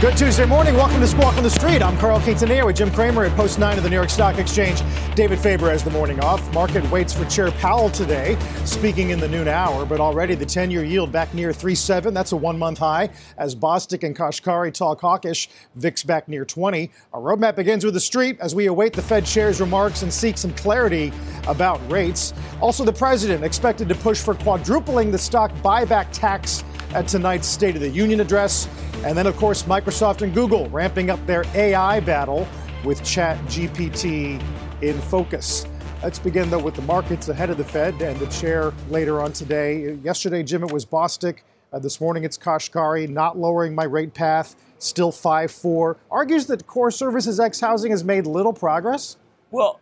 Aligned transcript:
Good 0.00 0.16
Tuesday 0.16 0.46
morning. 0.46 0.76
Welcome 0.76 1.00
to 1.00 1.06
Squawk 1.06 1.36
on 1.36 1.42
the 1.42 1.50
Street. 1.50 1.82
I'm 1.82 1.94
Carl 1.98 2.20
Quintanilla 2.20 2.64
with 2.64 2.76
Jim 2.76 2.90
Cramer 2.90 3.24
at 3.24 3.36
Post 3.36 3.58
9 3.58 3.76
of 3.76 3.84
the 3.84 3.90
New 3.90 3.96
York 3.96 4.08
Stock 4.08 4.38
Exchange. 4.38 4.82
David 5.14 5.38
Faber 5.38 5.68
has 5.68 5.84
the 5.84 5.90
morning 5.90 6.18
off. 6.20 6.54
Market 6.54 6.90
waits 6.90 7.12
for 7.12 7.26
Chair 7.26 7.50
Powell 7.50 7.90
today, 7.90 8.38
speaking 8.64 9.10
in 9.10 9.20
the 9.20 9.28
noon 9.28 9.46
hour, 9.46 9.84
but 9.84 10.00
already 10.00 10.34
the 10.34 10.46
10 10.46 10.70
year 10.70 10.84
yield 10.84 11.12
back 11.12 11.34
near 11.34 11.50
3.7. 11.50 12.14
That's 12.14 12.32
a 12.32 12.36
one 12.36 12.58
month 12.58 12.78
high. 12.78 13.10
As 13.36 13.54
Bostic 13.54 14.02
and 14.02 14.16
Kashkari 14.16 14.72
talk 14.72 15.02
hawkish, 15.02 15.50
VIX 15.74 16.02
back 16.04 16.28
near 16.28 16.46
20. 16.46 16.90
Our 17.12 17.20
roadmap 17.20 17.56
begins 17.56 17.84
with 17.84 17.92
the 17.92 18.00
street 18.00 18.38
as 18.40 18.54
we 18.54 18.68
await 18.68 18.94
the 18.94 19.02
Fed 19.02 19.26
chair's 19.26 19.60
remarks 19.60 20.00
and 20.02 20.10
seek 20.10 20.38
some 20.38 20.54
clarity 20.54 21.12
about 21.46 21.78
rates. 21.92 22.32
Also, 22.62 22.86
the 22.86 22.92
president 22.92 23.44
expected 23.44 23.86
to 23.90 23.94
push 23.96 24.22
for 24.22 24.32
quadrupling 24.34 25.10
the 25.10 25.18
stock 25.18 25.52
buyback 25.56 26.08
tax 26.10 26.64
at 26.94 27.08
tonight's 27.08 27.46
State 27.46 27.74
of 27.76 27.80
the 27.80 27.88
Union 27.88 28.20
address. 28.20 28.68
And 29.04 29.16
then, 29.16 29.26
of 29.26 29.36
course, 29.36 29.62
Microsoft 29.64 30.22
and 30.22 30.34
Google 30.34 30.68
ramping 30.70 31.10
up 31.10 31.24
their 31.26 31.44
AI 31.54 32.00
battle 32.00 32.46
with 32.84 33.02
Chat 33.04 33.38
GPT 33.46 34.42
in 34.82 35.00
focus. 35.02 35.66
Let's 36.02 36.18
begin, 36.18 36.48
though, 36.50 36.58
with 36.58 36.74
the 36.74 36.82
markets 36.82 37.28
ahead 37.28 37.50
of 37.50 37.58
the 37.58 37.64
Fed 37.64 38.00
and 38.00 38.18
the 38.18 38.26
chair 38.28 38.72
later 38.88 39.20
on 39.20 39.32
today. 39.32 39.94
Yesterday, 40.02 40.42
Jim, 40.42 40.62
it 40.62 40.72
was 40.72 40.86
Bostic. 40.86 41.40
Uh, 41.72 41.78
this 41.78 42.00
morning, 42.00 42.24
it's 42.24 42.36
Kashkari, 42.36 43.08
not 43.08 43.38
lowering 43.38 43.74
my 43.74 43.84
rate 43.84 44.14
path, 44.14 44.56
still 44.78 45.12
5 45.12 45.50
4. 45.50 45.96
Argues 46.10 46.46
that 46.46 46.66
core 46.66 46.90
services 46.90 47.38
ex 47.38 47.60
housing 47.60 47.90
has 47.90 48.02
made 48.02 48.26
little 48.26 48.52
progress. 48.52 49.18
Well, 49.50 49.78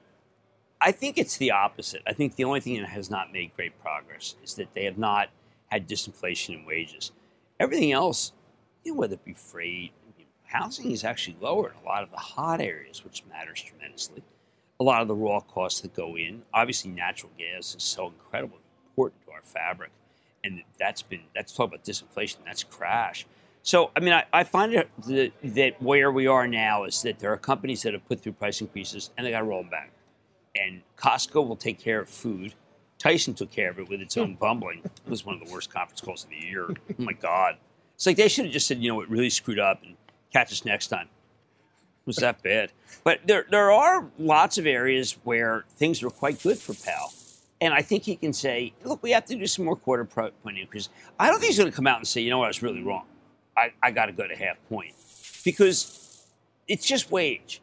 I 0.81 0.93
think 0.93 1.19
it's 1.19 1.37
the 1.37 1.51
opposite. 1.53 2.03
I 2.07 2.13
think 2.13 2.37
the 2.37 2.45
only 2.45 2.61
thing 2.61 2.81
that 2.81 2.89
has 2.89 3.11
not 3.11 3.33
made 3.33 3.53
great 3.57 3.79
progress 3.81 4.35
is 4.45 4.55
that 4.55 4.75
they 4.75 4.85
have 4.85 4.99
not 4.99 5.29
had 5.69 5.89
disinflation 5.89 6.61
in 6.61 6.65
wages. 6.65 7.13
Everything 7.61 7.93
else 7.93 8.33
you 8.85 8.93
know, 8.93 9.01
whether 9.01 9.15
it 9.15 9.25
be 9.25 9.35
freight, 9.35 9.93
housing 10.45 10.91
is 10.91 11.05
actually 11.05 11.37
lower 11.41 11.71
in 11.71 11.85
a 11.85 11.87
lot 11.87 12.03
of 12.03 12.11
the 12.11 12.17
hot 12.17 12.61
areas, 12.61 13.05
which 13.05 13.23
matters 13.29 13.63
tremendously. 13.63 14.23
A 14.81 14.85
lot 14.85 15.03
of 15.03 15.09
the 15.09 15.15
raw 15.15 15.41
costs 15.41 15.81
that 15.81 15.95
go 15.95 16.17
in. 16.17 16.43
Obviously, 16.55 16.91
natural 16.91 17.33
gas 17.37 17.75
is 17.75 17.83
so 17.83 18.07
incredibly 18.07 18.59
important 18.87 19.21
to 19.27 19.33
our 19.33 19.43
fabric, 19.43 19.91
and 20.45 20.63
that's 20.79 21.03
been 21.03 21.23
that's 21.35 21.53
talk 21.53 21.69
about 21.69 21.85
disinflation. 21.85 22.37
That's 22.47 22.63
crash. 22.63 23.27
So, 23.63 23.91
I 23.95 24.01
mean, 24.01 24.15
I, 24.15 24.25
I 24.33 24.45
find 24.45 24.73
it 24.73 24.89
that, 25.09 25.33
that 25.43 25.83
where 25.83 26.11
we 26.11 26.27
are 26.27 26.47
now 26.47 26.85
is 26.85 27.03
that 27.03 27.19
there 27.19 27.33
are 27.33 27.37
companies 27.37 27.83
that 27.83 27.93
have 27.93 28.07
put 28.07 28.21
through 28.21 28.33
price 28.33 28.61
increases 28.61 29.11
and 29.17 29.27
they 29.27 29.31
got 29.33 29.41
to 29.41 29.45
roll 29.45 29.61
them 29.61 29.71
back. 29.71 29.91
And 30.59 30.81
Costco 30.97 31.47
will 31.47 31.57
take 31.57 31.79
care 31.79 32.01
of 32.01 32.09
food. 32.09 32.55
Tyson 32.99 33.35
took 33.35 33.51
care 33.51 33.71
of 33.71 33.79
it 33.79 33.89
with 33.89 34.01
its 34.01 34.17
own 34.17 34.33
hmm. 34.33 34.39
bumbling. 34.39 34.81
It 34.85 35.11
was 35.11 35.25
one 35.25 35.41
of 35.41 35.47
the 35.47 35.53
worst 35.53 35.73
conference 35.73 36.01
calls 36.01 36.25
of 36.25 36.31
the 36.31 36.37
year. 36.37 36.69
Oh 36.91 37.03
my 37.03 37.13
God. 37.13 37.57
It's 37.95 38.07
like 38.07 38.17
they 38.17 38.29
should 38.29 38.45
have 38.45 38.53
just 38.53 38.67
said, 38.67 38.83
you 38.83 38.91
know 38.91 39.01
it 39.01 39.09
really 39.09 39.31
screwed 39.31 39.59
up 39.59 39.83
and 39.85 39.97
catch 40.33 40.53
us 40.53 40.65
next 40.65 40.89
time. 40.89 41.07
It 41.07 42.07
was 42.07 42.17
that 42.17 42.43
bad? 42.43 42.73
But 43.05 43.21
there, 43.27 43.47
there 43.51 43.71
are 43.71 44.07
lots 44.19 44.59
of 44.59 44.67
areas 44.67 45.17
where 45.25 45.65
things 45.77 46.03
are 46.03 46.11
quite 46.11 46.43
good 46.43 46.59
for 46.59 46.75
Powell. 46.75 47.13
And 47.61 47.75
I 47.75 47.83
think 47.83 48.05
he 48.05 48.17
can 48.17 48.33
say, 48.33 48.73
look, 48.85 49.03
we 49.03 49.11
have 49.11 49.25
to 49.27 49.35
do 49.35 49.47
some 49.47 49.65
more 49.65 49.77
quarter 49.77 50.05
point 50.05 50.59
increases. 50.59 50.91
I 51.19 51.29
don't 51.29 51.41
think 51.41 51.49
he's 51.49 51.59
going 51.59 51.71
to 51.71 51.75
come 51.77 51.87
out 51.87 51.99
and 51.99 52.07
say, 52.07 52.21
you 52.21 52.31
know 52.31 52.39
what, 52.39 52.45
I 52.45 52.49
was 52.49 52.63
really 52.63 52.83
wrong. 52.83 53.05
I, 53.57 53.73
I 53.83 53.91
got 53.91 54.07
to 54.07 54.13
go 54.13 54.27
to 54.27 54.37
half 54.37 54.57
point. 54.69 54.95
Because 55.45 56.25
it's 56.69 56.87
just 56.87 57.11
wage. 57.11 57.61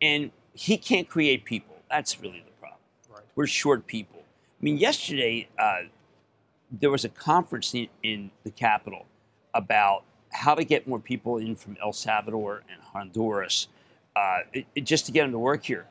And 0.00 0.30
he 0.52 0.76
can't 0.76 1.08
create 1.08 1.44
people. 1.44 1.76
That's 1.90 2.20
really 2.20 2.42
the 2.44 2.52
problem. 2.60 2.80
Right. 3.10 3.22
We're 3.34 3.46
short 3.46 3.86
people. 3.86 4.21
I 4.62 4.64
mean, 4.64 4.78
yesterday, 4.78 5.48
uh, 5.58 5.82
there 6.70 6.90
was 6.90 7.04
a 7.04 7.08
conference 7.08 7.74
in, 7.74 7.88
in 8.04 8.30
the 8.44 8.50
Capitol 8.50 9.06
about 9.52 10.04
how 10.30 10.54
to 10.54 10.64
get 10.64 10.86
more 10.86 11.00
people 11.00 11.38
in 11.38 11.56
from 11.56 11.76
El 11.82 11.92
Salvador 11.92 12.62
and 12.72 12.80
Honduras 12.80 13.66
uh, 14.14 14.40
it, 14.52 14.66
it, 14.76 14.80
just 14.82 15.06
to 15.06 15.12
get 15.12 15.22
them 15.22 15.32
to 15.32 15.38
work 15.38 15.64
here. 15.64 15.86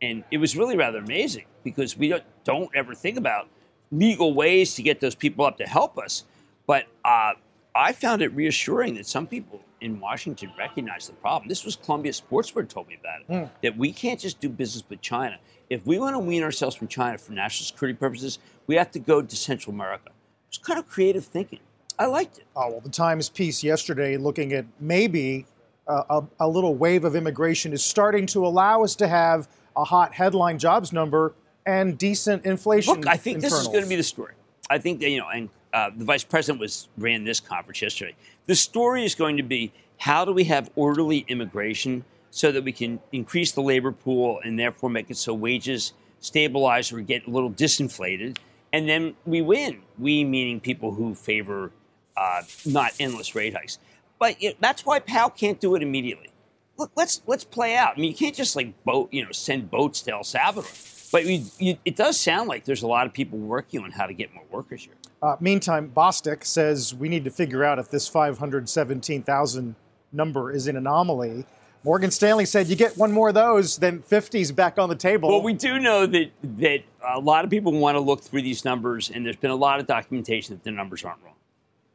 And 0.00 0.22
it 0.30 0.38
was 0.38 0.56
really 0.56 0.76
rather 0.76 0.98
amazing 0.98 1.46
because 1.64 1.96
we 1.96 2.08
don't, 2.08 2.22
don't 2.44 2.70
ever 2.74 2.94
think 2.94 3.18
about 3.18 3.48
legal 3.90 4.32
ways 4.32 4.74
to 4.76 4.82
get 4.82 5.00
those 5.00 5.16
people 5.16 5.44
up 5.44 5.58
to 5.58 5.64
help 5.64 5.98
us. 5.98 6.24
But 6.66 6.84
uh, 7.04 7.32
I 7.74 7.92
found 7.92 8.22
it 8.22 8.32
reassuring 8.34 8.94
that 8.94 9.06
some 9.06 9.26
people 9.26 9.60
in 9.80 9.98
Washington 9.98 10.52
recognize 10.56 11.08
the 11.08 11.14
problem. 11.14 11.48
This 11.48 11.64
was 11.64 11.76
Columbia 11.76 12.12
Sportswear 12.12 12.68
told 12.68 12.88
me 12.88 12.98
about 12.98 13.20
it, 13.20 13.28
mm. 13.28 13.50
that 13.62 13.76
we 13.76 13.92
can't 13.92 14.20
just 14.20 14.40
do 14.40 14.48
business 14.48 14.84
with 14.88 15.00
China. 15.00 15.38
If 15.68 15.86
we 15.86 15.98
want 15.98 16.14
to 16.14 16.20
wean 16.20 16.42
ourselves 16.42 16.76
from 16.76 16.88
China 16.88 17.18
for 17.18 17.32
national 17.32 17.66
security 17.66 17.96
purposes, 17.96 18.38
we 18.66 18.76
have 18.76 18.90
to 18.92 18.98
go 18.98 19.20
to 19.22 19.36
Central 19.36 19.74
America. 19.74 20.10
It's 20.48 20.58
kind 20.58 20.78
of 20.78 20.88
creative 20.88 21.24
thinking. 21.24 21.58
I 21.98 22.06
liked 22.06 22.38
it. 22.38 22.44
Oh, 22.56 22.70
well, 22.70 22.80
the 22.80 22.88
Times 22.88 23.28
piece 23.28 23.62
yesterday 23.62 24.16
looking 24.16 24.52
at 24.52 24.66
maybe 24.80 25.46
uh, 25.86 26.02
a, 26.10 26.44
a, 26.44 26.48
little 26.48 26.74
wave 26.74 27.04
of 27.04 27.14
immigration 27.14 27.72
is 27.72 27.84
starting 27.84 28.26
to 28.26 28.46
allow 28.46 28.82
us 28.82 28.96
to 28.96 29.08
have 29.08 29.48
a 29.76 29.84
hot 29.84 30.14
headline 30.14 30.58
jobs 30.58 30.92
number 30.92 31.34
and 31.66 31.98
decent 31.98 32.44
inflation. 32.44 32.94
Look, 32.94 33.06
I 33.06 33.16
think 33.16 33.36
internals. 33.36 33.52
this 33.52 33.62
is 33.62 33.68
going 33.68 33.82
to 33.82 33.88
be 33.88 33.96
the 33.96 34.02
story. 34.02 34.34
I 34.70 34.78
think 34.78 35.00
that, 35.00 35.10
you 35.10 35.18
know, 35.18 35.28
and 35.28 35.50
uh, 35.74 35.90
the 35.94 36.04
vice 36.04 36.24
president 36.24 36.60
was 36.60 36.88
ran 36.96 37.24
this 37.24 37.40
conference 37.40 37.82
yesterday. 37.82 38.14
The 38.46 38.54
story 38.54 39.04
is 39.04 39.14
going 39.14 39.36
to 39.36 39.42
be 39.42 39.72
how 39.98 40.24
do 40.24 40.32
we 40.32 40.44
have 40.44 40.70
orderly 40.76 41.24
immigration 41.28 42.04
so 42.30 42.50
that 42.52 42.64
we 42.64 42.72
can 42.72 43.00
increase 43.12 43.52
the 43.52 43.60
labor 43.60 43.92
pool 43.92 44.40
and 44.44 44.58
therefore 44.58 44.88
make 44.88 45.10
it 45.10 45.16
so 45.16 45.34
wages 45.34 45.92
stabilize 46.24 46.92
or 46.92 47.00
get 47.00 47.26
a 47.26 47.30
little 47.30 47.50
disinflated, 47.50 48.38
and 48.72 48.88
then 48.88 49.14
we 49.26 49.42
win. 49.42 49.82
We 49.98 50.24
meaning 50.24 50.60
people 50.60 50.92
who 50.92 51.14
favor 51.14 51.70
uh, 52.16 52.42
not 52.64 52.92
endless 52.98 53.34
rate 53.34 53.54
hikes. 53.54 53.78
But 54.18 54.40
you 54.40 54.50
know, 54.50 54.56
that's 54.60 54.86
why 54.86 55.00
Powell 55.00 55.30
can't 55.30 55.60
do 55.60 55.74
it 55.74 55.82
immediately. 55.82 56.30
Look, 56.76 56.90
let's 56.96 57.20
let's 57.26 57.44
play 57.44 57.76
out. 57.76 57.94
I 57.96 58.00
mean, 58.00 58.10
you 58.10 58.16
can't 58.16 58.34
just 58.34 58.56
like 58.56 58.84
boat, 58.84 59.12
you 59.12 59.24
know, 59.24 59.32
send 59.32 59.70
boats 59.70 60.02
to 60.02 60.12
El 60.12 60.24
Salvador. 60.24 60.70
But 61.12 61.26
you, 61.26 61.78
it 61.84 61.94
does 61.94 62.18
sound 62.18 62.48
like 62.48 62.64
there's 62.64 62.82
a 62.82 62.88
lot 62.88 63.06
of 63.06 63.12
people 63.12 63.38
working 63.38 63.84
on 63.84 63.92
how 63.92 64.06
to 64.06 64.14
get 64.14 64.34
more 64.34 64.44
workers 64.50 64.84
here. 64.84 64.94
Uh, 65.24 65.36
meantime, 65.40 65.90
Bostic 65.96 66.44
says 66.44 66.94
we 66.94 67.08
need 67.08 67.24
to 67.24 67.30
figure 67.30 67.64
out 67.64 67.78
if 67.78 67.88
this 67.88 68.06
517,000 68.06 69.74
number 70.12 70.52
is 70.52 70.66
an 70.66 70.76
anomaly. 70.76 71.46
Morgan 71.82 72.10
Stanley 72.10 72.44
said 72.44 72.66
you 72.66 72.76
get 72.76 72.98
one 72.98 73.10
more 73.10 73.28
of 73.28 73.34
those, 73.34 73.78
then 73.78 74.00
50's 74.02 74.52
back 74.52 74.78
on 74.78 74.90
the 74.90 74.94
table. 74.94 75.30
Well, 75.30 75.40
we 75.40 75.54
do 75.54 75.78
know 75.78 76.04
that 76.04 76.30
that 76.58 76.82
a 77.08 77.18
lot 77.18 77.44
of 77.44 77.50
people 77.50 77.72
want 77.72 77.94
to 77.94 78.00
look 78.00 78.20
through 78.20 78.42
these 78.42 78.66
numbers, 78.66 79.10
and 79.10 79.24
there's 79.24 79.36
been 79.36 79.50
a 79.50 79.56
lot 79.56 79.80
of 79.80 79.86
documentation 79.86 80.56
that 80.56 80.62
the 80.62 80.70
numbers 80.70 81.04
aren't 81.04 81.22
wrong. 81.22 81.34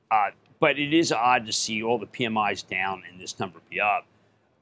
Uh, 0.09 0.31
but 0.59 0.79
it 0.79 0.91
is 0.91 1.11
odd 1.11 1.46
to 1.46 1.53
see 1.53 1.84
all 1.84 2.00
the 2.00 2.07
PMIs 2.07 2.67
down 2.67 3.03
and 3.09 3.22
this 3.22 3.40
number 3.40 3.59
be 3.69 3.79
up. 3.79 4.07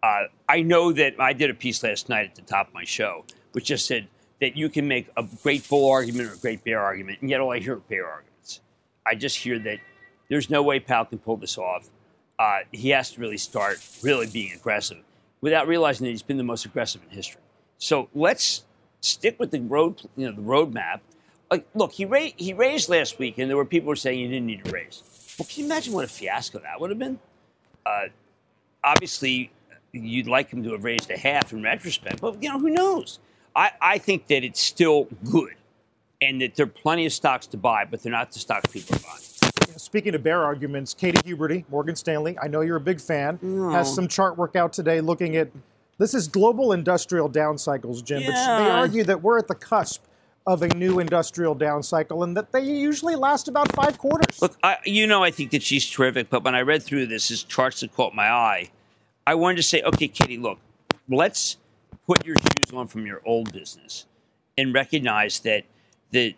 Uh, 0.03 0.23
I 0.49 0.61
know 0.61 0.91
that 0.91 1.15
I 1.19 1.31
did 1.31 1.49
a 1.49 1.53
piece 1.53 1.81
last 1.83 2.09
night 2.09 2.25
at 2.25 2.35
the 2.35 2.41
top 2.41 2.67
of 2.67 2.73
my 2.73 2.83
show, 2.83 3.23
which 3.53 3.65
just 3.65 3.85
said 3.85 4.07
that 4.41 4.57
you 4.57 4.67
can 4.67 4.89
make 4.89 5.07
a 5.15 5.23
great 5.41 5.67
bull 5.69 5.89
argument 5.89 6.29
or 6.29 6.33
a 6.33 6.37
great 6.37 6.65
bear 6.65 6.81
argument, 6.81 7.19
and 7.21 7.29
yet 7.29 7.39
all 7.39 7.53
I 7.53 7.59
hear 7.59 7.75
are 7.75 7.77
bear 7.77 8.05
arguments. 8.05 8.36
I 9.09 9.15
just 9.15 9.37
hear 9.37 9.59
that 9.59 9.79
there's 10.29 10.49
no 10.49 10.61
way 10.61 10.79
Powell 10.79 11.05
can 11.05 11.19
pull 11.19 11.37
this 11.37 11.57
off. 11.57 11.89
Uh, 12.37 12.59
he 12.71 12.89
has 12.89 13.11
to 13.11 13.21
really 13.21 13.37
start 13.37 13.79
really 14.03 14.27
being 14.27 14.51
aggressive 14.53 14.97
without 15.41 15.67
realizing 15.67 16.05
that 16.05 16.11
he's 16.11 16.21
been 16.23 16.37
the 16.37 16.43
most 16.43 16.65
aggressive 16.65 17.01
in 17.03 17.15
history. 17.15 17.41
So 17.77 18.09
let's 18.13 18.63
stick 19.01 19.39
with 19.39 19.51
the 19.51 19.61
road, 19.61 20.01
you 20.15 20.29
know, 20.29 20.35
the 20.35 20.41
roadmap. 20.41 20.99
Like, 21.49 21.67
look, 21.73 21.93
he, 21.93 22.05
ra- 22.05 22.33
he 22.35 22.53
raised 22.53 22.89
last 22.89 23.19
week, 23.19 23.37
and 23.37 23.49
there 23.49 23.57
were 23.57 23.65
people 23.65 23.85
who 23.85 23.89
were 23.91 23.95
saying 23.95 24.19
he 24.19 24.27
didn't 24.27 24.47
need 24.47 24.65
to 24.65 24.71
raise. 24.71 25.03
Well, 25.39 25.47
can 25.49 25.61
you 25.61 25.65
imagine 25.65 25.93
what 25.93 26.03
a 26.03 26.07
fiasco 26.07 26.59
that 26.59 26.79
would 26.81 26.89
have 26.89 26.99
been? 26.99 27.19
Uh, 27.85 28.07
obviously, 28.83 29.51
you'd 29.93 30.27
like 30.27 30.49
him 30.49 30.63
to 30.63 30.71
have 30.71 30.83
raised 30.83 31.09
a 31.09 31.17
half 31.17 31.53
in 31.53 31.63
retrospect, 31.63 32.19
but 32.19 32.41
you 32.43 32.49
know 32.49 32.59
who 32.59 32.69
knows? 32.69 33.19
I, 33.55 33.71
I 33.81 33.97
think 33.97 34.27
that 34.27 34.43
it's 34.43 34.59
still 34.59 35.07
good, 35.31 35.55
and 36.21 36.41
that 36.41 36.55
there 36.55 36.65
are 36.65 36.69
plenty 36.69 37.05
of 37.05 37.13
stocks 37.13 37.47
to 37.47 37.57
buy, 37.57 37.85
but 37.85 38.01
they're 38.01 38.11
not 38.11 38.31
the 38.31 38.39
stocks 38.39 38.71
people 38.71 38.95
are 38.95 38.99
buying. 38.99 39.21
Speaking 39.77 40.15
of 40.15 40.23
bear 40.23 40.43
arguments, 40.43 40.93
Katie 40.93 41.21
Huberty, 41.21 41.63
Morgan 41.69 41.95
Stanley, 41.95 42.37
I 42.41 42.47
know 42.47 42.61
you're 42.61 42.77
a 42.77 42.81
big 42.81 42.99
fan, 42.99 43.39
no. 43.41 43.69
has 43.69 43.89
oh. 43.89 43.93
some 43.93 44.07
chart 44.07 44.37
work 44.37 44.55
out 44.55 44.73
today 44.73 45.01
looking 45.01 45.35
at 45.35 45.49
this 45.97 46.13
is 46.13 46.27
global 46.27 46.73
industrial 46.73 47.27
down 47.27 47.57
cycles, 47.57 48.01
Jim. 48.01 48.21
Yeah. 48.21 48.29
But 48.29 48.63
they 48.63 48.69
argue 48.69 49.03
that 49.03 49.21
we're 49.21 49.37
at 49.37 49.47
the 49.47 49.55
cusp 49.55 50.03
of 50.45 50.61
a 50.61 50.67
new 50.75 50.99
industrial 50.99 51.53
down 51.55 51.83
cycle 51.83 52.23
and 52.23 52.35
that 52.37 52.51
they 52.51 52.61
usually 52.61 53.15
last 53.15 53.47
about 53.47 53.71
five 53.75 53.97
quarters. 53.97 54.41
Look, 54.41 54.57
I, 54.63 54.77
you 54.85 55.05
know, 55.05 55.23
I 55.23 55.29
think 55.29 55.51
that 55.51 55.61
she's 55.61 55.87
terrific, 55.87 56.29
but 56.29 56.43
when 56.43 56.55
I 56.55 56.61
read 56.61 56.83
through 56.83 57.07
this, 57.07 57.27
his 57.27 57.43
charts 57.43 57.81
that 57.81 57.93
caught 57.93 58.15
my 58.15 58.29
eye, 58.29 58.69
I 59.25 59.35
wanted 59.35 59.57
to 59.57 59.63
say, 59.63 59.81
okay, 59.81 60.07
Katie, 60.07 60.37
look, 60.37 60.59
let's 61.09 61.57
put 62.05 62.25
your 62.25 62.37
shoes 62.37 62.73
on 62.73 62.87
from 62.87 63.05
your 63.05 63.21
old 63.25 63.51
business 63.51 64.05
and 64.57 64.73
recognize 64.73 65.39
that 65.41 65.65
that 66.11 66.33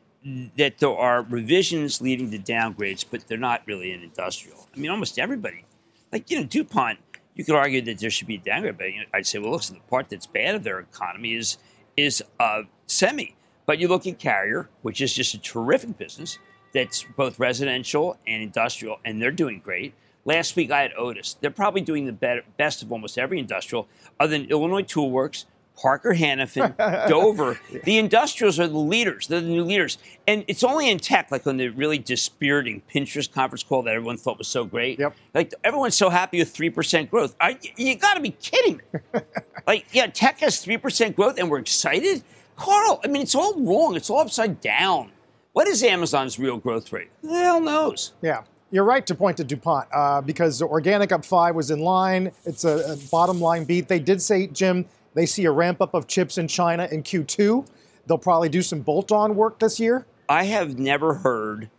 that 0.58 0.80
there 0.80 0.90
are 0.90 1.22
revisions 1.22 2.02
leading 2.02 2.30
to 2.32 2.38
downgrades, 2.40 3.06
but 3.10 3.26
they're 3.28 3.38
not 3.38 3.62
really 3.66 3.92
in 3.92 4.02
industrial. 4.02 4.68
I 4.76 4.80
mean, 4.80 4.92
almost 4.92 5.18
everybody, 5.18 5.66
like 6.12 6.30
you 6.30 6.40
know, 6.40 6.46
DuPont, 6.46 7.00
you 7.36 7.46
could 7.46 7.56
argue 7.56 7.82
that 7.84 8.00
there 8.00 8.10
should 8.10 8.28
be 8.28 8.36
a 8.36 8.40
downgrade, 8.40 8.78
but 8.78 8.88
I'd 9.14 9.26
say, 9.26 9.40
well, 9.40 9.52
look, 9.52 9.64
so 9.64 9.74
the 9.74 9.80
part 9.90 10.10
that's 10.10 10.28
bad 10.28 10.56
of 10.56 10.64
their 10.64 10.80
economy 10.80 11.36
is 11.36 11.58
is 11.96 12.24
uh, 12.40 12.64
semi. 12.88 13.36
But 13.66 13.80
you 13.80 13.88
look 13.88 14.08
at 14.08 14.20
Carrier, 14.20 14.70
which 14.82 15.00
is 15.00 15.14
just 15.14 15.34
a 15.36 15.38
terrific 15.38 15.98
business 15.98 16.40
that's 16.74 17.06
both 17.16 17.40
residential 17.40 18.18
and 18.28 18.42
industrial, 18.44 19.00
and 19.06 19.22
they're 19.22 19.32
doing 19.32 19.60
great. 19.60 19.94
Last 20.26 20.56
week 20.56 20.72
I 20.72 20.82
had 20.82 20.92
Otis. 20.98 21.38
They're 21.40 21.52
probably 21.52 21.82
doing 21.82 22.06
the 22.06 22.44
best 22.58 22.84
of 22.84 22.92
almost 22.92 23.18
every 23.18 23.40
industrial, 23.40 23.88
other 24.20 24.38
than 24.38 24.50
Illinois 24.50 24.84
Toolworks, 24.84 25.46
Parker 25.82 26.14
Hannifin, 26.14 26.76
Dover. 27.08 27.60
The 27.84 27.98
industrials 27.98 28.60
are 28.60 28.68
the 28.68 28.78
leaders. 28.78 29.28
They're 29.28 29.42
the 29.42 29.48
new 29.48 29.64
leaders. 29.64 29.98
And 30.28 30.44
it's 30.48 30.64
only 30.64 30.90
in 30.90 30.98
tech, 31.00 31.32
like 31.32 31.48
on 31.48 31.58
the 31.58 31.70
really 31.70 31.98
dispiriting 31.98 32.82
Pinterest 32.94 33.32
conference 33.32 33.64
call 33.64 33.84
that 33.84 33.94
everyone 33.94 34.18
thought 34.18 34.38
was 34.38 34.48
so 34.48 34.66
great. 34.66 35.00
Yep. 35.00 35.16
Like 35.34 35.54
everyone's 35.64 35.96
so 35.96 36.10
happy 36.10 36.40
with 36.40 36.54
3% 36.54 37.10
growth. 37.10 37.36
I, 37.40 37.58
you 37.78 37.96
got 37.96 38.16
to 38.16 38.20
be 38.20 38.32
kidding 38.32 38.82
me. 38.94 39.22
like, 39.68 39.86
yeah, 39.92 40.08
tech 40.08 40.40
has 40.40 40.64
3% 40.64 41.16
growth 41.16 41.40
and 41.40 41.50
we're 41.50 41.60
excited. 41.60 42.24
Carl, 42.56 43.00
I 43.04 43.08
mean, 43.08 43.22
it's 43.22 43.36
all 43.36 43.54
wrong. 43.60 43.96
It's 43.96 44.10
all 44.10 44.20
upside 44.20 44.60
down. 44.60 45.12
What 45.54 45.68
is 45.68 45.84
Amazon's 45.84 46.38
real 46.38 46.58
growth 46.58 46.92
rate? 46.92 47.10
Who 47.22 47.30
the 47.30 47.40
hell 47.40 47.62
knows? 47.62 48.14
Yeah. 48.22 48.44
You're 48.72 48.84
right 48.84 49.06
to 49.08 49.16
point 49.16 49.38
to 49.38 49.44
DuPont 49.44 49.88
uh, 49.92 50.22
because 50.22 50.62
organic 50.62 51.12
up 51.12 51.26
five 51.26 51.56
was 51.56 51.72
in 51.72 51.80
line. 51.80 52.32
It's 52.46 52.66
a, 52.66 52.94
a, 52.94 52.98
bottom 53.10 53.42
line 53.42 53.64
beat. 53.64 53.88
They 53.88 53.98
did 53.98 54.22
say, 54.22 54.46
Jim, 54.46 54.86
they 55.20 55.26
see 55.26 55.44
a 55.44 55.52
ramp 55.52 55.82
up 55.82 55.94
of 55.94 56.08
chips 56.08 56.38
in 56.38 56.48
China 56.48 56.88
in 56.90 57.04
Q2. 57.04 57.68
They'll 58.08 58.18
probably 58.18 58.48
do 58.48 58.62
some 58.62 58.80
bolt 58.80 59.12
on 59.12 59.36
work 59.36 59.60
this 59.60 59.78
year. 59.78 60.06
I 60.30 60.46
have 60.46 60.80
never 60.80 61.16
heard 61.16 61.70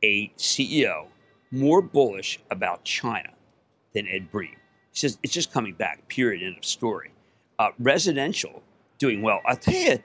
a 0.00 0.28
CEO 0.38 1.08
more 1.50 1.82
bullish 1.82 2.38
about 2.52 2.84
China 2.84 3.30
than 3.94 4.06
Ed 4.06 4.30
Breen. 4.30 4.54
He 4.92 4.98
says 4.98 5.18
it's 5.24 5.32
just 5.32 5.52
coming 5.52 5.74
back, 5.74 6.06
period, 6.06 6.46
end 6.46 6.56
of 6.56 6.64
story. 6.64 7.10
Uh, 7.58 7.70
residential 7.80 8.62
doing 8.98 9.22
well. 9.22 9.40
I'll 9.44 9.56
tell 9.56 9.74
you, 9.74 9.98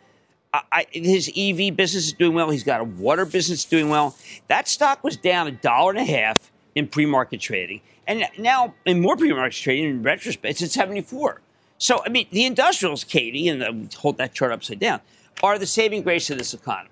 I, 0.51 0.61
I, 0.71 0.85
his 0.91 1.29
EV 1.37 1.75
business 1.75 2.07
is 2.07 2.13
doing 2.13 2.33
well. 2.33 2.49
He's 2.49 2.63
got 2.63 2.81
a 2.81 2.85
water 2.85 3.27
business 3.27 3.65
doing 3.65 3.89
well. 3.89 4.15
That 4.47 4.67
stock 4.67 5.03
was 5.03 5.15
down 5.15 5.45
a 5.45 5.51
dollar 5.51 5.91
and 5.91 5.99
a 5.99 6.11
half 6.11 6.51
in 6.73 6.87
pre-market 6.87 7.39
trading, 7.39 7.81
and 8.07 8.25
now 8.39 8.73
in 8.83 8.99
more 8.99 9.15
pre-market 9.15 9.55
trading, 9.55 9.89
in 9.91 10.01
retrospect, 10.01 10.53
it's 10.53 10.63
at 10.63 10.71
74. 10.71 11.41
So, 11.77 12.01
I 12.05 12.09
mean, 12.09 12.27
the 12.31 12.45
industrials, 12.45 13.03
Katie, 13.03 13.47
and 13.47 13.61
the, 13.61 13.97
hold 13.97 14.17
that 14.17 14.33
chart 14.33 14.51
upside 14.51 14.79
down, 14.79 15.01
are 15.43 15.59
the 15.59 15.67
saving 15.67 16.01
grace 16.01 16.29
of 16.29 16.37
this 16.37 16.53
economy. 16.53 16.89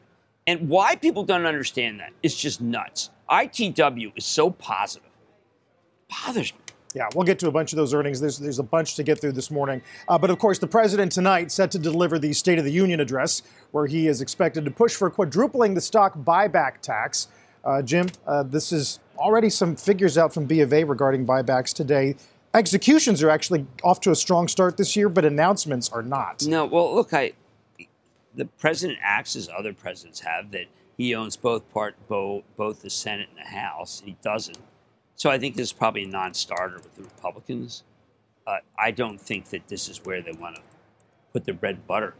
And 0.47 0.69
why 0.69 0.95
people 0.95 1.23
don't 1.23 1.45
understand 1.45 1.99
that 1.99 2.11
is 2.21 2.35
just 2.35 2.61
nuts. 2.61 3.09
ITW 3.29 4.15
is 4.15 4.25
so 4.25 4.51
positive. 4.51 5.09
Bothers 6.07 6.53
me. 6.53 6.59
Yeah, 6.93 7.09
we'll 7.13 7.25
get 7.25 7.39
to 7.39 7.47
a 7.47 7.51
bunch 7.51 7.73
of 7.73 7.77
those 7.77 7.93
earnings. 7.93 8.21
There's, 8.21 8.37
there's 8.37 8.59
a 8.59 8.63
bunch 8.63 8.95
to 8.95 9.03
get 9.03 9.19
through 9.19 9.33
this 9.33 9.51
morning. 9.51 9.81
Uh, 10.07 10.17
but 10.17 10.29
of 10.29 10.39
course, 10.39 10.59
the 10.59 10.67
president 10.67 11.11
tonight 11.11 11.51
set 11.51 11.71
to 11.71 11.79
deliver 11.79 12.17
the 12.17 12.31
State 12.31 12.57
of 12.57 12.63
the 12.63 12.71
Union 12.71 13.01
address, 13.01 13.41
where 13.71 13.85
he 13.85 14.07
is 14.07 14.21
expected 14.21 14.63
to 14.63 14.71
push 14.71 14.95
for 14.95 15.09
quadrupling 15.09 15.73
the 15.73 15.81
stock 15.81 16.17
buyback 16.19 16.79
tax. 16.79 17.27
Uh, 17.65 17.81
Jim, 17.81 18.07
uh, 18.27 18.43
this 18.43 18.71
is 18.71 18.99
already 19.17 19.49
some 19.49 19.75
figures 19.75 20.17
out 20.17 20.33
from 20.33 20.45
B 20.45 20.61
of 20.61 20.71
A 20.71 20.85
regarding 20.85 21.25
buybacks 21.25 21.73
today. 21.73 22.15
Executions 22.55 23.21
are 23.21 23.29
actually 23.29 23.67
off 23.83 23.99
to 23.99 24.11
a 24.11 24.15
strong 24.15 24.47
start 24.47 24.77
this 24.77 24.95
year, 24.95 25.09
but 25.09 25.25
announcements 25.25 25.89
are 25.89 26.01
not. 26.01 26.45
No, 26.47 26.65
well, 26.65 26.95
look, 26.95 27.13
I 27.13 27.33
the 28.33 28.45
president 28.45 28.97
acts 29.01 29.35
as 29.35 29.49
other 29.49 29.73
presidents 29.73 30.21
have 30.21 30.51
that 30.51 30.65
he 30.97 31.13
owns 31.15 31.35
both 31.35 31.69
part 31.73 31.95
both, 32.07 32.43
both 32.55 32.81
the 32.81 32.89
Senate 32.89 33.27
and 33.29 33.45
the 33.45 33.49
House. 33.49 34.01
He 34.05 34.15
doesn't. 34.21 34.57
So 35.15 35.29
I 35.29 35.37
think 35.37 35.55
this 35.55 35.67
is 35.67 35.73
probably 35.73 36.03
a 36.03 36.07
non-starter 36.07 36.75
with 36.75 36.95
the 36.95 37.03
Republicans. 37.03 37.83
Uh, 38.47 38.57
I 38.79 38.91
don't 38.91 39.19
think 39.19 39.49
that 39.49 39.67
this 39.67 39.89
is 39.89 40.03
where 40.05 40.21
they 40.21 40.31
want 40.31 40.55
to 40.55 40.61
put 41.33 41.45
their 41.45 41.53
bread 41.53 41.75
and 41.75 41.87
butter. 41.87 42.13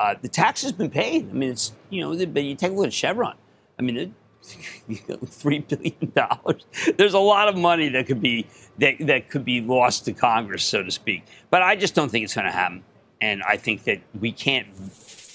Uh, 0.00 0.14
the 0.20 0.28
tax 0.28 0.62
has 0.62 0.72
been 0.72 0.90
paid. 0.90 1.28
I 1.28 1.32
mean, 1.32 1.50
it's 1.50 1.72
you 1.90 2.00
know, 2.00 2.26
but 2.26 2.42
you 2.42 2.54
take 2.54 2.72
a 2.72 2.74
look 2.74 2.86
at 2.86 2.92
Chevron. 2.92 3.36
I 3.78 3.82
mean, 3.82 4.14
three 5.26 5.60
billion 5.60 6.12
dollars. 6.14 6.64
There's 6.96 7.14
a 7.14 7.18
lot 7.18 7.48
of 7.48 7.56
money 7.56 7.88
that 7.90 8.06
could 8.06 8.20
be 8.20 8.46
that 8.78 8.96
that 9.00 9.30
could 9.30 9.44
be 9.44 9.60
lost 9.60 10.04
to 10.06 10.12
Congress, 10.12 10.64
so 10.64 10.82
to 10.82 10.90
speak. 10.90 11.24
But 11.50 11.62
I 11.62 11.76
just 11.76 11.94
don't 11.94 12.10
think 12.10 12.24
it's 12.24 12.34
going 12.34 12.46
to 12.46 12.52
happen. 12.52 12.84
And 13.20 13.42
I 13.42 13.56
think 13.56 13.84
that 13.84 14.00
we 14.18 14.32
can't 14.32 14.68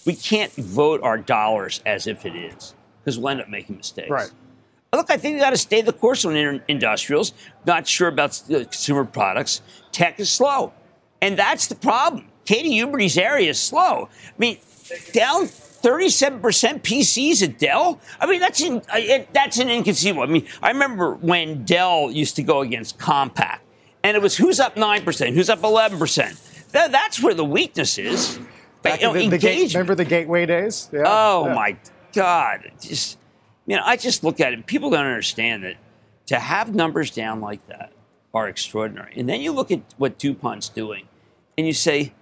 we 0.06 0.16
can't 0.16 0.54
vote 0.54 1.02
our 1.04 1.18
dollars 1.18 1.82
as 1.86 2.08
if 2.08 2.26
it 2.26 2.36
is 2.36 2.76
because 3.04 3.18
we'll 3.18 3.30
end 3.30 3.42
up 3.42 3.50
making 3.50 3.78
mistakes. 3.78 4.10
Right. 4.10 4.32
Look, 4.94 5.12
I 5.12 5.18
think 5.18 5.36
we 5.36 5.40
got 5.40 5.52
to 5.52 5.58
stay 5.58 5.82
the 5.82 5.94
course 5.94 6.26
on 6.26 6.62
industrials. 6.68 7.34
Not 7.66 7.88
sure 7.88 8.08
about 8.08 8.42
consumer 8.48 9.06
products. 9.06 9.62
Tech 9.92 10.20
is 10.20 10.32
slow, 10.32 10.74
and 11.22 11.38
that's 11.38 11.68
the 11.68 11.76
problem. 11.76 12.26
Katie 12.46 12.72
Huberty's 12.72 13.18
area 13.18 13.52
is 13.52 13.60
slow. 13.60 14.10
I 14.26 14.34
mean, 14.40 14.58
down 15.14 15.48
37% 15.82 16.42
PCs 16.82 17.44
at 17.44 17.60
Dell. 17.60 18.00
I 18.20 18.28
mean, 18.28 18.40
that's 18.40 18.62
in, 18.62 18.78
uh, 18.78 18.96
it, 18.96 19.34
that's 19.34 19.58
an 19.60 19.70
inconceivable. 19.70 20.24
I 20.24 20.28
mean, 20.28 20.48
I 20.62 20.70
remember 20.70 21.16
when 21.16 21.64
Dell 21.64 22.12
used 22.12 22.36
to 22.38 22.44
go 22.44 22.62
against 22.62 22.98
Compaq, 23.00 23.60
and 24.04 24.16
it 24.16 24.22
was 24.22 24.38
who's 24.38 24.60
up 24.60 24.76
9%, 24.76 25.34
who's 25.34 25.50
up 25.50 25.60
11%. 25.60 26.72
That, 26.72 26.92
that's 26.92 27.22
where 27.22 27.34
the 27.34 27.46
weakness 27.46 27.98
is. 27.98 28.40
Back 28.82 29.02
you 29.02 29.08
know, 29.08 29.14
the, 29.14 29.28
the 29.28 29.38
gate, 29.38 29.74
remember 29.74 29.96
the 29.96 30.06
gateway 30.06 30.46
days? 30.46 30.90
Yeah. 30.94 31.04
Oh, 31.06 31.48
yeah. 31.48 31.54
my 31.54 31.78
God. 32.14 32.72
Just 32.80 33.18
you 33.70 33.76
know, 33.76 33.84
I 33.86 33.98
just 33.98 34.24
look 34.24 34.40
at 34.40 34.54
it. 34.54 34.66
People 34.66 34.90
don't 34.90 35.06
understand 35.06 35.64
that 35.64 35.76
to 36.26 36.40
have 36.40 36.74
numbers 36.74 37.12
down 37.12 37.40
like 37.40 37.66
that 37.68 37.92
are 38.34 38.48
extraordinary. 38.48 39.14
And 39.16 39.30
then 39.30 39.42
you 39.42 39.52
look 39.52 39.70
at 39.70 39.82
what 39.98 40.18
DuPont's 40.18 40.70
doing, 40.70 41.08
and 41.56 41.68
you 41.68 41.74
say, 41.74 42.14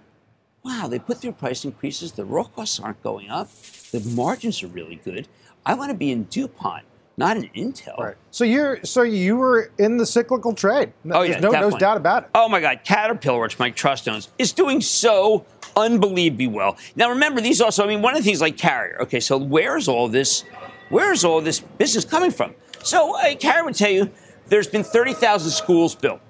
wow, 0.68 0.86
they 0.86 0.98
put 0.98 1.18
through 1.18 1.32
price 1.32 1.64
increases. 1.64 2.12
The 2.12 2.24
raw 2.24 2.44
costs 2.44 2.78
aren't 2.78 3.02
going 3.02 3.30
up. 3.30 3.50
The 3.90 4.00
margins 4.00 4.62
are 4.62 4.66
really 4.68 4.96
good. 4.96 5.26
I 5.64 5.74
want 5.74 5.90
to 5.90 5.96
be 5.96 6.12
in 6.12 6.24
DuPont, 6.24 6.84
not 7.16 7.36
in 7.36 7.44
Intel. 7.50 7.98
Right. 7.98 8.16
So 8.30 8.44
you're 8.44 8.84
so 8.84 9.02
you 9.02 9.36
were 9.36 9.70
in 9.78 9.96
the 9.96 10.06
cyclical 10.06 10.52
trade. 10.52 10.92
Oh 11.10 11.22
yeah, 11.22 11.40
no, 11.40 11.50
no 11.50 11.70
doubt 11.70 11.96
about 11.96 12.24
it. 12.24 12.30
Oh 12.34 12.48
my 12.48 12.60
God, 12.60 12.80
Caterpillar, 12.84 13.40
which 13.40 13.58
Mike 13.58 13.76
Trust 13.76 14.08
owns, 14.08 14.28
is 14.38 14.52
doing 14.52 14.80
so 14.80 15.46
unbelievably 15.76 16.48
well. 16.48 16.76
Now 16.96 17.08
remember, 17.10 17.40
these 17.40 17.60
also. 17.60 17.84
I 17.84 17.88
mean, 17.88 18.02
one 18.02 18.14
of 18.14 18.18
the 18.18 18.24
things 18.24 18.40
like 18.40 18.58
Carrier. 18.58 18.98
Okay, 19.02 19.20
so 19.20 19.38
where's 19.38 19.88
all 19.88 20.08
this? 20.08 20.44
Where's 20.90 21.24
all 21.24 21.40
this 21.40 21.60
business 21.60 22.04
coming 22.04 22.30
from? 22.30 22.54
So 22.82 23.16
uh, 23.16 23.34
Karen 23.36 23.64
would 23.64 23.74
tell 23.74 23.90
you 23.90 24.10
there's 24.46 24.66
been 24.66 24.84
30,000 24.84 25.50
schools 25.50 25.94
built 25.94 26.20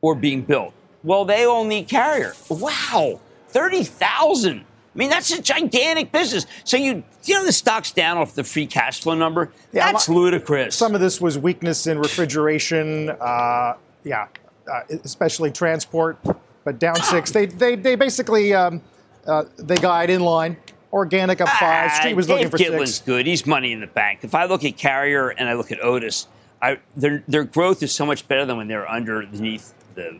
or 0.00 0.14
being 0.14 0.42
built. 0.42 0.72
Well, 1.04 1.24
they 1.24 1.44
all 1.44 1.64
need 1.64 1.86
carrier. 1.88 2.34
Wow, 2.50 3.20
30,000. 3.48 4.60
I 4.60 4.98
mean, 4.98 5.10
that's 5.10 5.30
a 5.30 5.40
gigantic 5.40 6.10
business. 6.10 6.46
So 6.64 6.76
you, 6.76 7.04
you 7.24 7.34
know, 7.34 7.44
the 7.44 7.52
stock's 7.52 7.92
down 7.92 8.18
off 8.18 8.34
the 8.34 8.42
free 8.42 8.66
cash 8.66 9.00
flow 9.00 9.14
number. 9.14 9.52
Yeah, 9.72 9.92
that's 9.92 10.08
ludicrous. 10.08 10.74
Some 10.74 10.94
of 10.94 11.00
this 11.00 11.20
was 11.20 11.38
weakness 11.38 11.86
in 11.86 11.98
refrigeration. 11.98 13.10
Uh, 13.10 13.74
yeah, 14.02 14.26
uh, 14.70 14.80
especially 15.04 15.52
transport, 15.52 16.18
but 16.64 16.78
down 16.78 16.96
six. 16.96 17.30
They 17.30 17.46
they 17.46 17.76
they 17.76 17.94
basically 17.94 18.54
um, 18.54 18.82
uh, 19.26 19.44
they 19.56 19.76
guide 19.76 20.10
in 20.10 20.20
line. 20.22 20.56
Organic 20.92 21.40
up 21.42 21.48
five. 21.48 21.92
Street 21.92 22.14
was 22.14 22.26
Dave 22.26 22.36
looking 22.36 22.50
for 22.50 22.56
Gitlin's 22.56 22.94
six. 22.94 23.06
good. 23.06 23.26
He's 23.26 23.46
money 23.46 23.72
in 23.72 23.80
the 23.80 23.86
bank. 23.86 24.20
If 24.22 24.34
I 24.34 24.46
look 24.46 24.64
at 24.64 24.78
Carrier 24.78 25.28
and 25.28 25.48
I 25.48 25.52
look 25.52 25.70
at 25.70 25.84
Otis, 25.84 26.26
I, 26.62 26.80
their 26.96 27.22
their 27.28 27.44
growth 27.44 27.82
is 27.82 27.94
so 27.94 28.06
much 28.06 28.26
better 28.26 28.46
than 28.46 28.56
when 28.56 28.68
they're 28.68 28.88
underneath 28.88 29.74
the 29.94 30.18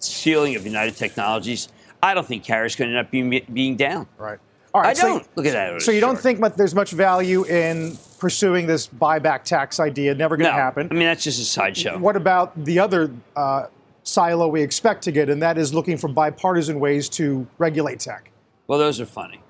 ceiling 0.00 0.56
of 0.56 0.66
United 0.66 0.96
Technologies. 0.96 1.68
I 2.02 2.14
don't 2.14 2.26
think 2.26 2.44
Carrier's 2.44 2.74
going 2.74 2.90
to 2.90 2.98
end 2.98 3.06
up 3.06 3.10
being 3.10 3.42
being 3.52 3.76
down. 3.76 4.08
Right. 4.18 4.38
All 4.74 4.80
right. 4.80 4.90
I 4.90 4.94
so, 4.94 5.06
don't 5.06 5.36
look 5.36 5.46
at 5.46 5.52
that. 5.52 5.82
So 5.82 5.92
you 5.92 6.00
don't 6.00 6.18
think 6.18 6.40
there's 6.56 6.74
much 6.74 6.90
value 6.90 7.44
in 7.44 7.96
pursuing 8.18 8.66
this 8.66 8.86
buyback 8.86 9.44
tax 9.44 9.80
idea? 9.80 10.14
Never 10.14 10.36
going 10.36 10.50
to 10.50 10.56
no. 10.56 10.62
happen. 10.62 10.88
I 10.90 10.94
mean, 10.94 11.04
that's 11.04 11.24
just 11.24 11.40
a 11.40 11.44
sideshow. 11.44 11.98
What 11.98 12.16
about 12.16 12.64
the 12.64 12.78
other 12.78 13.10
uh, 13.36 13.66
silo 14.04 14.48
we 14.48 14.62
expect 14.62 15.02
to 15.02 15.12
get, 15.12 15.28
and 15.28 15.42
that 15.42 15.58
is 15.58 15.74
looking 15.74 15.96
for 15.96 16.08
bipartisan 16.08 16.80
ways 16.80 17.08
to 17.10 17.46
regulate 17.58 18.00
tech? 18.00 18.30
Well, 18.66 18.78
those 18.78 19.00
are 19.00 19.06
funny. 19.06 19.40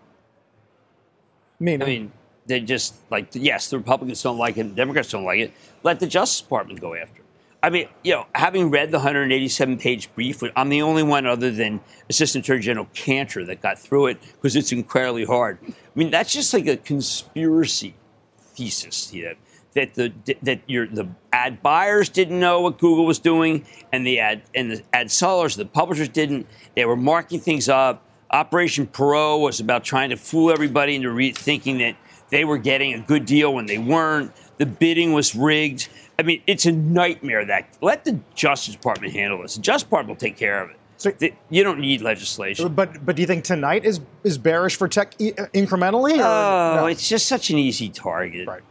Meaning? 1.60 1.82
I 1.82 1.86
mean, 1.86 2.12
they 2.46 2.60
just 2.60 2.94
like 3.10 3.28
yes, 3.32 3.70
the 3.70 3.78
Republicans 3.78 4.22
don't 4.22 4.38
like 4.38 4.56
it, 4.56 4.64
the 4.64 4.74
Democrats 4.74 5.10
don't 5.10 5.24
like 5.24 5.38
it. 5.38 5.52
Let 5.82 6.00
the 6.00 6.06
Justice 6.06 6.40
Department 6.40 6.80
go 6.80 6.94
after. 6.94 7.20
it. 7.20 7.21
I 7.62 7.70
mean, 7.70 7.88
you 8.02 8.12
know, 8.12 8.26
having 8.34 8.70
read 8.70 8.90
the 8.90 8.98
187 8.98 9.78
page 9.78 10.12
brief, 10.14 10.42
I'm 10.56 10.68
the 10.68 10.82
only 10.82 11.04
one 11.04 11.26
other 11.26 11.50
than 11.50 11.80
Assistant 12.10 12.44
Attorney 12.44 12.62
General 12.62 12.86
Kanter 12.86 13.46
that 13.46 13.62
got 13.62 13.78
through 13.78 14.08
it 14.08 14.20
because 14.20 14.56
it's 14.56 14.72
incredibly 14.72 15.24
hard. 15.24 15.58
I 15.68 15.72
mean, 15.94 16.10
that's 16.10 16.32
just 16.32 16.52
like 16.52 16.66
a 16.66 16.76
conspiracy 16.76 17.94
thesis, 18.36 19.12
know, 19.12 19.34
that 19.74 19.94
the 19.94 20.12
that 20.42 20.60
your 20.66 20.86
the 20.86 21.08
ad 21.32 21.62
buyers 21.62 22.08
didn't 22.08 22.38
know 22.38 22.60
what 22.60 22.78
Google 22.78 23.06
was 23.06 23.18
doing, 23.18 23.64
and 23.92 24.06
the 24.06 24.18
ad 24.18 24.42
and 24.54 24.72
the 24.72 24.82
ad 24.92 25.10
sellers, 25.10 25.56
the 25.56 25.64
publishers 25.64 26.08
didn't. 26.08 26.46
They 26.74 26.84
were 26.84 26.96
marking 26.96 27.40
things 27.40 27.68
up. 27.68 28.04
Operation 28.30 28.86
Poirot 28.86 29.40
was 29.40 29.60
about 29.60 29.84
trying 29.84 30.10
to 30.10 30.16
fool 30.16 30.50
everybody 30.50 30.96
into 30.96 31.10
re- 31.10 31.32
thinking 31.32 31.78
that 31.78 31.96
they 32.30 32.44
were 32.44 32.58
getting 32.58 32.94
a 32.94 32.98
good 32.98 33.24
deal 33.26 33.54
when 33.54 33.66
they 33.66 33.78
weren't. 33.78 34.32
The 34.58 34.66
bidding 34.66 35.12
was 35.12 35.34
rigged. 35.34 35.88
I 36.18 36.22
mean, 36.22 36.42
it's 36.46 36.66
a 36.66 36.72
nightmare. 36.72 37.44
That 37.44 37.68
let 37.80 38.04
the 38.04 38.20
Justice 38.34 38.74
Department 38.74 39.12
handle 39.12 39.42
this. 39.42 39.56
The 39.56 39.62
Justice 39.62 39.84
Department 39.84 40.08
will 40.10 40.28
take 40.28 40.36
care 40.36 40.62
of 40.62 40.70
it. 40.70 40.76
So, 40.98 41.12
you 41.50 41.64
don't 41.64 41.80
need 41.80 42.00
legislation. 42.00 42.72
But 42.74 43.04
but 43.04 43.16
do 43.16 43.22
you 43.22 43.26
think 43.26 43.42
tonight 43.42 43.84
is 43.84 44.00
is 44.22 44.38
bearish 44.38 44.76
for 44.76 44.86
tech 44.86 45.14
e- 45.18 45.32
uh, 45.32 45.46
incrementally? 45.46 46.12
oh, 46.20 46.76
no? 46.76 46.86
it's 46.86 47.08
just 47.08 47.26
such 47.26 47.50
an 47.50 47.58
easy 47.58 47.88
target. 47.88 48.46
Right. 48.46 48.62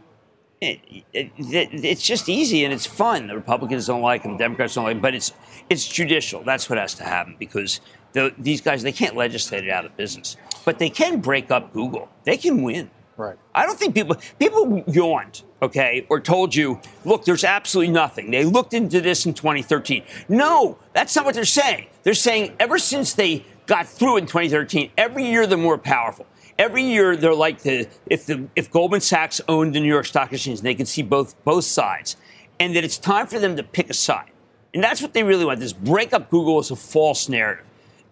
It, 0.62 0.80
it, 1.12 1.30
it, 1.38 1.84
it's 1.84 2.02
just 2.02 2.28
easy 2.28 2.64
and 2.64 2.72
it's 2.72 2.86
fun. 2.86 3.26
The 3.26 3.34
Republicans 3.34 3.86
don't 3.86 4.00
like 4.00 4.22
them, 4.22 4.32
the 4.32 4.38
Democrats 4.38 4.74
don't 4.76 4.84
like 4.84 4.94
them, 4.94 5.02
but 5.02 5.14
it's 5.14 5.32
it's 5.68 5.86
judicial. 5.86 6.42
That's 6.42 6.70
what 6.70 6.78
has 6.78 6.94
to 6.94 7.02
happen 7.02 7.36
because 7.38 7.80
the, 8.12 8.32
these 8.38 8.60
guys 8.60 8.82
they 8.82 8.92
can't 8.92 9.16
legislate 9.16 9.64
it 9.64 9.70
out 9.70 9.84
of 9.84 9.94
business, 9.96 10.36
but 10.64 10.78
they 10.78 10.88
can 10.88 11.20
break 11.20 11.50
up 11.50 11.72
Google. 11.74 12.08
They 12.24 12.36
can 12.36 12.62
win. 12.62 12.90
Right. 13.16 13.36
I 13.54 13.66
don't 13.66 13.78
think 13.78 13.94
people 13.94 14.16
people 14.38 14.82
yawned, 14.86 15.42
okay, 15.60 16.06
or 16.08 16.18
told 16.20 16.54
you, 16.54 16.80
look, 17.04 17.24
there's 17.24 17.44
absolutely 17.44 17.92
nothing. 17.92 18.30
They 18.30 18.44
looked 18.44 18.72
into 18.72 19.00
this 19.00 19.26
in 19.26 19.34
2013. 19.34 20.02
No, 20.28 20.78
that's 20.92 21.14
not 21.14 21.24
what 21.24 21.34
they're 21.34 21.44
saying. 21.44 21.86
They're 22.02 22.14
saying 22.14 22.56
ever 22.58 22.78
since 22.78 23.12
they 23.12 23.44
got 23.66 23.86
through 23.86 24.16
in 24.16 24.26
2013, 24.26 24.90
every 24.96 25.24
year 25.24 25.46
they're 25.46 25.58
more 25.58 25.78
powerful. 25.78 26.26
Every 26.58 26.82
year 26.82 27.16
they're 27.16 27.34
like 27.34 27.62
the 27.62 27.88
if 28.06 28.26
the 28.26 28.48
if 28.56 28.70
Goldman 28.70 29.00
Sachs 29.00 29.40
owned 29.48 29.74
the 29.74 29.80
New 29.80 29.88
York 29.88 30.06
Stock 30.06 30.32
Exchange, 30.32 30.62
they 30.62 30.74
can 30.74 30.86
see 30.86 31.02
both 31.02 31.42
both 31.44 31.64
sides, 31.64 32.16
and 32.58 32.74
that 32.74 32.84
it's 32.84 32.98
time 32.98 33.26
for 33.26 33.38
them 33.38 33.56
to 33.56 33.62
pick 33.62 33.90
a 33.90 33.94
side. 33.94 34.30
And 34.74 34.82
that's 34.82 35.02
what 35.02 35.12
they 35.12 35.22
really 35.22 35.44
want. 35.44 35.60
This 35.60 35.72
break 35.72 36.12
up 36.12 36.30
Google 36.30 36.58
is 36.60 36.70
a 36.70 36.76
false 36.76 37.28
narrative. 37.28 37.66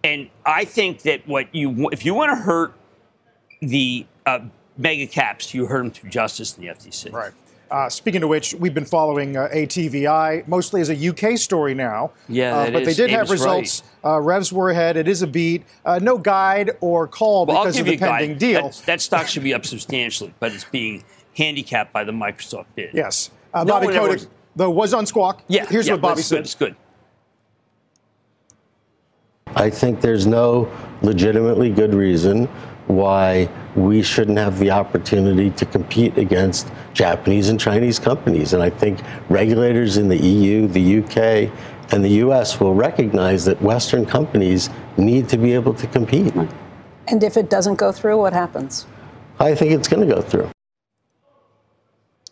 And 0.04 0.30
I 0.44 0.64
think 0.64 1.02
that 1.02 1.26
what 1.26 1.54
you 1.54 1.88
if 1.90 2.04
you 2.04 2.14
want 2.14 2.36
to 2.36 2.42
hurt 2.42 2.74
the 3.60 4.06
uh, 4.26 4.40
mega 4.80 5.06
caps, 5.06 5.54
you 5.54 5.66
heard 5.66 5.84
them 5.84 5.90
through 5.90 6.10
justice 6.10 6.56
in 6.56 6.64
the 6.64 6.70
FTC. 6.72 7.12
Right. 7.12 7.32
Uh, 7.70 7.88
speaking 7.88 8.20
to 8.20 8.26
which, 8.26 8.52
we've 8.54 8.74
been 8.74 8.84
following 8.84 9.36
uh, 9.36 9.48
ATVI 9.52 10.48
mostly 10.48 10.80
as 10.80 10.90
a 10.90 11.08
UK 11.08 11.38
story 11.38 11.72
now. 11.72 12.10
Yeah, 12.28 12.56
uh, 12.56 12.70
but 12.72 12.82
is. 12.82 12.88
they 12.88 13.04
did 13.04 13.12
Abe 13.12 13.18
have 13.18 13.30
results. 13.30 13.84
Right. 14.02 14.16
Uh, 14.16 14.20
revs 14.20 14.52
were 14.52 14.70
ahead. 14.70 14.96
It 14.96 15.06
is 15.06 15.22
a 15.22 15.26
beat. 15.28 15.62
Uh, 15.84 16.00
no 16.02 16.18
guide 16.18 16.72
or 16.80 17.06
call 17.06 17.46
well, 17.46 17.62
because 17.62 17.78
of 17.78 17.86
the 17.86 17.96
pending 17.96 18.30
guide. 18.30 18.38
deal. 18.38 18.62
That, 18.70 18.82
that, 18.86 19.00
stock 19.00 19.28
should 19.28 19.44
be 19.44 19.54
up 19.54 19.64
substantially, 19.64 20.34
but 20.40 20.52
it's 20.52 20.64
being 20.64 21.04
handicapped 21.36 21.92
by 21.92 22.02
the 22.02 22.10
Microsoft 22.10 22.66
bid. 22.74 22.90
Yes. 22.92 23.30
Uh, 23.54 23.62
no 23.62 23.74
Bobby 23.74 23.86
Kotick, 23.86 24.22
ever... 24.22 24.30
though, 24.56 24.70
was 24.70 24.92
on 24.92 25.06
Squawk. 25.06 25.44
Yeah. 25.46 25.66
Here's 25.66 25.86
yeah, 25.86 25.94
what 25.94 26.02
Bobby 26.02 26.22
said. 26.22 26.40
It's 26.40 26.56
good. 26.56 26.74
I 29.54 29.70
think 29.70 30.00
there's 30.00 30.26
no 30.26 30.72
legitimately 31.02 31.70
good 31.70 31.94
reason 31.94 32.48
why 32.90 33.48
we 33.76 34.02
shouldn't 34.02 34.38
have 34.38 34.58
the 34.58 34.70
opportunity 34.70 35.50
to 35.50 35.64
compete 35.64 36.18
against 36.18 36.68
Japanese 36.92 37.48
and 37.48 37.58
Chinese 37.58 37.98
companies. 37.98 38.52
And 38.52 38.62
I 38.62 38.70
think 38.70 39.00
regulators 39.28 39.96
in 39.96 40.08
the 40.08 40.18
EU, 40.18 40.66
the 40.66 40.98
UK, 40.98 41.52
and 41.92 42.04
the 42.04 42.20
US 42.24 42.60
will 42.60 42.74
recognize 42.74 43.44
that 43.44 43.60
Western 43.62 44.04
companies 44.04 44.70
need 44.96 45.28
to 45.28 45.38
be 45.38 45.52
able 45.52 45.74
to 45.74 45.86
compete. 45.86 46.34
And 47.08 47.22
if 47.22 47.36
it 47.36 47.50
doesn't 47.50 47.76
go 47.76 47.92
through, 47.92 48.18
what 48.18 48.32
happens? 48.32 48.86
I 49.38 49.54
think 49.54 49.72
it's 49.72 49.88
going 49.88 50.06
to 50.06 50.14
go 50.14 50.20
through. 50.20 50.50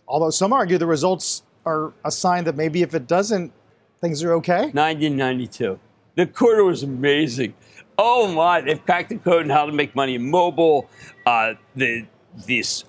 Although 0.06 0.30
some 0.30 0.52
argue 0.52 0.78
the 0.78 0.86
results 0.86 1.42
are 1.64 1.92
a 2.04 2.10
sign 2.10 2.44
that 2.44 2.56
maybe 2.56 2.82
if 2.82 2.94
it 2.94 3.06
doesn't, 3.06 3.52
things 4.00 4.22
are 4.22 4.32
okay. 4.34 4.70
1992. 4.72 5.78
The 6.14 6.26
quarter 6.26 6.64
was 6.64 6.82
amazing. 6.82 7.54
Oh 7.98 8.32
my! 8.32 8.60
They've 8.60 8.82
cracked 8.82 9.08
the 9.08 9.16
code 9.16 9.42
on 9.42 9.50
how 9.50 9.66
to 9.66 9.72
make 9.72 9.94
money 9.96 10.14
in 10.14 10.30
mobile. 10.30 10.88
Uh, 11.26 11.54
the 11.74 12.06
this 12.46 12.84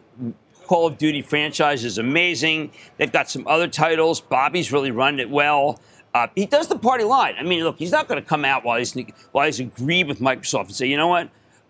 Call 0.65 0.85
of 0.85 0.99
Duty 0.99 1.23
franchise 1.23 1.83
is 1.83 1.97
amazing. 1.97 2.71
They've 2.97 3.11
got 3.11 3.27
some 3.27 3.47
other 3.47 3.67
titles. 3.67 4.21
Bobby's 4.21 4.71
really 4.71 4.91
running 4.91 5.19
it 5.19 5.29
well. 5.29 5.79
Uh, 6.13 6.27
he 6.35 6.45
does 6.45 6.67
the 6.67 6.77
party 6.77 7.03
line. 7.03 7.35
I 7.39 7.43
mean, 7.43 7.63
look, 7.63 7.79
he's 7.79 7.91
not 7.91 8.07
going 8.07 8.21
to 8.21 8.27
come 8.27 8.45
out 8.45 8.63
while 8.63 8.77
he's 8.77 8.95
while 9.31 9.47
he's 9.47 9.59
agreed 9.59 10.07
with 10.07 10.19
Microsoft 10.19 10.65
and 10.65 10.75
say, 10.75 10.87
you 10.87 10.97
know 10.97 11.07
what, 11.07 11.29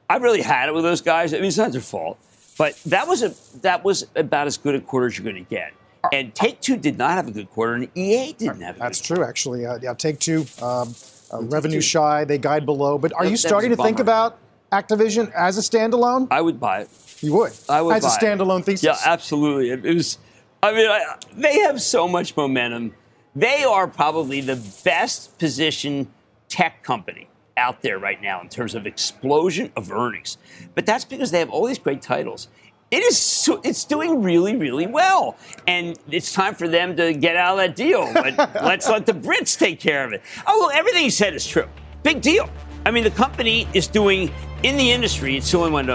I 0.10 0.18
really 0.18 0.42
had 0.42 0.68
it 0.68 0.74
with 0.76 0.84
those 0.84 1.02
guys. 1.02 1.34
I 1.34 1.38
mean, 1.38 1.46
it's 1.46 1.58
not 1.58 1.72
their 1.72 1.82
fault, 1.82 2.18
but 2.58 2.76
that 2.88 3.08
was 3.08 3.24
a 3.24 3.34
that 3.62 3.86
was 3.86 4.06
about 4.18 4.48
as 4.48 4.58
good 4.58 4.76
a 4.76 4.82
quarter 4.82 5.08
as 5.08 5.18
you're 5.18 5.24
going 5.24 5.44
to 5.44 5.50
get. 5.50 5.72
And 6.12 6.36
Take 6.36 6.60
Two 6.60 6.76
did 6.76 6.98
not 6.98 7.12
have 7.12 7.28
a 7.28 7.32
good 7.32 7.50
quarter, 7.50 7.76
and 7.76 7.90
EA 7.96 8.34
didn't 8.34 8.62
have. 8.62 8.78
a 8.78 8.80
That's 8.80 9.00
true, 9.02 9.24
actually. 9.24 9.66
Uh, 9.66 9.80
yeah, 9.82 9.94
Take 9.94 10.20
Two. 10.20 10.46
Um, 10.62 10.94
uh, 11.34 11.42
revenue 11.44 11.82
shy, 11.82 12.26
they 12.26 12.38
guide 12.38 12.66
below. 12.66 12.98
But 12.98 13.14
are 13.14 13.26
you 13.26 13.38
starting 13.38 13.70
to 13.72 13.76
think 13.76 13.98
bummer. 13.98 14.02
about 14.02 14.38
Activision 14.72 15.32
as 15.34 15.58
a 15.58 15.62
standalone? 15.62 16.28
I 16.32 16.42
would 16.42 16.60
buy 16.60 16.82
it. 16.82 16.90
You 17.22 17.34
would. 17.34 17.54
I 17.68 17.82
would 17.82 17.96
as 17.96 18.04
a 18.04 18.08
buy 18.08 18.16
it. 18.16 18.38
standalone 18.38 18.64
thesis. 18.64 18.84
Yeah, 18.84 18.98
absolutely. 19.06 19.72
It, 19.72 19.86
it 19.86 19.94
was. 19.96 20.18
I 20.62 20.74
mean, 20.74 20.90
I, 20.90 21.16
they 21.34 21.60
have 21.60 21.82
so 21.82 22.08
much 22.08 22.36
momentum. 22.36 22.94
They 23.36 23.64
are 23.64 23.88
probably 23.88 24.42
the 24.42 24.62
best 24.84 25.38
positioned 25.38 26.08
tech 26.50 26.84
company 26.84 27.30
out 27.56 27.82
there 27.82 28.00
right 28.00 28.22
now 28.22 28.42
in 28.42 28.50
terms 28.50 28.74
of 28.74 28.88
explosion 28.88 29.72
of 29.76 29.92
earnings. 29.92 30.38
But 30.76 30.86
that's 30.86 31.06
because 31.06 31.32
they 31.32 31.40
have 31.40 31.50
all 31.50 31.66
these 31.66 31.78
great 31.78 32.02
titles. 32.02 32.48
It 32.92 33.04
is 33.04 33.20
so, 33.20 33.62
it's 33.64 33.86
doing 33.86 34.24
really 34.24 34.56
really 34.56 34.88
well, 34.88 35.38
and 35.68 35.98
it's 36.10 36.34
time 36.34 36.56
for 36.56 36.68
them 36.68 36.96
to 36.98 37.14
get 37.14 37.36
out 37.36 37.54
of 37.54 37.58
that 37.60 37.76
deal. 37.76 38.12
But 38.14 38.38
let's 38.64 38.90
let 38.90 39.06
the 39.06 39.14
Brits 39.14 39.58
take 39.58 39.80
care 39.80 40.06
of 40.06 40.14
it. 40.14 40.24
Oh, 40.48 40.60
well, 40.60 40.72
everything 40.72 41.04
he 41.04 41.10
said 41.12 41.36
is 41.36 41.46
true. 41.46 41.68
Big 42.02 42.22
deal. 42.22 42.50
I 42.86 42.92
mean, 42.92 43.04
the 43.04 43.12
company 43.12 43.68
is 43.74 43.86
doing 43.88 44.32
in 44.64 44.76
the 44.78 44.92
industry. 44.92 45.38
It's 45.38 45.52
the 45.52 45.60
only 45.60 45.72
one. 45.72 45.88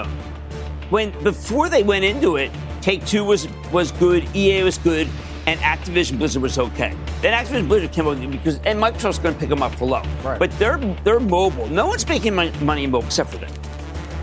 When 0.91 1.11
before 1.25 1.69
they 1.69 1.83
went 1.83 2.05
into 2.05 2.37
it, 2.37 2.53
Take 2.81 3.05
Two 3.07 3.25
was 3.25 3.49
was 3.73 3.91
good, 3.93 4.29
EA 4.37 4.63
was 4.63 4.79
good, 4.79 5.09
and 5.47 5.59
Activision 5.61 6.19
Blizzard 6.19 6.43
was 6.43 6.59
okay. 6.59 6.95
Then 7.23 7.33
Activision 7.33 7.67
Blizzard 7.67 7.93
came 7.93 8.07
out 8.07 8.21
because 8.31 8.57
and 8.65 8.79
Microsoft's 8.79 9.19
going 9.19 9.35
to 9.35 9.41
pick 9.41 9.49
them 9.49 9.63
up 9.63 9.75
for 9.75 9.87
low. 9.87 10.03
Right. 10.23 10.39
But 10.39 10.53
they're 10.59 10.79
they're 11.03 11.19
mobile. 11.19 11.67
No 11.69 11.87
one's 11.87 12.07
making 12.09 12.35
money 12.35 12.85
in 12.85 12.91
mobile 12.91 13.07
except 13.07 13.31
for 13.31 13.39
them. 13.39 13.51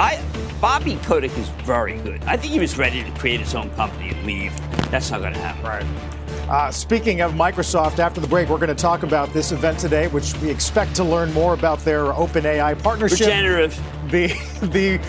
I 0.01 0.20
Bobby 0.60 0.96
Kotick 1.03 1.36
is 1.38 1.48
very 1.63 1.98
good. 2.00 2.24
I 2.25 2.36
think 2.38 2.53
he 2.53 2.60
was 2.60 2.77
ready 2.77 3.03
to 3.03 3.12
create 3.12 3.39
his 3.39 3.55
own 3.55 3.70
company 3.72 4.10
and 4.10 4.25
leave. 4.25 4.55
That's 4.91 5.10
not 5.12 5.22
going 5.22 5.34
to 5.34 5.39
happen. 5.39 5.63
Right. 5.63 6.50
Uh, 6.50 6.72
speaking 6.72 7.22
of 7.22 7.31
Microsoft, 7.34 8.00
after 8.00 8.20
the 8.20 8.27
break, 8.27 8.50
we're 8.50 8.58
going 8.58 8.70
to 8.70 8.75
talk 8.75 9.03
about 9.03 9.31
this 9.31 9.51
event 9.51 9.79
today, 9.79 10.08
which 10.10 10.36
we 10.38 10.50
expect 10.50 10.96
to 10.96 11.03
learn 11.03 11.31
more 11.34 11.53
about 11.53 11.79
their 11.79 12.03
OpenAI 12.05 12.81
partnership. 12.81 13.20
Regenerative. 13.22 13.79
The 14.12 14.27
the 14.67 15.00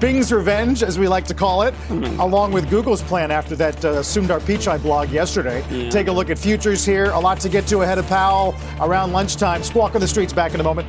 Bing's 0.00 0.32
revenge, 0.32 0.82
as 0.82 0.98
we 0.98 1.06
like 1.06 1.26
to 1.26 1.34
call 1.34 1.62
it, 1.62 1.74
Mm-hmm. 1.88 2.18
along 2.18 2.50
with 2.52 2.68
Google's 2.70 3.02
plan 3.02 3.30
after 3.30 3.54
that 3.56 3.84
uh, 3.84 4.00
Sundar 4.02 4.40
Pichai 4.40 4.80
blog 4.82 5.10
yesterday. 5.10 5.64
Yeah. 5.70 5.90
Take 5.90 6.08
a 6.08 6.12
look 6.12 6.28
at 6.30 6.38
futures 6.38 6.84
here. 6.84 7.10
A 7.10 7.20
lot 7.20 7.38
to 7.40 7.48
get 7.48 7.66
to 7.68 7.82
ahead 7.82 7.98
of 7.98 8.06
Powell 8.08 8.54
around 8.80 9.12
lunchtime. 9.12 9.62
Squawk 9.62 9.94
on 9.94 10.00
the 10.00 10.08
streets 10.08 10.32
back 10.32 10.54
in 10.54 10.60
a 10.60 10.64
moment. 10.64 10.88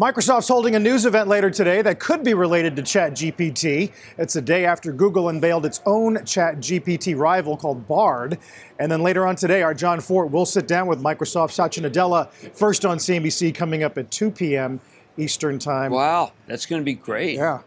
Microsoft's 0.00 0.48
holding 0.48 0.74
a 0.76 0.78
news 0.78 1.04
event 1.04 1.28
later 1.28 1.50
today 1.50 1.82
that 1.82 2.00
could 2.00 2.24
be 2.24 2.32
related 2.32 2.74
to 2.74 2.80
ChatGPT. 2.80 3.92
It's 4.16 4.34
a 4.34 4.40
day 4.40 4.64
after 4.64 4.92
Google 4.92 5.28
unveiled 5.28 5.66
its 5.66 5.82
own 5.84 6.16
ChatGPT 6.16 7.18
rival 7.18 7.54
called 7.54 7.86
Bard. 7.86 8.38
And 8.78 8.90
then 8.90 9.02
later 9.02 9.26
on 9.26 9.36
today, 9.36 9.60
our 9.60 9.74
Jon 9.74 10.00
Fortt 10.00 10.30
will 10.30 10.46
sit 10.46 10.66
down 10.66 10.86
with 10.86 11.02
Microsoft 11.02 11.50
Satya 11.50 11.82
Nadella, 11.82 12.32
first 12.56 12.86
on 12.86 12.96
CNBC, 12.96 13.54
coming 13.54 13.82
up 13.82 13.98
at 13.98 14.10
2 14.10 14.30
p.m. 14.30 14.80
Eastern 15.18 15.58
Time. 15.58 15.92
Wow, 15.92 16.32
that's 16.46 16.64
going 16.64 16.80
to 16.80 16.84
be 16.84 16.94
great. 16.94 17.36
Yeah. 17.36 17.60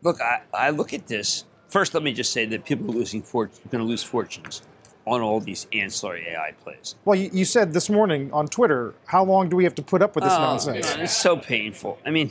Look, 0.00 0.22
I, 0.22 0.40
I 0.54 0.70
look 0.70 0.94
at 0.94 1.06
this. 1.06 1.44
First, 1.68 1.92
let 1.92 2.02
me 2.02 2.14
just 2.14 2.32
say 2.32 2.46
that 2.46 2.64
people 2.64 2.90
are 2.90 2.94
losing 2.94 3.20
for, 3.20 3.50
going 3.68 3.84
to 3.84 3.88
lose 3.88 4.02
fortunes 4.02 4.62
on 5.08 5.20
all 5.20 5.40
these 5.40 5.66
ancillary 5.72 6.26
AI 6.28 6.52
plays. 6.62 6.94
Well, 7.04 7.18
you, 7.18 7.30
you, 7.32 7.44
said 7.44 7.72
this 7.72 7.88
morning 7.88 8.32
on 8.32 8.46
Twitter, 8.48 8.94
how 9.06 9.24
long 9.24 9.48
do 9.48 9.56
we 9.56 9.64
have 9.64 9.74
to 9.76 9.82
put 9.82 10.02
up 10.02 10.14
with 10.14 10.24
this 10.24 10.32
oh, 10.32 10.38
nonsense? 10.38 10.94
it's 10.96 11.16
so 11.16 11.36
painful. 11.36 11.98
I 12.04 12.10
mean, 12.10 12.30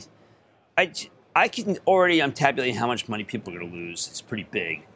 I, 0.76 0.92
I 1.34 1.48
can 1.48 1.78
already, 1.86 2.22
I'm 2.22 2.32
tabulating 2.32 2.76
how 2.76 2.86
much 2.86 3.08
money 3.08 3.24
people 3.24 3.54
are 3.54 3.58
going 3.58 3.70
to 3.70 3.76
lose. 3.76 4.06
It's 4.08 4.20
pretty 4.20 4.46
big. 4.50 4.86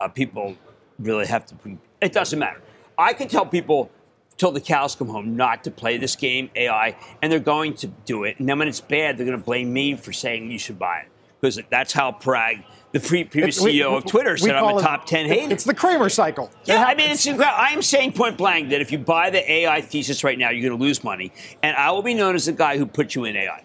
Uh, 0.00 0.08
people 0.08 0.56
really 0.98 1.26
have 1.26 1.46
to, 1.46 1.78
it 2.00 2.12
doesn't 2.12 2.38
matter. 2.38 2.60
I 2.98 3.12
can 3.12 3.28
tell 3.28 3.46
people 3.46 3.90
till 4.36 4.52
the 4.52 4.60
cows 4.60 4.94
come 4.94 5.08
home 5.08 5.36
not 5.36 5.64
to 5.64 5.70
play 5.70 5.96
this 5.96 6.16
game, 6.16 6.50
AI, 6.54 6.96
and 7.22 7.30
they're 7.30 7.38
going 7.38 7.74
to 7.74 7.86
do 7.86 8.24
it. 8.24 8.38
And 8.38 8.48
then 8.48 8.58
when 8.58 8.68
it's 8.68 8.80
bad, 8.80 9.16
they're 9.16 9.26
going 9.26 9.38
to 9.38 9.44
blame 9.44 9.72
me 9.72 9.94
for 9.96 10.12
saying 10.12 10.50
you 10.50 10.58
should 10.58 10.78
buy 10.78 11.00
it. 11.00 11.08
Because 11.40 11.60
that's 11.70 11.92
how 11.92 12.12
Parag 12.12 12.64
the 13.00 13.08
previous 13.08 13.60
we, 13.60 13.78
CEO 13.78 13.96
of 13.96 14.06
Twitter 14.06 14.36
said 14.36 14.54
I'm 14.54 14.76
a 14.76 14.80
top 14.80 15.02
it, 15.02 15.08
10 15.08 15.26
hater. 15.26 15.52
It's 15.52 15.64
the 15.64 15.74
Cramer 15.74 16.08
cycle. 16.08 16.50
Yeah, 16.64 16.84
I 16.84 16.94
mean, 16.94 17.10
it's 17.10 17.26
incredible. 17.26 17.56
I'm 17.58 17.82
saying 17.82 18.12
point 18.12 18.36
blank 18.38 18.70
that 18.70 18.80
if 18.80 18.90
you 18.90 18.98
buy 18.98 19.30
the 19.30 19.50
AI 19.50 19.80
thesis 19.80 20.24
right 20.24 20.38
now, 20.38 20.50
you're 20.50 20.68
going 20.68 20.78
to 20.78 20.84
lose 20.84 21.04
money. 21.04 21.32
And 21.62 21.76
I 21.76 21.90
will 21.90 22.02
be 22.02 22.14
known 22.14 22.34
as 22.34 22.46
the 22.46 22.52
guy 22.52 22.78
who 22.78 22.86
put 22.86 23.14
you 23.14 23.24
in 23.24 23.36
AI. 23.36 23.62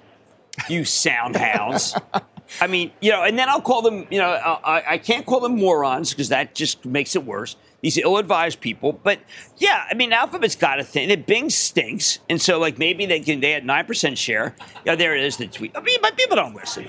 You 0.70 0.84
sound 0.84 1.36
hounds. 1.36 1.96
I 2.60 2.68
mean, 2.68 2.92
you 3.00 3.12
know, 3.12 3.24
and 3.24 3.40
then 3.40 3.48
I'll 3.48 3.62
call 3.62 3.82
them, 3.82 4.06
you 4.12 4.20
know, 4.20 4.30
I, 4.30 4.84
I 4.94 4.98
can't 4.98 5.26
call 5.26 5.40
them 5.40 5.56
morons 5.56 6.12
because 6.12 6.30
that 6.30 6.54
just 6.54 6.86
makes 6.86 7.16
it 7.16 7.24
worse 7.24 7.56
these 7.82 7.98
ill-advised 7.98 8.62
people. 8.62 8.94
But 8.94 9.20
yeah, 9.58 9.86
I 9.90 9.94
mean, 9.94 10.14
Alphabet's 10.14 10.56
got 10.56 10.80
a 10.80 10.84
thing. 10.84 11.10
That 11.10 11.26
Bing 11.26 11.50
stinks, 11.50 12.20
and 12.30 12.41
so 12.41 12.60
like 12.60 12.78
maybe 12.78 13.06
they 13.06 13.20
can. 13.20 13.39
They 13.39 13.52
had 13.52 13.65
nine 13.65 13.86
percent 13.86 14.17
share. 14.17 14.56
Yeah, 14.86 14.96
there 14.96 15.15
it 15.15 15.24
is. 15.24 15.38
The 15.38 15.48
tweet. 15.48 15.76
I 15.76 15.82
mean, 15.82 16.00
but 16.02 16.15
people 16.15 16.36
don't 16.36 16.56
listen. 16.56 16.88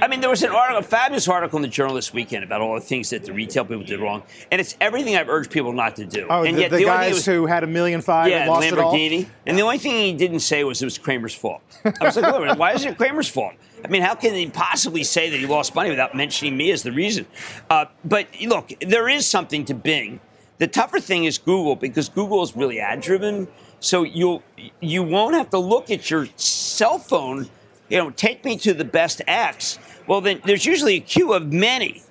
I 0.00 0.08
mean, 0.08 0.20
there 0.20 0.30
was 0.30 0.42
an 0.42 0.50
article, 0.50 0.80
a 0.80 0.82
fabulous 0.82 1.28
article 1.28 1.56
in 1.56 1.62
the 1.62 1.68
Journal 1.68 1.94
this 1.94 2.12
weekend 2.12 2.44
about 2.44 2.60
all 2.60 2.74
the 2.74 2.80
things 2.80 3.10
that 3.10 3.24
the 3.24 3.32
retail 3.32 3.64
people 3.64 3.84
did 3.84 4.00
wrong, 4.00 4.22
and 4.52 4.60
it's 4.60 4.76
everything 4.80 5.16
I've 5.16 5.28
urged 5.28 5.50
people 5.50 5.72
not 5.72 5.96
to 5.96 6.04
do. 6.04 6.26
Oh, 6.28 6.42
and 6.42 6.56
the, 6.56 6.62
yet 6.62 6.70
the, 6.70 6.78
the 6.78 6.84
guys 6.84 7.14
was, 7.14 7.26
who 7.26 7.46
had 7.46 7.64
a 7.64 7.66
million 7.66 8.02
five 8.02 8.28
yeah, 8.28 8.42
and 8.42 8.50
lost 8.50 8.68
Lamborghini. 8.68 9.20
it 9.20 9.24
all. 9.26 9.32
And 9.46 9.58
the 9.58 9.62
only 9.62 9.78
thing 9.78 9.92
he 9.92 10.12
didn't 10.12 10.40
say 10.40 10.64
was 10.64 10.82
it 10.82 10.84
was 10.84 10.98
Cramer's 10.98 11.34
fault. 11.34 11.62
I 11.84 12.04
was 12.04 12.16
like, 12.16 12.58
why 12.58 12.72
is 12.72 12.84
it 12.84 12.96
Cramer's 12.96 13.28
fault? 13.28 13.54
I 13.84 13.88
mean, 13.88 14.02
how 14.02 14.14
can 14.14 14.34
he 14.34 14.48
possibly 14.48 15.04
say 15.04 15.28
that 15.28 15.36
he 15.38 15.46
lost 15.46 15.74
money 15.74 15.90
without 15.90 16.14
mentioning 16.14 16.56
me 16.56 16.70
as 16.70 16.82
the 16.82 16.92
reason? 16.92 17.26
Uh, 17.68 17.86
but 18.04 18.28
look, 18.46 18.72
there 18.80 19.08
is 19.08 19.26
something 19.26 19.64
to 19.66 19.74
Bing 19.74 20.20
the 20.58 20.66
tougher 20.66 21.00
thing 21.00 21.24
is 21.24 21.38
Google 21.38 21.76
because 21.76 22.08
Google 22.08 22.42
is 22.42 22.56
really 22.56 22.80
ad 22.80 23.00
driven. 23.00 23.48
So 23.80 24.02
you'll 24.02 24.42
you 24.80 25.02
won't 25.02 25.34
have 25.34 25.50
to 25.50 25.58
look 25.58 25.90
at 25.90 26.10
your 26.10 26.26
cell 26.36 26.98
phone. 26.98 27.48
You 27.88 27.98
know, 27.98 28.10
take 28.10 28.44
me 28.44 28.56
to 28.58 28.72
the 28.72 28.84
best 28.84 29.20
X. 29.26 29.78
Well, 30.06 30.20
then 30.20 30.40
there's 30.44 30.64
usually 30.64 30.96
a 30.96 31.00
queue 31.00 31.32
of 31.32 31.52
many, 31.52 32.02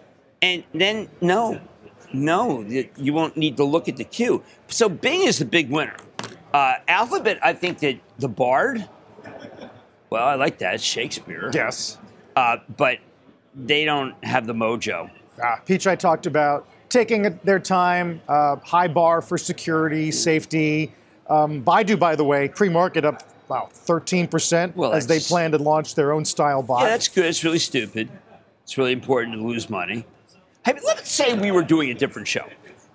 and 0.42 0.64
then 0.74 1.10
no, 1.22 1.60
no, 2.12 2.62
you 2.96 3.14
won't 3.14 3.38
need 3.38 3.58
to 3.58 3.64
look 3.64 3.88
at 3.88 3.98
the 3.98 4.04
queue. 4.04 4.44
So 4.68 4.88
Bing 4.88 5.22
is 5.22 5.40
the 5.40 5.46
big 5.46 5.70
winner. 5.70 5.96
Uh, 6.54 6.76
Alphabet, 6.88 7.40
I 7.42 7.54
think 7.54 7.80
that 7.80 8.00
the 8.20 8.30
Bard. 8.30 8.88
Well, 10.12 10.28
I 10.28 10.36
like 10.36 10.60
that. 10.60 10.76
It's 10.76 10.84
Shakespeare. 10.84 11.50
Yes. 11.54 11.98
Uh, 12.36 12.58
but 12.78 13.00
they 13.56 13.86
don't 13.86 14.14
have 14.24 14.46
the 14.46 14.54
mojo. 14.54 15.10
Ah, 15.42 15.60
Pichai 15.66 15.98
talked 15.98 16.28
about 16.28 16.68
taking 16.94 17.40
their 17.44 17.60
time, 17.60 18.22
uh, 18.30 18.56
high 18.58 18.88
bar 18.88 19.22
for 19.22 19.38
security, 19.38 20.12
safety. 20.12 20.94
Um, 21.28 21.64
Baidu, 21.64 21.98
by 21.98 22.16
the 22.16 22.24
way, 22.24 22.48
pre-market 22.48 23.04
up 23.04 23.24
wow 23.50 23.70
13% 23.74 24.76
well, 24.76 24.94
as 24.94 25.08
they 25.08 25.20
plan 25.20 25.52
to 25.52 25.58
launch 25.58 25.96
their 25.96 26.14
own 26.14 26.24
style 26.24 26.62
bot. 26.62 26.84
Yeah, 26.84 26.90
that's 26.90 27.08
good. 27.08 27.26
It's 27.26 27.44
really 27.44 27.60
stupid. 27.60 28.10
It's 28.64 28.78
really 28.78 28.94
important 28.94 29.36
to 29.36 29.42
lose 29.42 29.70
money. 29.70 30.06
Hey, 30.64 30.74
let's 30.86 31.12
say 31.12 31.34
we 31.38 31.52
were 31.52 31.64
doing 31.64 31.90
a 31.90 31.94
different 31.94 32.28
show. 32.28 32.48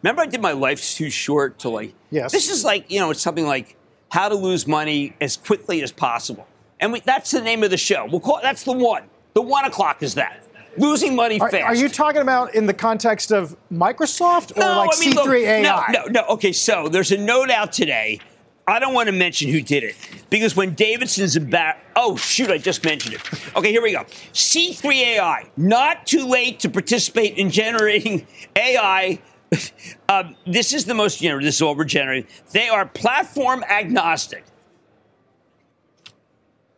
Remember, 0.02 0.22
I 0.22 0.26
did 0.26 0.40
my 0.40 0.52
life's 0.52 0.94
too 0.94 1.10
short 1.10 1.58
to 1.60 1.68
like. 1.68 1.92
Yes. 2.10 2.32
This 2.32 2.48
is 2.48 2.64
like 2.64 2.90
you 2.90 3.00
know, 3.00 3.10
it's 3.10 3.20
something 3.20 3.46
like 3.46 3.76
how 4.10 4.28
to 4.28 4.36
lose 4.36 4.66
money 4.66 5.14
as 5.20 5.36
quickly 5.36 5.82
as 5.82 5.92
possible, 5.92 6.46
and 6.80 6.92
we, 6.92 7.00
that's 7.00 7.32
the 7.32 7.42
name 7.42 7.62
of 7.64 7.70
the 7.70 7.76
show. 7.76 8.06
We'll 8.06 8.20
call 8.20 8.38
it, 8.38 8.42
that's 8.42 8.62
the 8.62 8.72
one. 8.72 9.04
The 9.34 9.42
one 9.42 9.64
o'clock 9.64 10.02
is 10.02 10.14
that 10.14 10.47
losing 10.80 11.14
money 11.14 11.40
are, 11.40 11.50
fast. 11.50 11.64
Are 11.64 11.74
you 11.74 11.88
talking 11.88 12.22
about 12.22 12.54
in 12.54 12.66
the 12.66 12.74
context 12.74 13.30
of 13.30 13.56
Microsoft 13.72 14.56
or 14.56 14.60
no, 14.60 14.78
like 14.78 14.90
I 14.94 15.00
mean, 15.00 15.12
C3 15.12 15.14
look, 15.14 15.28
AI? 15.28 15.62
No, 15.62 15.82
no, 15.90 16.04
no. 16.06 16.26
Okay, 16.34 16.52
so 16.52 16.88
there's 16.88 17.12
a 17.12 17.18
note 17.18 17.50
out 17.50 17.72
today. 17.72 18.20
I 18.68 18.78
don't 18.78 18.92
want 18.92 19.06
to 19.06 19.12
mention 19.12 19.50
who 19.50 19.62
did 19.62 19.82
it 19.82 19.96
because 20.28 20.54
when 20.54 20.74
Davidson's 20.74 21.36
about, 21.36 21.76
oh 21.96 22.16
shoot, 22.16 22.50
I 22.50 22.58
just 22.58 22.84
mentioned 22.84 23.14
it. 23.14 23.56
Okay, 23.56 23.70
here 23.70 23.80
we 23.80 23.92
go. 23.92 24.04
C3 24.34 24.94
AI, 24.94 25.50
not 25.56 26.06
too 26.06 26.26
late 26.26 26.60
to 26.60 26.68
participate 26.68 27.38
in 27.38 27.50
generating 27.50 28.26
AI. 28.56 29.20
um, 30.10 30.36
this 30.46 30.74
is 30.74 30.84
the 30.84 30.92
most, 30.92 31.22
you 31.22 31.30
know, 31.30 31.40
this 31.40 31.54
is 31.54 31.62
all 31.62 31.74
we're 31.74 31.84
generating. 31.84 32.28
They 32.52 32.68
are 32.68 32.84
platform 32.84 33.64
agnostic. 33.64 34.44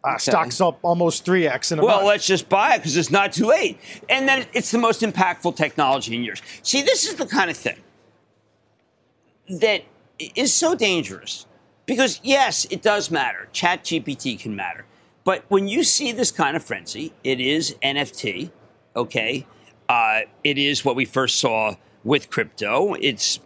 Uh, 0.02 0.10
okay. 0.12 0.18
Stocks 0.18 0.60
up 0.60 0.78
almost 0.82 1.26
3x 1.26 1.72
in 1.72 1.78
a 1.78 1.84
Well, 1.84 1.96
month. 1.96 2.08
let's 2.08 2.26
just 2.26 2.48
buy 2.48 2.74
it 2.74 2.78
because 2.78 2.96
it's 2.96 3.10
not 3.10 3.32
too 3.32 3.46
late. 3.46 3.78
And 4.08 4.26
then 4.26 4.46
it's 4.54 4.70
the 4.70 4.78
most 4.78 5.02
impactful 5.02 5.56
technology 5.56 6.14
in 6.16 6.22
years. 6.24 6.40
See, 6.62 6.80
this 6.82 7.06
is 7.06 7.16
the 7.16 7.26
kind 7.26 7.50
of 7.50 7.56
thing 7.56 7.76
that 9.48 9.84
is 10.34 10.54
so 10.54 10.74
dangerous 10.74 11.46
because, 11.86 12.20
yes, 12.22 12.66
it 12.70 12.82
does 12.82 13.10
matter. 13.10 13.48
Chat 13.52 13.84
GPT 13.84 14.38
can 14.38 14.56
matter. 14.56 14.86
But 15.24 15.44
when 15.48 15.68
you 15.68 15.84
see 15.84 16.12
this 16.12 16.30
kind 16.30 16.56
of 16.56 16.64
frenzy, 16.64 17.12
it 17.22 17.40
is 17.40 17.76
NFT, 17.82 18.50
okay? 18.96 19.46
Uh, 19.88 20.20
it 20.44 20.56
is 20.56 20.82
what 20.84 20.96
we 20.96 21.04
first 21.04 21.38
saw 21.38 21.74
with 22.04 22.30
crypto. 22.30 22.94
It's 22.94 23.40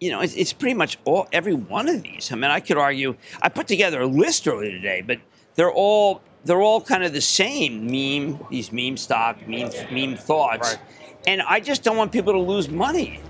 you 0.00 0.10
know, 0.10 0.20
it's, 0.20 0.34
it's 0.34 0.52
pretty 0.54 0.74
much 0.74 0.98
all 1.04 1.28
every 1.30 1.52
one 1.52 1.86
of 1.86 2.02
these. 2.02 2.32
I 2.32 2.34
mean, 2.34 2.50
I 2.50 2.60
could 2.60 2.78
argue. 2.78 3.16
I 3.42 3.50
put 3.50 3.68
together 3.68 4.00
a 4.00 4.06
list 4.06 4.48
earlier 4.48 4.70
today, 4.70 5.02
but 5.02 5.18
they're 5.54 5.72
all 5.72 6.22
they're 6.44 6.62
all 6.62 6.80
kind 6.80 7.04
of 7.04 7.12
the 7.12 7.20
same 7.20 7.84
meme, 7.86 8.44
these 8.50 8.72
meme 8.72 8.96
stock, 8.96 9.46
meme 9.46 9.70
meme 9.90 10.16
thoughts. 10.16 10.74
Right. 10.74 10.82
And 11.26 11.42
I 11.42 11.60
just 11.60 11.82
don't 11.82 11.96
want 11.96 12.12
people 12.12 12.32
to 12.32 12.38
lose 12.38 12.70
money. 12.70 13.20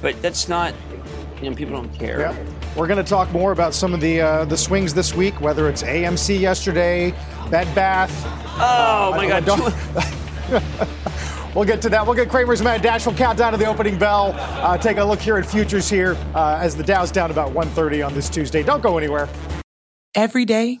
But 0.00 0.20
that's 0.22 0.48
not 0.48 0.74
you 1.42 1.50
know, 1.50 1.56
people 1.56 1.74
don't 1.74 1.92
care. 1.94 2.20
Yeah. 2.20 2.36
We're 2.76 2.86
going 2.86 3.02
to 3.02 3.08
talk 3.08 3.30
more 3.32 3.52
about 3.52 3.74
some 3.74 3.94
of 3.94 4.00
the 4.00 4.20
uh, 4.20 4.44
the 4.44 4.56
swings 4.56 4.94
this 4.94 5.14
week, 5.14 5.40
whether 5.40 5.68
it's 5.68 5.82
AMC 5.82 6.38
yesterday, 6.38 7.12
Bed 7.50 7.72
Bath. 7.74 8.12
Oh 8.60 9.12
my 9.16 9.26
God! 9.26 9.44
Don't. 9.44 9.62
we'll 11.54 11.64
get 11.64 11.82
to 11.82 11.88
that. 11.88 12.04
We'll 12.04 12.14
get 12.14 12.28
Cramer's 12.28 12.62
Mad 12.62 12.82
Dash. 12.82 13.06
We'll 13.06 13.16
count 13.16 13.38
down 13.38 13.52
to 13.52 13.58
the 13.58 13.66
opening 13.66 13.98
bell. 13.98 14.34
Uh, 14.36 14.76
take 14.78 14.98
a 14.98 15.04
look 15.04 15.20
here 15.20 15.38
at 15.38 15.46
futures 15.46 15.88
here 15.88 16.16
uh, 16.34 16.58
as 16.60 16.76
the 16.76 16.84
Dow's 16.84 17.10
down 17.10 17.30
about 17.30 17.52
1:30 17.52 18.06
on 18.06 18.14
this 18.14 18.28
Tuesday. 18.28 18.62
Don't 18.62 18.82
go 18.82 18.98
anywhere. 18.98 19.28
Every 20.14 20.44
day 20.44 20.80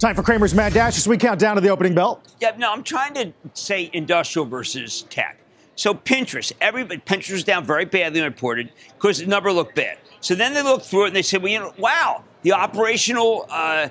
Time 0.00 0.16
for 0.16 0.22
Cramer's 0.22 0.54
Mad 0.54 0.72
Dash 0.72 0.96
as 0.96 1.06
we 1.06 1.18
count 1.18 1.38
down 1.38 1.56
to 1.56 1.60
the 1.60 1.68
opening 1.68 1.94
bell. 1.94 2.22
Yeah, 2.40 2.56
no, 2.56 2.72
I'm 2.72 2.82
trying 2.82 3.12
to 3.12 3.34
say 3.52 3.90
industrial 3.92 4.46
versus 4.46 5.02
tech. 5.10 5.38
So 5.76 5.92
Pinterest, 5.92 6.54
everybody 6.58 7.02
Pinterest 7.02 7.32
was 7.32 7.44
down 7.44 7.66
very 7.66 7.84
badly 7.84 8.22
reported 8.22 8.72
because 8.94 9.18
the 9.18 9.26
number 9.26 9.52
looked 9.52 9.74
bad. 9.74 9.98
So 10.22 10.34
then 10.34 10.54
they 10.54 10.62
looked 10.62 10.86
through 10.86 11.04
it 11.04 11.06
and 11.08 11.16
they 11.16 11.20
said, 11.20 11.42
well, 11.42 11.52
you 11.52 11.58
know, 11.58 11.74
wow, 11.76 12.24
the 12.40 12.52
operational 12.52 13.44
uh, 13.50 13.90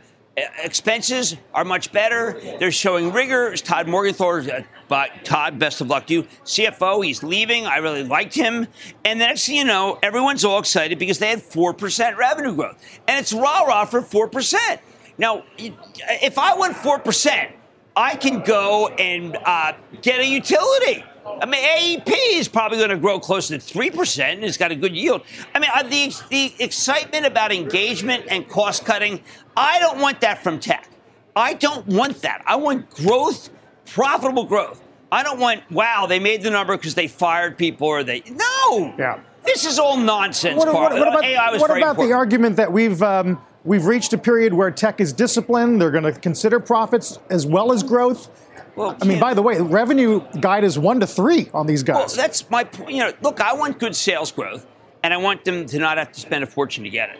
expenses 0.63 1.37
are 1.53 1.63
much 1.63 1.91
better. 1.91 2.41
They're 2.59 2.71
showing 2.71 3.13
rigor. 3.13 3.55
Todd 3.57 3.85
Morgenfeld, 3.85 4.51
uh, 4.51 4.63
but 4.87 5.11
Todd, 5.23 5.59
best 5.59 5.79
of 5.79 5.89
luck 5.89 6.07
to 6.07 6.13
you. 6.15 6.23
CFO, 6.43 7.05
he's 7.05 7.21
leaving. 7.21 7.67
I 7.67 7.77
really 7.77 8.03
liked 8.03 8.33
him. 8.33 8.65
And 9.05 9.21
the 9.21 9.25
next 9.25 9.45
thing 9.45 9.57
you 9.57 9.63
know, 9.63 9.99
everyone's 10.01 10.43
all 10.43 10.57
excited 10.57 10.97
because 10.97 11.19
they 11.19 11.29
had 11.29 11.39
4% 11.39 12.17
revenue 12.17 12.55
growth. 12.55 12.83
And 13.07 13.19
it's 13.19 13.31
rah 13.31 13.61
rah 13.61 13.85
for 13.85 14.01
4%. 14.01 14.79
Now, 15.19 15.43
if 15.57 16.39
I 16.39 16.55
went 16.55 16.75
4%, 16.75 17.51
I 17.95 18.15
can 18.15 18.41
go 18.41 18.87
and 18.87 19.37
uh, 19.43 19.73
get 20.01 20.21
a 20.21 20.25
utility. 20.25 21.03
I 21.25 21.45
mean, 21.45 21.63
AEP 21.63 22.13
is 22.39 22.47
probably 22.47 22.77
going 22.77 22.89
to 22.89 22.97
grow 22.97 23.19
close 23.19 23.49
to 23.49 23.57
3%, 23.57 24.33
and 24.33 24.43
it's 24.45 24.57
got 24.57 24.71
a 24.71 24.75
good 24.75 24.95
yield. 24.95 25.23
I 25.53 25.59
mean, 25.59 25.69
uh, 25.75 25.83
the, 25.83 26.13
the 26.29 26.53
excitement 26.63 27.25
about 27.25 27.51
engagement 27.51 28.25
and 28.29 28.47
cost 28.47 28.85
cutting, 28.85 29.21
I 29.57 29.77
don't 29.79 29.99
want 29.99 30.21
that 30.21 30.41
from 30.41 30.59
tech. 30.59 30.89
I 31.35 31.53
don't 31.53 31.85
want 31.87 32.21
that. 32.21 32.41
I 32.47 32.55
want 32.55 32.89
growth, 32.89 33.49
profitable 33.85 34.45
growth. 34.45 34.81
I 35.11 35.21
don't 35.21 35.39
want, 35.39 35.69
wow, 35.69 36.05
they 36.07 36.19
made 36.19 36.43
the 36.43 36.49
number 36.49 36.77
because 36.77 36.95
they 36.95 37.09
fired 37.09 37.57
people 37.57 37.87
or 37.87 38.03
they. 38.03 38.23
No! 38.29 38.93
Yeah. 38.97 39.19
This 39.43 39.65
is 39.65 39.79
all 39.79 39.97
nonsense. 39.97 40.57
What, 40.57 40.73
what, 40.73 40.93
what 40.93 41.07
about, 41.07 41.23
AI 41.25 41.51
was 41.51 41.61
what 41.61 41.69
very 41.69 41.81
about 41.81 41.97
the 41.97 42.13
argument 42.13 42.55
that 42.57 42.71
we've 42.71 43.01
um, 43.01 43.41
we've 43.69 43.85
reached 43.85 44.11
a 44.13 44.17
period 44.17 44.51
where 44.51 44.71
tech 44.71 44.99
is 44.99 45.13
disciplined? 45.13 45.79
They're 45.79 45.91
going 45.91 46.03
to 46.03 46.11
consider 46.11 46.59
profits 46.59 47.19
as 47.29 47.45
well 47.45 47.71
as 47.71 47.83
growth. 47.83 48.29
Well, 48.75 48.97
I 48.99 49.05
mean, 49.05 49.19
by 49.19 49.35
the 49.35 49.43
way, 49.43 49.61
revenue 49.61 50.21
guide 50.39 50.63
is 50.63 50.79
one 50.79 50.99
to 51.01 51.07
three 51.07 51.49
on 51.53 51.67
these 51.67 51.83
guys. 51.83 51.95
Well, 51.95 52.07
that's 52.07 52.49
my 52.49 52.63
point. 52.63 52.91
You 52.91 53.03
know, 53.03 53.13
look, 53.21 53.39
I 53.39 53.53
want 53.53 53.77
good 53.77 53.95
sales 53.95 54.31
growth, 54.31 54.65
and 55.03 55.13
I 55.13 55.17
want 55.17 55.45
them 55.45 55.67
to 55.67 55.77
not 55.77 55.97
have 55.99 56.11
to 56.11 56.19
spend 56.19 56.43
a 56.43 56.47
fortune 56.47 56.83
to 56.83 56.89
get 56.89 57.09
it. 57.11 57.19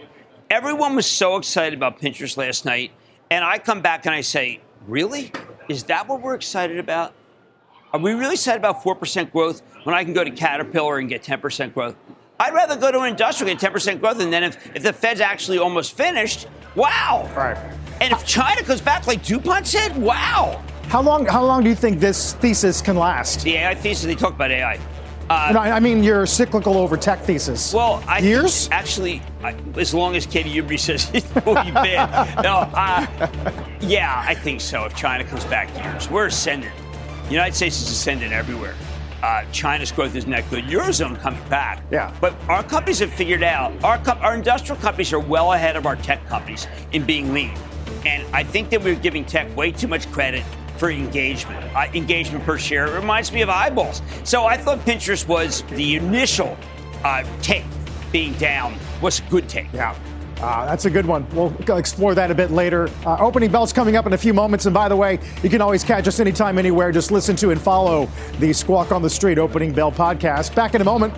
Everyone 0.50 0.96
was 0.96 1.06
so 1.06 1.38
excited 1.38 1.78
about 1.78 2.00
Pinterest 2.00 2.36
last 2.36 2.66
night, 2.66 2.92
and 3.30 3.46
I 3.46 3.60
come 3.60 3.82
back 3.82 4.08
and 4.08 4.16
I 4.16 4.22
say, 4.22 4.60
really? 4.88 5.32
Is 5.68 5.84
that 5.84 6.08
what 6.08 6.22
we're 6.22 6.34
excited 6.34 6.80
about? 6.80 7.14
Are 7.94 8.00
we 8.00 8.14
really 8.14 8.34
excited 8.34 8.58
about 8.58 8.84
4% 8.84 9.32
growth 9.32 9.62
when 9.84 9.94
I 9.94 10.04
can 10.04 10.14
go 10.14 10.24
to 10.24 10.32
Caterpillar 10.32 10.98
and 10.98 11.10
get 11.10 11.22
10% 11.24 11.74
growth? 11.76 11.96
I'd 12.40 12.54
rather 12.54 12.78
go 12.78 12.90
to 12.92 13.00
an 13.02 13.10
industrial 13.10 13.54
get 13.54 13.74
10% 13.74 14.00
growth, 14.00 14.22
and 14.22 14.32
then 14.32 14.44
if, 14.44 14.76
if 14.76 14.84
the 14.84 14.94
Fed's 14.94 15.20
actually 15.20 15.58
almost 15.58 15.98
finished, 15.98 16.48
wow. 16.76 17.30
Right. 17.36 17.58
And 18.00 18.14
if 18.14 18.26
China 18.26 18.64
goes 18.64 18.80
back 18.80 19.08
like 19.08 19.24
DuPont 19.24 19.68
said, 19.68 19.98
wow. 19.98 20.64
how 20.88 21.02
long? 21.02 21.26
How 21.26 21.44
long 21.44 21.64
do 21.64 21.70
you 21.70 21.76
think 21.76 22.00
this 22.00 22.34
thesis 22.34 22.82
can 22.82 22.96
last? 22.96 23.44
The 23.44 23.56
AI 23.56 23.76
thesis, 23.76 24.06
they 24.06 24.16
talk 24.16 24.36
about 24.36 24.52
AI. 24.52 24.80
Uh, 25.30 25.52
No, 25.54 25.60
I 25.60 25.80
mean 25.82 26.02
your 26.02 26.26
cyclical 26.26 26.78
over 26.78 26.96
tech 26.96 27.20
thesis. 27.22 27.74
Well, 27.74 28.02
I 28.08 28.20
years. 28.20 28.70
Actually, 28.72 29.22
I, 29.44 29.54
as 29.76 29.94
long 29.94 30.16
as 30.16 30.26
Katie 30.26 30.50
Huberty 30.50 30.80
says 30.80 31.12
it 31.14 31.46
will 31.46 31.62
be 31.64 31.72
bad. 31.72 32.42
no, 32.42 32.70
uh, 32.74 33.06
yeah, 33.82 34.24
I 34.26 34.34
think 34.34 34.62
so. 34.62 34.86
If 34.86 34.96
China 34.96 35.26
comes 35.26 35.44
back 35.46 35.68
years, 35.84 36.10
we're 36.10 36.28
ascendant. 36.28 36.74
The 37.26 37.32
United 37.32 37.54
States 37.54 37.82
is 37.82 37.92
ascendant 37.92 38.32
everywhere. 38.32 38.76
Uh, 39.22 39.44
China's 39.52 39.92
growth 39.92 40.16
isn't 40.16 40.30
that 40.32 40.50
good. 40.50 40.64
Eurozone 40.66 41.20
coming 41.20 41.44
back. 41.50 41.84
Yeah. 41.92 42.16
But 42.22 42.36
our 42.48 42.64
companies 42.64 43.00
have 43.00 43.12
figured 43.12 43.44
out 43.44 43.72
our 43.84 43.98
our 44.22 44.36
industrial 44.36 44.80
companies 44.82 45.12
are 45.14 45.20
well 45.20 45.54
ahead 45.54 45.76
of 45.76 45.86
our 45.86 45.96
tech 45.98 46.26
companies 46.28 46.68
in 46.92 47.04
being 47.06 47.34
lean, 47.34 47.54
and 48.06 48.24
I 48.34 48.44
think 48.44 48.70
that 48.70 48.82
we're 48.82 48.96
giving 48.96 49.26
tech 49.26 49.56
way 49.56 49.72
too 49.72 49.88
much 49.88 50.10
credit 50.12 50.44
for 50.78 50.90
engagement. 50.90 51.64
Uh, 51.76 51.88
engagement 51.94 52.46
per 52.46 52.58
share 52.58 52.88
it 52.88 52.96
reminds 52.96 53.32
me 53.34 53.42
of 53.42 53.50
eyeballs. 53.50 54.02
So 54.24 54.46
I 54.46 54.56
thought 54.56 54.80
Pinterest 54.80 55.28
was 55.28 55.64
the 55.72 55.96
initial 55.96 56.58
uh, 57.04 57.24
take 57.42 57.66
being 58.12 58.34
down 58.34 58.78
was 59.02 59.20
a 59.20 59.24
good 59.24 59.50
take. 59.50 59.72
Yeah. 59.74 59.96
Uh, 60.42 60.66
that's 60.66 60.86
a 60.86 60.90
good 60.90 61.06
one. 61.06 61.28
We'll 61.34 61.54
explore 61.78 62.16
that 62.16 62.32
a 62.32 62.36
bit 62.36 62.52
later. 62.52 62.90
Uh, 63.06 63.18
opening 63.20 63.52
bells 63.52 63.74
coming 63.74 63.96
up 63.96 64.06
in 64.06 64.14
a 64.14 64.18
few 64.18 64.34
moments. 64.34 64.66
And 64.66 64.74
by 64.74 64.88
the 64.88 64.96
way, 64.96 65.20
you 65.44 65.50
can 65.50 65.62
always 65.62 65.84
catch 65.84 66.08
us 66.08 66.20
anytime, 66.20 66.58
anywhere. 66.58 66.92
Just 66.92 67.12
listen 67.12 67.36
to 67.38 67.52
and 67.52 67.62
follow 67.62 68.08
the 68.40 68.54
Squawk 68.54 68.92
on 68.92 69.02
the 69.02 69.10
Street 69.10 69.38
Opening 69.38 69.74
Bell 69.74 69.92
podcast. 69.92 70.56
Back 70.56 70.76
in 70.76 70.82
a 70.82 70.86
moment. 70.86 71.14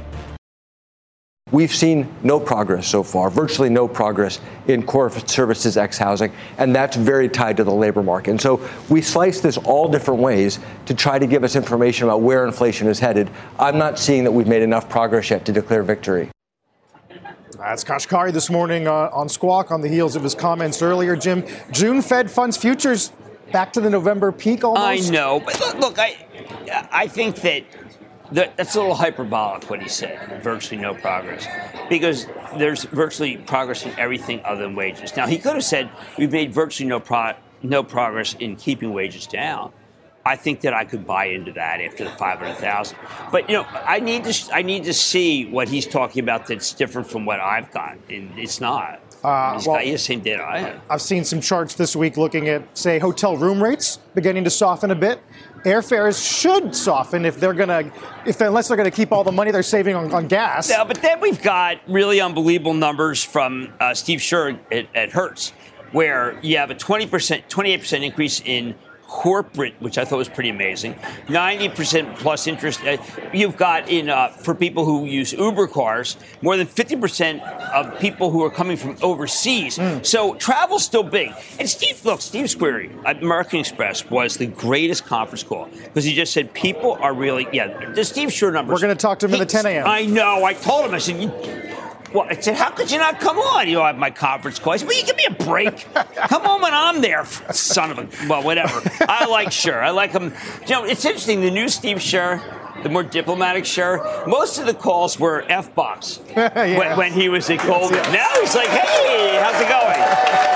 We've 1.51 1.73
seen 1.73 2.10
no 2.23 2.39
progress 2.39 2.88
so 2.88 3.03
far, 3.03 3.29
virtually 3.29 3.69
no 3.69 3.86
progress 3.86 4.39
in 4.67 4.84
core 4.84 5.10
services 5.10 5.75
ex 5.75 5.97
housing, 5.97 6.31
and 6.57 6.73
that's 6.73 6.95
very 6.95 7.27
tied 7.27 7.57
to 7.57 7.65
the 7.65 7.73
labor 7.73 8.01
market. 8.01 8.31
And 8.31 8.41
so 8.41 8.65
we 8.89 9.01
slice 9.01 9.41
this 9.41 9.57
all 9.57 9.89
different 9.89 10.21
ways 10.21 10.60
to 10.86 10.93
try 10.93 11.19
to 11.19 11.27
give 11.27 11.43
us 11.43 11.57
information 11.57 12.05
about 12.05 12.21
where 12.21 12.45
inflation 12.45 12.88
is 12.88 12.99
headed. 12.99 13.29
I'm 13.60 13.77
not 13.77 13.99
seeing 13.99 14.23
that 14.23 14.31
we've 14.31 14.47
made 14.47 14.62
enough 14.62 14.88
progress 14.88 15.29
yet 15.29 15.43
to 15.45 15.51
declare 15.51 15.84
victory. 15.84 16.29
That's 17.62 17.84
Kashkari 17.84 18.34
this 18.34 18.50
morning 18.50 18.88
uh, 18.88 19.10
on 19.13 19.30
Squawk 19.30 19.69
on 19.71 19.82
the 19.82 19.88
heels 19.88 20.15
of 20.15 20.24
his 20.24 20.34
comments 20.34 20.82
earlier. 20.82 21.15
Jim, 21.15 21.45
June 21.71 22.02
Fed 22.02 22.30
funds 22.32 22.58
futures 22.58 23.12
back 23.52 23.71
to 23.74 23.82
the 23.82 23.89
November 23.89 24.32
peak 24.32 24.63
almost. 24.63 25.10
I 25.10 25.12
know, 25.12 25.39
but 25.39 25.78
look, 25.80 26.00
I, 26.00 26.26
I 26.91 27.08
think 27.08 27.36
that 27.41 27.63
that- 28.32 28.58
that's 28.58 28.76
a 28.76 28.80
little 28.80 28.95
hyperbolic 28.95 29.69
what 29.69 29.82
he 29.82 29.89
said. 29.89 30.41
Virtually 30.41 30.82
no 30.82 30.95
progress, 30.95 31.45
because 31.88 32.26
there's 32.58 32.86
virtually 32.86 33.38
progress 33.38 33.86
in 33.86 33.91
everything 34.00 34.41
other 34.43 34.63
than 34.63 34.74
wages. 34.76 35.15
Now 35.15 35.28
he 35.28 35.38
could 35.38 35.54
have 35.54 35.63
said 35.63 35.89
we've 36.17 36.32
made 36.32 36.52
virtually 36.54 36.89
no 36.89 37.00
pro- 37.00 37.34
no 37.62 37.84
progress 37.84 38.34
in 38.39 38.56
keeping 38.56 38.91
wages 38.91 39.28
down. 39.28 39.71
I 40.25 40.36
think 40.36 40.62
that 40.62 40.73
I 40.73 40.86
could 40.86 41.07
buy 41.07 41.25
into 41.25 41.51
that 41.53 41.81
after 41.81 42.03
the 42.03 42.12
five 42.12 42.39
hundred 42.39 42.55
thousand. 42.57 42.97
But 43.31 43.49
you 43.49 43.57
know, 43.57 43.65
I 43.71 43.99
need 43.99 44.23
to 44.25 44.53
I 44.53 44.62
need 44.62 44.84
to 44.84 44.93
see 44.93 45.45
what 45.45 45.67
he's 45.67 45.88
talking 45.88 46.21
about 46.21 46.47
that's 46.47 46.73
different 46.73 47.10
from 47.10 47.25
what 47.25 47.39
I've 47.39 47.71
got, 47.71 47.97
and 48.10 48.38
it's 48.38 48.62
not. 48.62 49.01
Uh, 49.23 49.53
he's 49.53 49.67
well- 49.67 49.77
got 49.77 49.84
the 49.86 49.97
same 49.97 50.19
data 50.21 50.43
I 50.43 50.60
have. 50.60 50.81
I've 50.89 51.01
seen 51.01 51.23
some 51.23 51.41
charts 51.41 51.75
this 51.75 51.95
week 51.95 52.17
looking 52.17 52.49
at, 52.49 52.75
say, 52.75 52.97
hotel 52.97 53.38
room 53.38 53.62
rates 53.62 53.97
beginning 54.15 54.43
to 54.45 54.49
soften 54.49 54.89
a 54.91 54.95
bit. 54.95 55.21
Airfares 55.63 56.17
should 56.41 56.75
soften 56.75 57.23
if 57.23 57.39
they're 57.39 57.53
gonna, 57.53 57.91
if 58.25 58.39
they 58.39 58.47
unless 58.47 58.67
they're 58.67 58.77
gonna 58.77 58.89
keep 58.89 59.12
all 59.12 59.23
the 59.23 59.31
money 59.31 59.51
they're 59.51 59.62
saving 59.62 59.95
on, 59.95 60.12
on 60.12 60.27
gas. 60.27 60.69
Yeah, 60.71 60.84
but 60.84 61.01
then 61.03 61.19
we've 61.19 61.41
got 61.41 61.77
really 61.88 62.19
unbelievable 62.19 62.73
numbers 62.73 63.23
from 63.23 63.71
uh, 63.79 63.93
Steve 63.93 64.19
Scherr 64.19 64.57
at, 64.71 64.88
at 64.95 65.12
Hertz, 65.12 65.53
where 65.91 66.39
you 66.41 66.57
have 66.57 66.71
a 66.71 66.75
20%, 66.75 67.47
28% 67.47 68.03
increase 68.03 68.41
in 68.43 68.73
corporate, 69.12 69.76
which 69.82 69.97
I 69.97 70.06
thought 70.06 70.17
was 70.17 70.30
pretty 70.30 70.50
amazing. 70.50 70.93
90% 71.28 72.15
plus 72.15 72.47
interest. 72.47 72.82
Uh, 72.84 72.95
you've 73.34 73.58
got 73.58 73.89
in, 73.89 74.10
uh, 74.10 74.30
for 74.30 74.56
people 74.56 74.86
who 74.86 75.06
use 75.06 75.34
Uber 75.34 75.67
cars, 75.67 76.15
more 76.41 76.56
than 76.56 76.65
50% 76.65 77.41
of 77.74 78.00
people 78.00 78.32
who 78.32 78.41
are 78.41 78.50
coming 78.50 78.78
from 78.78 78.95
overseas. 79.02 79.78
So 80.04 80.36
travel's 80.36 80.86
still 80.86 81.04
big. 81.04 81.34
And 81.60 81.69
Steve, 81.69 82.04
look, 82.06 82.21
Steve 82.21 82.45
Squeri 82.45 82.89
at 83.06 83.21
American 83.21 83.60
Express 83.60 84.10
was 84.10 84.38
the 84.38 84.47
greatest 84.47 85.06
conference 85.06 85.43
call 85.43 85.69
because 85.84 86.06
he 86.06 86.15
just 86.15 86.32
said 86.32 86.54
people 86.54 86.93
are 87.02 87.13
really, 87.13 87.47
yeah, 87.52 87.91
the 87.93 88.06
Steve 88.06 88.30
Scherr 88.30 88.54
numbers. 88.54 88.76
We're 88.76 88.88
gonna 88.88 88.95
talk 88.95 89.19
to 89.19 89.26
him 89.28 89.34
in 89.34 89.39
the 89.39 89.45
10 89.45 89.65
a.m. 89.65 89.88
I 89.88 90.06
know. 90.06 90.45
I 90.45 90.54
told 90.54 90.86
him. 90.86 90.93
I 90.93 91.00
said, 91.00 91.21
you, 91.21 91.28
well, 92.13 92.28
I 92.30 92.39
said, 92.39 92.56
how 92.56 92.69
could 92.71 92.91
you 92.91 92.97
not 92.97 93.19
come 93.19 93.38
on? 93.39 93.67
You 93.67 93.76
know, 93.76 93.82
I 93.84 93.88
have 93.88 93.97
my 93.97 94.10
conference 94.12 94.60
call. 94.60 94.74
I 94.74 94.78
said, 94.78 94.88
well, 94.88 94.97
you 94.97 95.06
give 95.06 95.15
me 95.17 95.26
a 95.30 95.43
break. 95.45 95.86
come 95.93 96.45
on 96.45 96.62
when 96.62 96.74
I'm 96.74 97.02
there, 97.02 97.26
son 97.26 97.91
of 97.91 98.00
a. 98.00 98.08
Well, 98.28 98.43
whatever. 98.43 98.82
I 99.08 99.26
like 99.28 99.50
Scherr. 99.50 99.82
I 99.82 99.91
like 99.91 100.12
him. 100.12 100.34
You 100.67 100.71
know, 100.71 100.84
it's 100.86 101.06
interesting. 101.06 101.41
The 101.41 101.52
new 101.52 101.69
Steve 101.69 101.97
Scherr, 101.97 102.41
the 102.84 102.89
more 102.89 103.04
diplomatic 103.04 103.63
Scherr, 103.63 104.28
most 104.28 104.58
of 104.60 104.65
the 104.65 104.74
calls 104.74 105.19
were 105.19 105.45
F-bombs 105.50 106.19
Yeah. 106.30 106.78
when, 106.78 106.97
when 106.97 107.13
he 107.13 107.30
was 107.30 107.50
at 107.50 107.65
Goldman. 107.65 108.02
Now 108.12 108.30
he's 108.39 108.56
like, 108.56 108.67
hey, 108.69 109.39
how's 109.41 109.62
it 109.62 109.69
going? 109.69 110.52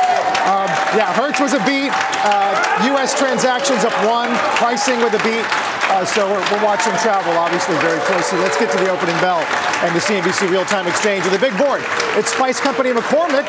Yeah, 0.96 1.12
Hertz 1.12 1.41
was 1.41 1.52
a 1.52 1.60
beat. 1.65 1.91
Uh, 1.91 2.86
U.S. 2.96 3.18
transactions 3.20 3.84
up 3.84 3.91
one. 4.08 4.30
Pricing 4.56 5.00
with 5.00 5.13
a 5.13 5.24
beat. 5.28 5.44
Uh, 5.93 6.04
so 6.04 6.26
we're, 6.28 6.41
we're 6.52 6.65
watching 6.65 6.91
travel, 7.00 7.32
obviously, 7.38 7.78
very 7.80 8.00
closely. 8.10 8.39
Let's 8.41 8.58
get 8.58 8.71
to 8.74 8.80
the 8.82 8.89
opening 8.89 9.15
bell 9.21 9.39
and 9.86 9.93
the 9.95 10.02
CNBC 10.02 10.50
real-time 10.50 10.88
exchange 10.88 11.24
with 11.24 11.34
the 11.34 11.39
big 11.39 11.56
board. 11.58 11.82
It's 12.17 12.34
Spice 12.34 12.60
Company 12.60 12.89
McCormick. 12.91 13.45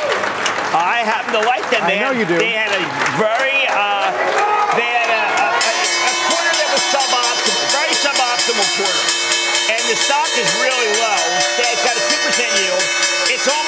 I 0.77 1.01
happen 1.03 1.33
to 1.41 1.43
like 1.49 1.65
them. 1.73 1.81
I 1.83 1.97
They 1.97 2.01
know 2.01 2.13
had, 2.13 2.21
you 2.21 2.27
do. 2.29 2.37
They 2.39 2.53
had 2.53 2.71
a 2.77 2.83
very, 3.17 3.65
uh, 3.73 4.13
they 4.77 4.85
had 4.85 5.09
a, 5.09 5.25
a, 5.43 5.49
a 5.49 6.15
quarter 6.29 6.53
that 6.61 6.69
was 6.77 6.85
suboptimal. 6.93 7.67
optimal 8.37 8.69
quarter. 8.79 9.05
And 9.73 9.83
the 9.91 9.97
stock 9.99 10.31
is 10.39 10.49
really 10.63 10.91
low. 11.03 11.23
It's 11.59 11.83
got 11.83 11.97
a 11.97 12.05
2% 12.05 12.63
yield. 12.63 12.86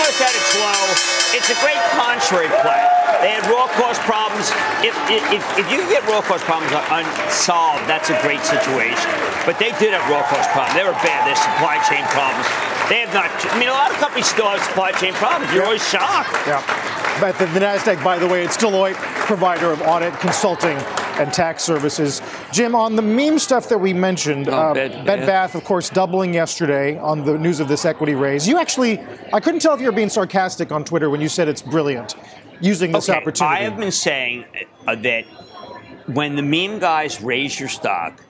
It's 0.09 0.17
almost 0.17 0.25
at 0.25 0.41
its. 0.41 1.37
It's 1.37 1.51
a 1.53 1.59
great 1.61 1.77
contrary 1.93 2.49
play. 2.65 2.81
They 3.21 3.37
had 3.37 3.45
raw 3.53 3.69
cost 3.77 4.01
problems. 4.09 4.49
If, 4.81 4.97
if, 5.13 5.45
if 5.61 5.67
you 5.69 5.85
get 5.93 6.01
raw 6.09 6.25
cost 6.25 6.49
problems 6.49 6.73
unsolved, 6.89 7.85
that's 7.85 8.09
a 8.09 8.17
great 8.25 8.41
situation. 8.41 9.05
But 9.45 9.61
they 9.61 9.77
did 9.77 9.93
have 9.93 10.01
raw 10.09 10.25
cost 10.25 10.49
problems. 10.57 10.73
They 10.73 10.85
were 10.89 10.97
bad. 11.05 11.29
There's 11.29 11.37
supply 11.37 11.77
chain 11.85 12.09
problems. 12.09 12.49
They 12.89 13.05
have 13.05 13.13
not. 13.13 13.29
I 13.53 13.59
mean, 13.61 13.69
a 13.69 13.77
lot 13.77 13.93
of 13.93 14.01
companies 14.01 14.33
still 14.33 14.49
have 14.49 14.65
supply 14.65 14.97
chain 14.97 15.13
problems. 15.13 15.53
You're 15.53 15.69
always 15.69 15.85
shocked. 15.85 16.33
Yeah. 16.49 16.65
But 17.21 17.37
the, 17.37 17.45
the 17.53 17.61
NASDAQ, 17.61 18.03
by 18.03 18.17
the 18.17 18.27
way, 18.27 18.45
it's 18.45 18.57
Deloitte, 18.57 18.97
provider 19.29 19.73
of 19.73 19.83
audit, 19.83 20.17
consulting, 20.25 20.81
and 21.19 21.33
tax 21.33 21.63
services. 21.65 22.23
Jim, 22.53 22.75
on 22.75 22.97
the 22.97 23.03
meme 23.03 23.39
stuff 23.39 23.69
that 23.69 23.79
we 23.79 23.93
mentioned, 23.93 24.49
Oh, 24.49 24.53
uh, 24.53 24.75
Bed- 24.75 25.05
Bed 25.05 25.19
yeah. 25.21 25.27
Bath, 25.27 25.55
of 25.55 25.65
course, 25.65 25.91
doubling 25.91 26.33
yesterday 26.35 26.99
on 26.99 27.25
the 27.25 27.37
news 27.39 27.61
of 27.61 27.69
this 27.69 27.85
equity 27.85 28.15
raise. 28.15 28.47
You 28.47 28.59
actually, 28.59 29.01
I 29.33 29.41
couldn't 29.41 29.61
tell 29.61 29.75
if 29.75 29.81
you 29.81 29.87
were 29.87 29.93
being 29.93 30.09
sarcastic 30.09 30.73
on 30.73 30.85
Twitter 30.85 31.11
when 31.11 31.21
you 31.21 31.29
said 31.29 31.49
it's 31.49 31.63
brilliant 31.63 32.15
using 32.61 32.93
this 32.93 33.09
okay, 33.09 33.19
opportunity. 33.19 33.57
I 33.57 33.63
have 33.63 33.77
been 33.77 33.93
saying 33.93 34.45
uh, 34.87 34.95
that 34.97 35.25
when 36.07 36.37
the 36.37 36.43
meme 36.43 36.79
guys 36.79 37.21
raise 37.21 37.59
your 37.59 37.69
stock, 37.69 38.23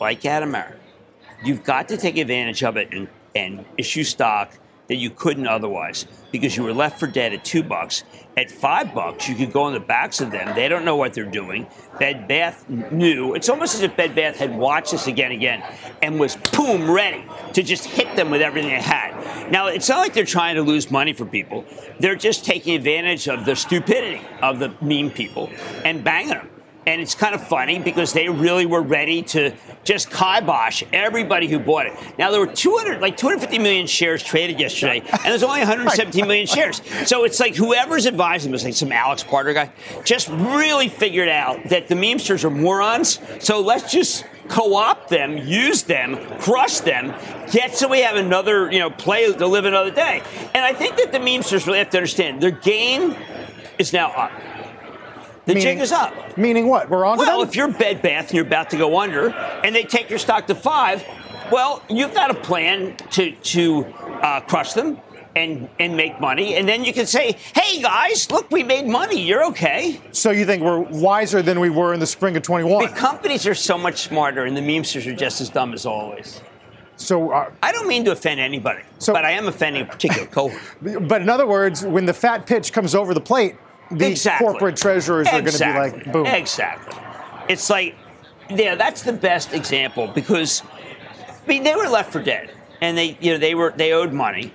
like 0.00 0.22
Atomera, 0.22 0.74
you've 1.44 1.64
got 1.64 1.88
to 1.88 1.96
take 1.96 2.16
advantage 2.18 2.62
of 2.62 2.76
it 2.76 2.92
and, 2.92 3.08
and 3.34 3.64
issue 3.78 4.04
stock 4.04 4.56
that 4.90 4.96
you 4.96 5.08
couldn't 5.08 5.46
otherwise 5.46 6.04
because 6.32 6.56
you 6.56 6.64
were 6.64 6.74
left 6.74 6.98
for 6.98 7.06
dead 7.06 7.32
at 7.32 7.44
two 7.44 7.62
bucks. 7.62 8.02
At 8.36 8.50
five 8.50 8.92
bucks, 8.92 9.28
you 9.28 9.36
could 9.36 9.52
go 9.52 9.62
on 9.62 9.72
the 9.72 9.78
backs 9.78 10.20
of 10.20 10.32
them. 10.32 10.52
They 10.56 10.66
don't 10.66 10.84
know 10.84 10.96
what 10.96 11.14
they're 11.14 11.24
doing. 11.24 11.68
Bed 12.00 12.26
Bath 12.26 12.68
knew. 12.68 13.34
It's 13.34 13.48
almost 13.48 13.76
as 13.76 13.82
if 13.82 13.96
Bed 13.96 14.16
Bath 14.16 14.36
had 14.36 14.52
watched 14.56 14.90
this 14.90 15.06
again 15.06 15.30
and 15.30 15.40
again 15.40 15.62
and 16.02 16.18
was 16.18 16.34
boom 16.52 16.90
ready 16.90 17.24
to 17.52 17.62
just 17.62 17.84
hit 17.84 18.16
them 18.16 18.30
with 18.30 18.42
everything 18.42 18.70
they 18.70 18.82
had. 18.82 19.52
Now 19.52 19.68
it's 19.68 19.88
not 19.88 19.98
like 19.98 20.12
they're 20.12 20.24
trying 20.24 20.56
to 20.56 20.62
lose 20.62 20.90
money 20.90 21.12
for 21.12 21.24
people. 21.24 21.64
They're 22.00 22.16
just 22.16 22.44
taking 22.44 22.74
advantage 22.74 23.28
of 23.28 23.44
the 23.44 23.54
stupidity 23.54 24.22
of 24.42 24.58
the 24.58 24.74
meme 24.80 25.12
people 25.12 25.50
and 25.84 26.02
banging 26.02 26.30
them. 26.30 26.50
And 26.86 27.00
it's 27.00 27.14
kind 27.14 27.34
of 27.34 27.46
funny 27.46 27.78
because 27.78 28.12
they 28.14 28.28
really 28.28 28.64
were 28.64 28.80
ready 28.80 29.22
to 29.22 29.52
just 29.84 30.10
kibosh 30.10 30.82
everybody 30.92 31.46
who 31.46 31.58
bought 31.58 31.86
it. 31.86 31.92
Now 32.18 32.30
there 32.30 32.40
were 32.40 32.46
200, 32.46 33.00
like 33.00 33.16
250 33.16 33.58
million 33.58 33.86
shares 33.86 34.22
traded 34.22 34.58
yesterday, 34.58 35.00
and 35.00 35.24
there's 35.24 35.42
only 35.42 35.60
117 35.60 36.26
million 36.26 36.46
shares. 36.46 36.80
So 37.06 37.24
it's 37.24 37.38
like 37.38 37.54
whoever's 37.54 38.06
advising 38.06 38.50
was 38.50 38.64
like 38.64 38.74
some 38.74 38.92
Alex 38.92 39.22
Carter 39.22 39.52
guy, 39.52 39.70
just 40.04 40.28
really 40.28 40.88
figured 40.88 41.28
out 41.28 41.62
that 41.68 41.88
the 41.88 41.94
memesters 41.94 42.44
are 42.44 42.50
morons. 42.50 43.20
So 43.40 43.60
let's 43.60 43.92
just 43.92 44.24
co-opt 44.48 45.10
them, 45.10 45.36
use 45.36 45.82
them, 45.84 46.16
crush 46.38 46.80
them, 46.80 47.14
get 47.52 47.74
so 47.76 47.88
we 47.88 48.00
have 48.00 48.16
another, 48.16 48.70
you 48.72 48.78
know, 48.78 48.90
play 48.90 49.32
to 49.32 49.46
live 49.46 49.64
another 49.64 49.90
day. 49.90 50.22
And 50.54 50.64
I 50.64 50.72
think 50.72 50.96
that 50.96 51.12
the 51.12 51.18
memesters 51.18 51.66
really 51.66 51.78
have 51.78 51.90
to 51.90 51.98
understand 51.98 52.42
their 52.42 52.50
game 52.50 53.14
is 53.78 53.92
now 53.92 54.10
up. 54.10 54.32
The 55.46 55.54
Meaning- 55.54 55.62
jig 55.62 55.80
is 55.80 55.92
up. 55.92 56.36
Meaning 56.36 56.68
what? 56.68 56.90
We're 56.90 57.04
on 57.04 57.18
Well, 57.18 57.40
them? 57.40 57.48
if 57.48 57.56
you're 57.56 57.68
Bed 57.68 58.02
Bath 58.02 58.26
and 58.28 58.34
you're 58.34 58.46
about 58.46 58.70
to 58.70 58.76
go 58.76 58.98
under, 58.98 59.30
and 59.64 59.74
they 59.74 59.84
take 59.84 60.10
your 60.10 60.18
stock 60.18 60.46
to 60.48 60.54
five, 60.54 61.04
well, 61.50 61.82
you've 61.88 62.14
got 62.14 62.30
a 62.30 62.34
plan 62.34 62.96
to 63.12 63.32
to 63.32 63.86
uh, 64.22 64.40
crush 64.40 64.74
them 64.74 64.98
and 65.34 65.68
and 65.78 65.96
make 65.96 66.20
money, 66.20 66.56
and 66.56 66.68
then 66.68 66.84
you 66.84 66.92
can 66.92 67.06
say, 67.06 67.36
"Hey 67.54 67.80
guys, 67.80 68.30
look, 68.30 68.50
we 68.50 68.62
made 68.62 68.86
money. 68.86 69.20
You're 69.20 69.44
okay." 69.46 70.00
So 70.12 70.30
you 70.30 70.44
think 70.44 70.62
we're 70.62 70.78
wiser 70.80 71.40
than 71.42 71.58
we 71.58 71.70
were 71.70 71.94
in 71.94 72.00
the 72.00 72.06
spring 72.06 72.36
of 72.36 72.42
21? 72.42 72.84
The 72.84 72.88
companies 72.92 73.46
are 73.46 73.54
so 73.54 73.78
much 73.78 74.02
smarter, 74.02 74.44
and 74.44 74.56
the 74.56 74.60
memesters 74.60 75.06
are 75.06 75.16
just 75.16 75.40
as 75.40 75.48
dumb 75.48 75.72
as 75.72 75.86
always. 75.86 76.40
So, 76.96 77.30
uh, 77.32 77.50
I 77.62 77.72
don't 77.72 77.88
mean 77.88 78.04
to 78.04 78.10
offend 78.12 78.40
anybody, 78.40 78.82
but 79.06 79.24
I 79.24 79.30
am 79.30 79.48
offending 79.48 79.82
a 79.82 79.86
particular 79.86 80.26
cohort. 80.26 80.60
but 81.08 81.22
in 81.22 81.30
other 81.30 81.46
words, 81.46 81.82
when 81.86 82.04
the 82.04 82.12
fat 82.12 82.44
pitch 82.46 82.74
comes 82.74 82.94
over 82.94 83.14
the 83.14 83.22
plate, 83.22 83.56
the 83.90 84.10
Exactly. 84.10 84.46
corporate 84.46 84.76
treasurers 84.76 85.26
are 85.28 85.30
going 85.32 85.44
to 85.44 85.50
be 85.50 85.54
Exactly. 85.56 86.02
like, 86.02 86.12
boom. 86.12 86.26
Exactly. 86.26 87.02
It's 87.48 87.68
like, 87.70 87.96
yeah, 88.48 88.74
that's 88.74 89.02
the 89.02 89.12
best 89.12 89.52
example 89.52 90.06
because, 90.08 90.62
I 91.26 91.48
mean, 91.48 91.62
they 91.62 91.74
were 91.74 91.88
left 91.88 92.12
for 92.12 92.22
dead, 92.22 92.50
and 92.80 92.96
they, 92.96 93.16
you 93.20 93.32
know, 93.32 93.38
they 93.38 93.54
were 93.54 93.72
they 93.76 93.92
owed 93.92 94.12
money, 94.12 94.52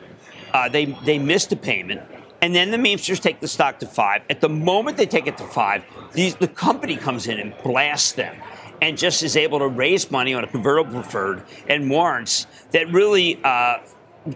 uh, 0.54 0.69
they 0.69 0.86
they 0.86 1.19
missed 1.19 1.52
a 1.52 1.56
payment, 1.56 2.02
and 2.41 2.56
then 2.56 2.71
the 2.71 2.78
memesters 2.78 3.19
take 3.21 3.39
the 3.39 3.48
stock 3.48 3.80
to 3.80 3.86
five. 3.86 4.21
At 4.30 4.41
the 4.41 4.50
moment 4.50 4.98
they 4.98 5.06
take 5.06 5.28
it 5.28 5.38
to 5.38 5.43
five, 5.48 5.84
these 6.13 6.36
the 6.36 6.48
company 6.48 6.95
comes 6.95 7.28
in 7.28 7.39
and 7.39 7.54
blasts 7.63 8.13
them. 8.13 8.36
And 8.82 8.98
just 8.98 9.24
is 9.24 9.38
able 9.38 9.60
to 9.60 9.69
raise 9.69 10.12
money 10.12 10.34
on 10.34 10.43
a 10.43 10.48
convertible 10.48 11.02
preferred 11.02 11.43
and 11.69 11.89
warrants 11.89 12.45
that 12.71 12.91
really 12.91 13.39
uh, 13.41 13.78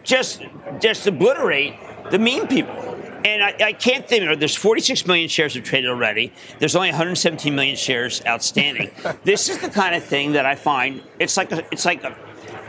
just 0.01 0.41
just 0.79 1.05
obliterate 1.07 1.75
the 2.09 2.17
meme 2.17 2.47
people. 2.47 2.97
And 3.25 3.43
I, 3.43 3.55
I 3.59 3.73
can't 3.73 4.07
think. 4.07 4.23
You 4.23 4.29
know, 4.29 4.35
there's 4.35 4.55
46 4.55 5.05
million 5.07 5.27
shares 5.29 5.55
have 5.55 5.63
traded 5.63 5.89
already. 5.89 6.33
There's 6.59 6.75
only 6.75 6.89
117 6.89 7.53
million 7.53 7.75
shares 7.75 8.21
outstanding. 8.25 8.91
this 9.23 9.49
is 9.49 9.59
the 9.59 9.69
kind 9.69 9.95
of 9.95 10.03
thing 10.03 10.33
that 10.33 10.45
I 10.45 10.55
find 10.55 11.01
it's 11.19 11.37
like 11.37 11.51
a, 11.51 11.65
it's 11.71 11.85
like 11.85 12.03
a 12.03 12.15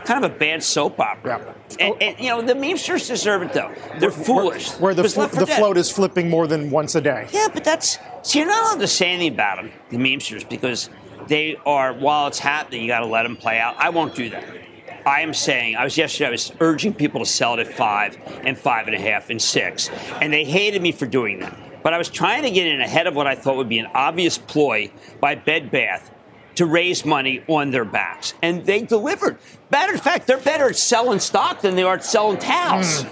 kind 0.05 0.23
of 0.23 0.31
a 0.31 0.35
bad 0.35 0.63
soap 0.63 0.99
opera. 0.99 1.55
And, 1.79 1.93
oh. 1.93 1.97
and, 2.01 2.19
you 2.19 2.29
know 2.29 2.41
the 2.41 2.53
memesters 2.53 3.07
deserve 3.07 3.43
it 3.43 3.53
though. 3.53 3.71
They're 3.99 4.11
foolish. 4.11 4.71
Where 4.73 4.93
the, 4.93 5.03
Because 5.03 5.13
flo- 5.13 5.23
left 5.23 5.35
for 5.35 5.39
the 5.41 5.47
float 5.47 5.77
is 5.77 5.91
flipping 5.91 6.29
more 6.29 6.47
than 6.47 6.69
once 6.69 6.95
a 6.95 7.01
day. 7.01 7.27
Yeah, 7.31 7.47
but 7.53 7.63
that's 7.63 7.97
so 8.23 8.39
you're 8.39 8.47
not 8.47 8.63
allowed 8.63 8.81
to 8.81 8.87
say 8.87 9.11
anything 9.11 9.33
about 9.33 9.57
them, 9.57 9.71
the 9.89 9.97
memesters, 9.97 10.47
because 10.47 10.89
they 11.27 11.57
are 11.65 11.93
while 11.93 12.27
it's 12.27 12.39
happening, 12.39 12.81
you 12.81 12.87
got 12.87 12.99
to 12.99 13.05
let 13.05 13.23
them 13.23 13.35
play 13.35 13.59
out. 13.59 13.75
I 13.77 13.89
won't 13.89 14.15
do 14.15 14.29
that. 14.29 14.43
I 15.05 15.21
am 15.21 15.33
saying 15.33 15.75
I 15.75 15.83
was 15.83 15.97
yesterday. 15.97 16.27
I 16.27 16.31
was 16.31 16.51
urging 16.59 16.93
people 16.93 17.19
to 17.19 17.25
sell 17.25 17.53
it 17.55 17.59
at 17.59 17.73
five 17.73 18.17
and 18.43 18.57
five 18.57 18.87
and 18.87 18.95
a 18.95 18.99
half 18.99 19.29
and 19.29 19.41
six, 19.41 19.89
and 20.21 20.31
they 20.31 20.43
hated 20.43 20.81
me 20.81 20.91
for 20.91 21.05
doing 21.05 21.39
that. 21.39 21.57
But 21.83 21.93
I 21.93 21.97
was 21.97 22.09
trying 22.09 22.43
to 22.43 22.51
get 22.51 22.67
in 22.67 22.79
ahead 22.79 23.07
of 23.07 23.15
what 23.15 23.27
I 23.27 23.35
thought 23.35 23.57
would 23.57 23.69
be 23.69 23.79
an 23.79 23.87
obvious 23.93 24.37
ploy 24.37 24.91
by 25.19 25.35
Bed 25.35 25.71
Bath 25.71 26.11
to 26.55 26.65
raise 26.65 27.05
money 27.05 27.43
on 27.47 27.71
their 27.71 27.85
backs, 27.85 28.33
and 28.41 28.65
they 28.65 28.81
delivered. 28.81 29.37
Matter 29.71 29.93
of 29.93 30.01
fact, 30.01 30.27
they're 30.27 30.37
better 30.37 30.69
at 30.69 30.75
selling 30.75 31.19
stock 31.19 31.61
than 31.61 31.75
they 31.75 31.83
are 31.83 31.95
at 31.95 32.03
selling 32.03 32.37
towels. 32.37 33.03
Hmm. 33.03 33.09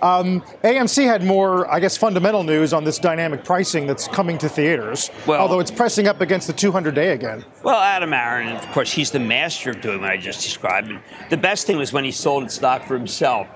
Um, 0.00 0.42
AMC 0.62 1.04
had 1.04 1.22
more, 1.22 1.70
I 1.72 1.80
guess, 1.80 1.96
fundamental 1.96 2.42
news 2.42 2.72
on 2.72 2.84
this 2.84 2.98
dynamic 2.98 3.44
pricing 3.44 3.86
that's 3.86 4.08
coming 4.08 4.38
to 4.38 4.48
theaters. 4.48 5.10
Well- 5.26 5.40
although 5.40 5.60
it's 5.60 5.70
pressing 5.70 6.06
up 6.06 6.20
against 6.20 6.46
the 6.46 6.52
200 6.52 6.94
day 6.94 7.12
again. 7.12 7.44
Well, 7.62 7.80
Adam 7.80 8.12
Aron, 8.12 8.48
of 8.48 8.66
course, 8.72 8.92
he's 8.92 9.10
the 9.10 9.20
master 9.20 9.70
of 9.70 9.80
doing 9.80 10.00
what 10.00 10.10
I 10.10 10.16
just 10.16 10.42
described. 10.42 10.88
And 10.90 11.00
the 11.30 11.36
best 11.36 11.66
thing 11.66 11.76
was 11.76 11.92
when 11.92 12.04
he 12.04 12.10
sold 12.12 12.44
his 12.44 12.54
stock 12.54 12.84
for 12.84 12.96
himself. 12.96 13.46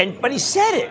And 0.00 0.20
but 0.20 0.32
he 0.32 0.38
said 0.38 0.72
it. 0.74 0.90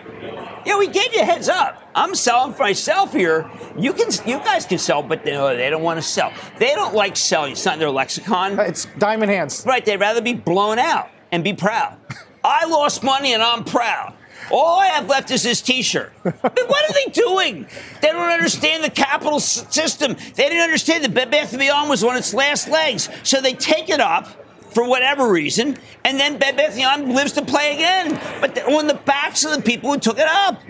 You 0.64 0.72
know, 0.72 0.80
he 0.80 0.86
gave 0.88 1.12
you 1.12 1.20
a 1.20 1.24
heads 1.24 1.48
up. 1.50 1.82
I'm 1.94 2.14
selling 2.14 2.54
for 2.54 2.62
myself 2.62 3.12
here. 3.12 3.50
You 3.78 3.92
can, 3.92 4.08
you 4.26 4.38
guys 4.38 4.64
can 4.64 4.78
sell, 4.78 5.02
but 5.02 5.26
no, 5.26 5.54
they 5.54 5.68
don't 5.68 5.82
want 5.82 5.98
to 5.98 6.02
sell. 6.02 6.32
They 6.58 6.74
don't 6.74 6.94
like 6.94 7.14
selling. 7.16 7.52
It's 7.52 7.64
not 7.66 7.74
in 7.74 7.80
their 7.80 7.90
lexicon. 7.90 8.58
It's 8.58 8.86
diamond 8.98 9.30
hands. 9.30 9.62
Right? 9.66 9.84
They'd 9.84 10.00
rather 10.00 10.22
be 10.22 10.32
blown 10.32 10.78
out 10.78 11.10
and 11.32 11.44
be 11.44 11.52
proud. 11.52 11.98
I 12.44 12.64
lost 12.66 13.02
money 13.02 13.34
and 13.34 13.42
I'm 13.42 13.64
proud. 13.64 14.14
All 14.50 14.80
I 14.80 14.86
have 14.86 15.08
left 15.08 15.30
is 15.30 15.42
this 15.42 15.60
T-shirt. 15.60 16.12
What 16.22 16.90
are 16.90 16.92
they 16.92 17.10
doing? 17.12 17.66
They 18.00 18.08
don't 18.08 18.30
understand 18.30 18.84
the 18.84 18.90
capital 18.90 19.40
system. 19.40 20.16
They 20.34 20.48
didn't 20.48 20.62
understand 20.62 21.04
that 21.04 21.14
Bed 21.14 21.30
Bath 21.30 21.56
& 21.56 21.58
Beyond 21.58 21.88
was 21.88 22.02
on 22.02 22.16
its 22.16 22.34
last 22.34 22.68
legs, 22.68 23.08
so 23.22 23.40
they 23.40 23.54
take 23.54 23.88
it 23.88 24.00
up 24.00 24.28
for 24.70 24.86
whatever 24.88 25.30
reason, 25.30 25.78
and 26.04 26.18
then 26.18 26.38
Bed 26.38 26.56
Bath 26.56 26.74
& 26.74 26.76
Beyond 26.76 27.14
lives 27.14 27.32
to 27.32 27.44
play 27.44 27.74
again. 27.74 28.20
But 28.40 28.58
on 28.64 28.86
the 28.86 28.94
backs 28.94 29.44
of 29.44 29.52
the 29.52 29.62
people 29.62 29.92
who 29.92 29.98
took 29.98 30.18
it 30.18 30.28
up. 30.28 30.60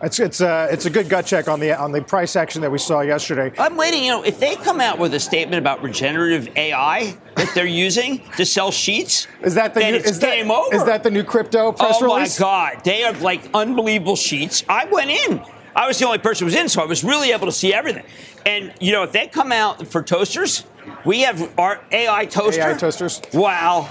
It's 0.00 0.20
it's 0.20 0.40
a 0.40 0.68
it's 0.70 0.86
a 0.86 0.90
good 0.90 1.08
gut 1.08 1.26
check 1.26 1.48
on 1.48 1.58
the 1.58 1.76
on 1.76 1.90
the 1.90 2.00
price 2.00 2.36
action 2.36 2.62
that 2.62 2.70
we 2.70 2.78
saw 2.78 3.00
yesterday. 3.00 3.52
I'm 3.58 3.76
waiting. 3.76 4.04
You 4.04 4.12
know, 4.12 4.22
if 4.22 4.38
they 4.38 4.54
come 4.54 4.80
out 4.80 4.98
with 4.98 5.12
a 5.14 5.20
statement 5.20 5.58
about 5.58 5.82
regenerative 5.82 6.48
AI 6.56 7.16
that 7.34 7.50
they're 7.54 7.66
using 7.66 8.22
to 8.36 8.46
sell 8.46 8.70
sheets, 8.70 9.26
Is 9.42 9.54
that 9.54 9.74
the 9.74 9.80
new, 9.80 9.96
it's 9.96 10.10
is 10.10 10.18
that, 10.20 10.36
game 10.36 10.50
over. 10.52 10.74
Is 10.74 10.84
that 10.84 11.02
the 11.02 11.10
new 11.10 11.24
crypto 11.24 11.72
press 11.72 11.96
oh 12.00 12.06
release? 12.14 12.38
my 12.38 12.44
God, 12.44 12.84
they 12.84 13.02
are 13.02 13.12
like 13.14 13.40
unbelievable 13.54 14.16
sheets. 14.16 14.64
I 14.68 14.84
went 14.84 15.10
in. 15.10 15.42
I 15.78 15.86
was 15.86 15.96
the 15.96 16.06
only 16.06 16.18
person 16.18 16.40
who 16.40 16.46
was 16.46 16.56
in, 16.56 16.68
so 16.68 16.82
I 16.82 16.86
was 16.86 17.04
really 17.04 17.30
able 17.30 17.46
to 17.46 17.52
see 17.52 17.72
everything. 17.72 18.04
And 18.44 18.74
you 18.80 18.90
know, 18.90 19.04
if 19.04 19.12
they 19.12 19.28
come 19.28 19.52
out 19.52 19.86
for 19.86 20.02
toasters, 20.02 20.64
we 21.04 21.20
have 21.20 21.56
our 21.56 21.80
AI 21.92 22.26
toaster. 22.26 22.62
AI 22.62 22.74
toasters. 22.74 23.22
Wow. 23.32 23.88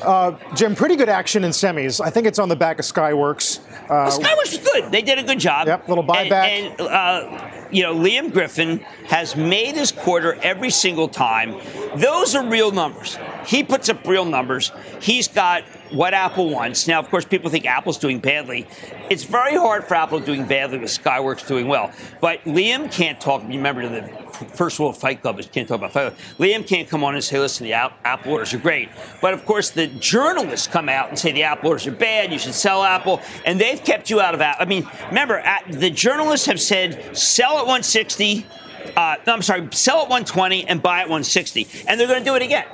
Uh, 0.00 0.38
Jim, 0.54 0.76
pretty 0.76 0.94
good 0.94 1.08
action 1.08 1.42
in 1.42 1.50
semis. 1.50 2.00
I 2.00 2.10
think 2.10 2.28
it's 2.28 2.38
on 2.38 2.48
the 2.48 2.54
back 2.54 2.78
of 2.78 2.84
Skyworks. 2.84 3.58
Uh, 3.90 4.10
Skyworks 4.10 4.52
was 4.52 4.58
good. 4.58 4.92
They 4.92 5.02
did 5.02 5.18
a 5.18 5.24
good 5.24 5.40
job. 5.40 5.66
Yep, 5.66 5.88
little 5.88 6.04
buyback. 6.04 6.30
And, 6.30 6.80
and 6.80 6.80
uh, 6.80 7.50
you 7.72 7.82
know, 7.82 7.94
Liam 7.96 8.32
Griffin 8.32 8.78
has 9.08 9.34
made 9.34 9.74
his 9.74 9.90
quarter 9.90 10.34
every 10.42 10.70
single 10.70 11.08
time. 11.08 11.60
Those 11.96 12.36
are 12.36 12.46
real 12.46 12.70
numbers. 12.70 13.18
He 13.44 13.64
puts 13.64 13.88
up 13.88 14.06
real 14.06 14.24
numbers. 14.24 14.70
He's 15.00 15.26
got 15.26 15.64
what 15.94 16.12
Apple 16.12 16.50
wants. 16.50 16.88
Now, 16.88 16.98
of 16.98 17.08
course, 17.08 17.24
people 17.24 17.50
think 17.50 17.66
Apple's 17.66 17.98
doing 17.98 18.18
badly. 18.18 18.66
It's 19.08 19.24
very 19.24 19.56
hard 19.56 19.84
for 19.84 19.94
Apple 19.94 20.20
doing 20.20 20.46
badly 20.46 20.78
with 20.78 20.90
Skyworks 20.90 21.46
doing 21.46 21.68
well. 21.68 21.92
But 22.20 22.42
Liam 22.44 22.90
can't 22.90 23.20
talk, 23.20 23.42
remember, 23.42 23.88
the 23.88 24.02
first 24.54 24.78
rule 24.78 24.90
of 24.90 24.98
Fight 24.98 25.22
Club 25.22 25.38
is 25.38 25.46
can't 25.46 25.68
talk 25.68 25.78
about 25.78 25.92
Fight 25.92 26.14
Club. 26.14 26.38
Liam 26.38 26.66
can't 26.66 26.88
come 26.88 27.04
on 27.04 27.14
and 27.14 27.22
say, 27.22 27.38
listen, 27.38 27.64
the 27.64 27.72
Apple 27.72 28.32
orders 28.32 28.52
are 28.52 28.58
great. 28.58 28.88
But 29.20 29.34
of 29.34 29.44
course, 29.44 29.70
the 29.70 29.86
journalists 29.86 30.66
come 30.66 30.88
out 30.88 31.08
and 31.08 31.18
say 31.18 31.32
the 31.32 31.44
Apple 31.44 31.68
orders 31.68 31.86
are 31.86 31.92
bad, 31.92 32.32
you 32.32 32.38
should 32.38 32.54
sell 32.54 32.82
Apple, 32.82 33.20
and 33.44 33.60
they've 33.60 33.82
kept 33.82 34.10
you 34.10 34.20
out 34.20 34.34
of 34.34 34.40
Apple. 34.40 34.62
I 34.62 34.68
mean, 34.68 34.88
remember, 35.08 35.42
the 35.70 35.90
journalists 35.90 36.46
have 36.46 36.60
said 36.60 37.16
sell 37.16 37.52
at 37.52 37.66
160, 37.66 38.46
uh, 38.96 39.16
no, 39.26 39.32
I'm 39.32 39.42
sorry, 39.42 39.68
sell 39.72 39.98
at 40.02 40.08
120 40.08 40.66
and 40.66 40.82
buy 40.82 40.98
at 41.00 41.08
160, 41.08 41.68
and 41.86 41.98
they're 41.98 42.08
going 42.08 42.18
to 42.18 42.24
do 42.24 42.34
it 42.34 42.42
again. 42.42 42.66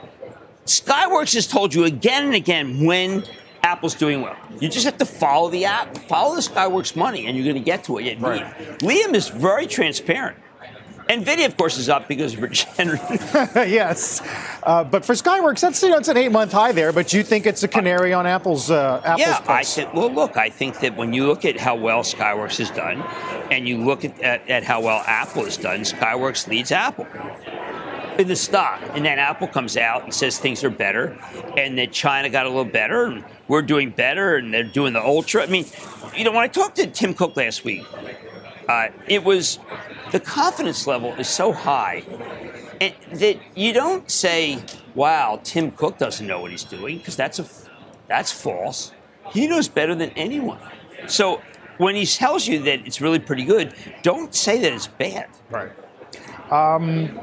Skyworks 0.71 1.35
has 1.35 1.49
told 1.49 1.75
you 1.75 1.85
again 1.85 2.27
and 2.27 2.35
again 2.35 2.85
when 2.85 3.25
Apple's 3.65 3.95
doing 3.95 4.23
well. 4.23 4.37
You 4.61 4.69
just 4.69 4.85
have 4.85 4.99
to 4.99 5.05
follow 5.05 5.51
the 5.51 5.65
app, 5.65 5.97
follow 5.99 6.37
the 6.37 6.41
Skyworks 6.41 6.95
money, 6.95 7.27
and 7.27 7.37
you're 7.37 7.45
going 7.45 7.57
to 7.57 7.65
get 7.65 7.85
to 7.85 7.99
it. 7.99 8.21
Right. 8.21 8.45
Liam 8.79 9.15
is 9.15 9.29
very 9.29 9.67
transparent. 9.67 10.39
NVIDIA, 11.09 11.47
of 11.47 11.57
course, 11.57 11.77
is 11.77 11.89
up 11.89 12.07
because 12.07 12.35
of 12.35 12.43
Rich 12.43 12.63
Henry. 12.65 13.01
yes. 13.69 14.23
Uh, 14.63 14.85
but 14.85 15.05
for 15.05 15.15
Skyworks, 15.15 15.61
that's, 15.61 15.83
you 15.83 15.91
know, 15.91 15.97
it's 15.97 16.07
an 16.07 16.17
eight 16.17 16.31
month 16.31 16.53
high 16.53 16.71
there, 16.71 16.93
but 16.93 17.13
you 17.13 17.25
think 17.25 17.47
it's 17.47 17.65
a 17.65 17.69
canary 17.69 18.13
on 18.13 18.29
Apple's, 18.29 18.71
uh, 18.71 19.03
Apple's 19.05 19.21
Yeah, 19.21 19.45
I 19.49 19.65
think, 19.65 19.93
well, 19.93 20.13
look, 20.13 20.37
I 20.37 20.51
think 20.51 20.79
that 20.81 20.97
when 20.97 21.13
you 21.13 21.27
look 21.27 21.45
at 21.45 21.59
how 21.59 21.75
well 21.75 22.05
Skyworks 22.05 22.59
has 22.59 22.71
done 22.71 23.03
and 23.51 23.67
you 23.67 23.79
look 23.79 24.05
at, 24.05 24.21
at, 24.21 24.49
at 24.49 24.63
how 24.63 24.83
well 24.83 25.03
Apple 25.05 25.47
has 25.47 25.57
done, 25.57 25.81
Skyworks 25.81 26.47
leads 26.47 26.71
Apple 26.71 27.09
in 28.21 28.29
the 28.29 28.37
stock. 28.37 28.81
And 28.95 29.05
then 29.05 29.19
Apple 29.19 29.49
comes 29.49 29.77
out 29.77 30.05
and 30.05 30.15
says 30.15 30.39
things 30.39 30.63
are 30.63 30.71
better, 30.71 31.19
and 31.57 31.77
that 31.79 31.93
China 31.93 32.29
got 32.29 32.47
a 32.47 32.49
little 32.49 32.65
better, 32.65 33.07
and 33.07 33.25
we're 33.49 33.63
doing 33.63 33.91
better, 33.91 34.37
and 34.37 34.53
they're 34.55 34.63
doing 34.63 34.93
the 34.93 35.05
Ultra. 35.05 35.43
I 35.43 35.47
mean, 35.47 35.67
you 36.17 36.25
know, 36.25 36.31
when 36.31 36.43
I 36.43 36.49
talked 36.49 36.77
to 36.77 36.87
Tim 36.87 37.15
Cook 37.15 37.37
last 37.37 37.65
week, 37.65 37.85
uh, 38.69 38.89
it 39.09 39.25
was 39.25 39.59
the 40.13 40.21
confidence 40.21 40.87
level 40.87 41.13
is 41.15 41.29
so 41.29 41.53
high 41.53 42.05
that 43.13 43.39
you 43.57 43.73
don't 43.73 44.11
say, 44.11 44.63
"Wow, 44.95 45.41
Tim 45.43 45.71
Cook 45.73 45.99
doesn't 45.99 46.27
know 46.27 46.41
what 46.41 46.51
he's 46.51 46.65
doing," 46.65 46.99
because 46.99 47.17
that's 47.17 47.39
a 47.39 47.47
that's 48.07 48.31
false. 48.31 48.93
He 49.33 49.47
knows 49.47 49.69
better 49.69 49.95
than 49.95 50.11
anyone. 50.11 50.59
So 51.07 51.41
when 51.79 51.95
he 51.95 52.05
tells 52.05 52.47
you 52.47 52.61
that 52.65 52.87
it's 52.87 53.01
really 53.01 53.19
pretty 53.19 53.45
good, 53.45 53.75
don't 54.03 54.35
say 54.35 54.59
that 54.59 54.73
it's 54.73 54.87
bad. 54.87 55.27
Right. 55.51 55.71
Um, 56.51 57.19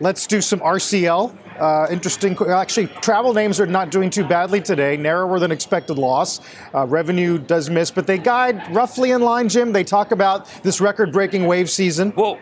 let's 0.00 0.26
do 0.26 0.40
some 0.40 0.60
RCL. 0.60 1.36
Uh, 1.58 1.86
interesting. 1.90 2.36
Actually, 2.48 2.86
travel 3.00 3.34
names 3.34 3.60
are 3.60 3.66
not 3.66 3.90
doing 3.90 4.10
too 4.10 4.24
badly 4.24 4.60
today. 4.60 4.96
Narrower 4.96 5.38
than 5.38 5.52
expected 5.52 5.98
loss. 5.98 6.40
Uh, 6.74 6.86
revenue 6.86 7.38
does 7.38 7.68
miss, 7.68 7.90
but 7.90 8.06
they 8.06 8.18
guide 8.18 8.74
roughly 8.74 9.10
in 9.10 9.20
line. 9.22 9.48
Jim, 9.48 9.72
they 9.72 9.84
talk 9.84 10.12
about 10.12 10.48
this 10.62 10.80
record-breaking 10.80 11.46
wave 11.46 11.68
season. 11.68 12.12
Well, 12.16 12.38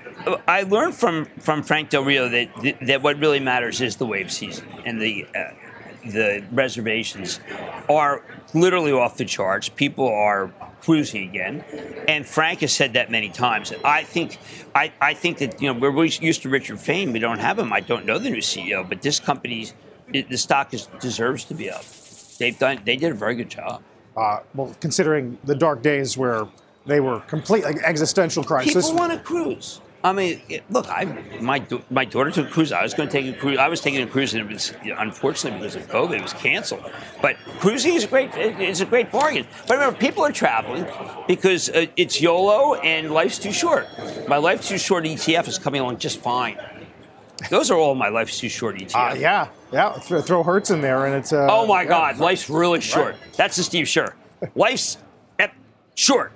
I 0.46 0.62
learned 0.62 0.94
from 0.94 1.26
from 1.38 1.62
Frank 1.62 1.90
Del 1.90 2.04
Rio 2.04 2.28
that 2.28 2.78
that 2.82 3.02
what 3.02 3.18
really 3.18 3.40
matters 3.40 3.80
is 3.80 3.96
the 3.96 4.06
wave 4.06 4.30
season 4.30 4.66
and 4.84 5.00
the. 5.00 5.26
Uh, 5.34 5.50
the 6.02 6.42
reservations 6.52 7.40
are 7.88 8.24
literally 8.54 8.90
off 8.90 9.18
the 9.18 9.24
charts. 9.26 9.68
People 9.68 10.08
are 10.08 10.50
cruising 10.80 11.28
again. 11.28 11.64
And 12.08 12.26
Frank 12.26 12.60
has 12.60 12.72
said 12.72 12.94
that 12.94 13.10
many 13.10 13.28
times. 13.28 13.72
I 13.84 14.04
think, 14.04 14.38
I, 14.74 14.92
I 15.00 15.14
think 15.14 15.38
that 15.38 15.60
you 15.60 15.72
know 15.72 15.78
we're 15.78 16.04
used 16.04 16.42
to 16.42 16.48
Richard 16.48 16.80
Fain. 16.80 17.12
We 17.12 17.18
don't 17.18 17.38
have 17.38 17.58
him. 17.58 17.72
I 17.72 17.80
don't 17.80 18.06
know 18.06 18.18
the 18.18 18.30
new 18.30 18.38
CEO, 18.38 18.88
but 18.88 19.02
this 19.02 19.20
company, 19.20 19.68
the 20.12 20.36
stock 20.36 20.74
is, 20.74 20.88
deserves 21.00 21.44
to 21.44 21.54
be 21.54 21.70
up. 21.70 21.84
They've 22.38 22.58
done. 22.58 22.80
They 22.84 22.96
did 22.96 23.12
a 23.12 23.14
very 23.14 23.34
good 23.34 23.50
job. 23.50 23.82
Uh, 24.16 24.40
well, 24.54 24.74
considering 24.80 25.38
the 25.44 25.54
dark 25.54 25.82
days 25.82 26.16
where 26.16 26.48
they 26.86 27.00
were 27.00 27.20
complete 27.20 27.64
like, 27.64 27.76
existential 27.78 28.42
crisis. 28.42 28.86
People 28.86 28.98
want 28.98 29.12
to 29.12 29.18
cruise. 29.18 29.80
I 30.02 30.12
mean, 30.12 30.40
look, 30.70 30.88
I 30.88 31.04
my 31.40 31.64
my 31.90 32.04
daughter 32.04 32.30
took 32.30 32.48
a 32.48 32.50
cruise. 32.50 32.72
I 32.72 32.82
was 32.82 32.94
going 32.94 33.08
to 33.08 33.12
take 33.12 33.34
a 33.34 33.38
cruise. 33.38 33.58
I 33.58 33.68
was 33.68 33.80
taking 33.80 34.00
a 34.00 34.06
cruise, 34.06 34.32
and 34.32 34.42
it 34.42 34.52
was 34.52 34.72
unfortunately 34.82 35.58
because 35.58 35.76
of 35.76 35.88
COVID, 35.88 36.16
it 36.16 36.22
was 36.22 36.32
canceled. 36.32 36.90
But 37.20 37.36
cruising 37.58 37.94
is 37.94 38.04
a 38.04 38.06
great 38.06 38.30
it's 38.34 38.80
a 38.80 38.86
great 38.86 39.12
bargain. 39.12 39.46
But 39.66 39.74
remember, 39.74 39.98
people 39.98 40.24
are 40.24 40.32
traveling 40.32 40.86
because 41.26 41.68
uh, 41.68 41.86
it's 41.96 42.20
YOLO 42.20 42.74
and 42.76 43.10
life's 43.10 43.38
too 43.38 43.52
short. 43.52 43.88
My 44.26 44.38
life's 44.38 44.68
too 44.68 44.78
short 44.78 45.04
ETF 45.04 45.48
is 45.48 45.58
coming 45.58 45.82
along 45.82 45.98
just 45.98 46.20
fine. 46.20 46.58
Those 47.50 47.70
are 47.70 47.78
all 47.78 47.94
my 47.94 48.08
life's 48.08 48.38
too 48.38 48.48
short 48.48 48.76
ETFs. 48.76 49.12
Uh, 49.12 49.14
yeah, 49.14 49.48
yeah. 49.72 49.92
Throw 49.98 50.42
Hertz 50.42 50.70
in 50.70 50.80
there, 50.80 51.06
and 51.06 51.14
it's. 51.14 51.32
Uh, 51.32 51.46
oh 51.50 51.66
my 51.66 51.82
yeah. 51.82 51.88
God, 51.88 52.18
life's 52.18 52.48
really 52.48 52.80
short. 52.80 53.14
Right. 53.14 53.36
That's 53.36 53.56
the 53.56 53.62
Steve 53.62 53.86
Scherr. 53.86 54.14
Life's 54.54 54.96
short. 55.94 56.32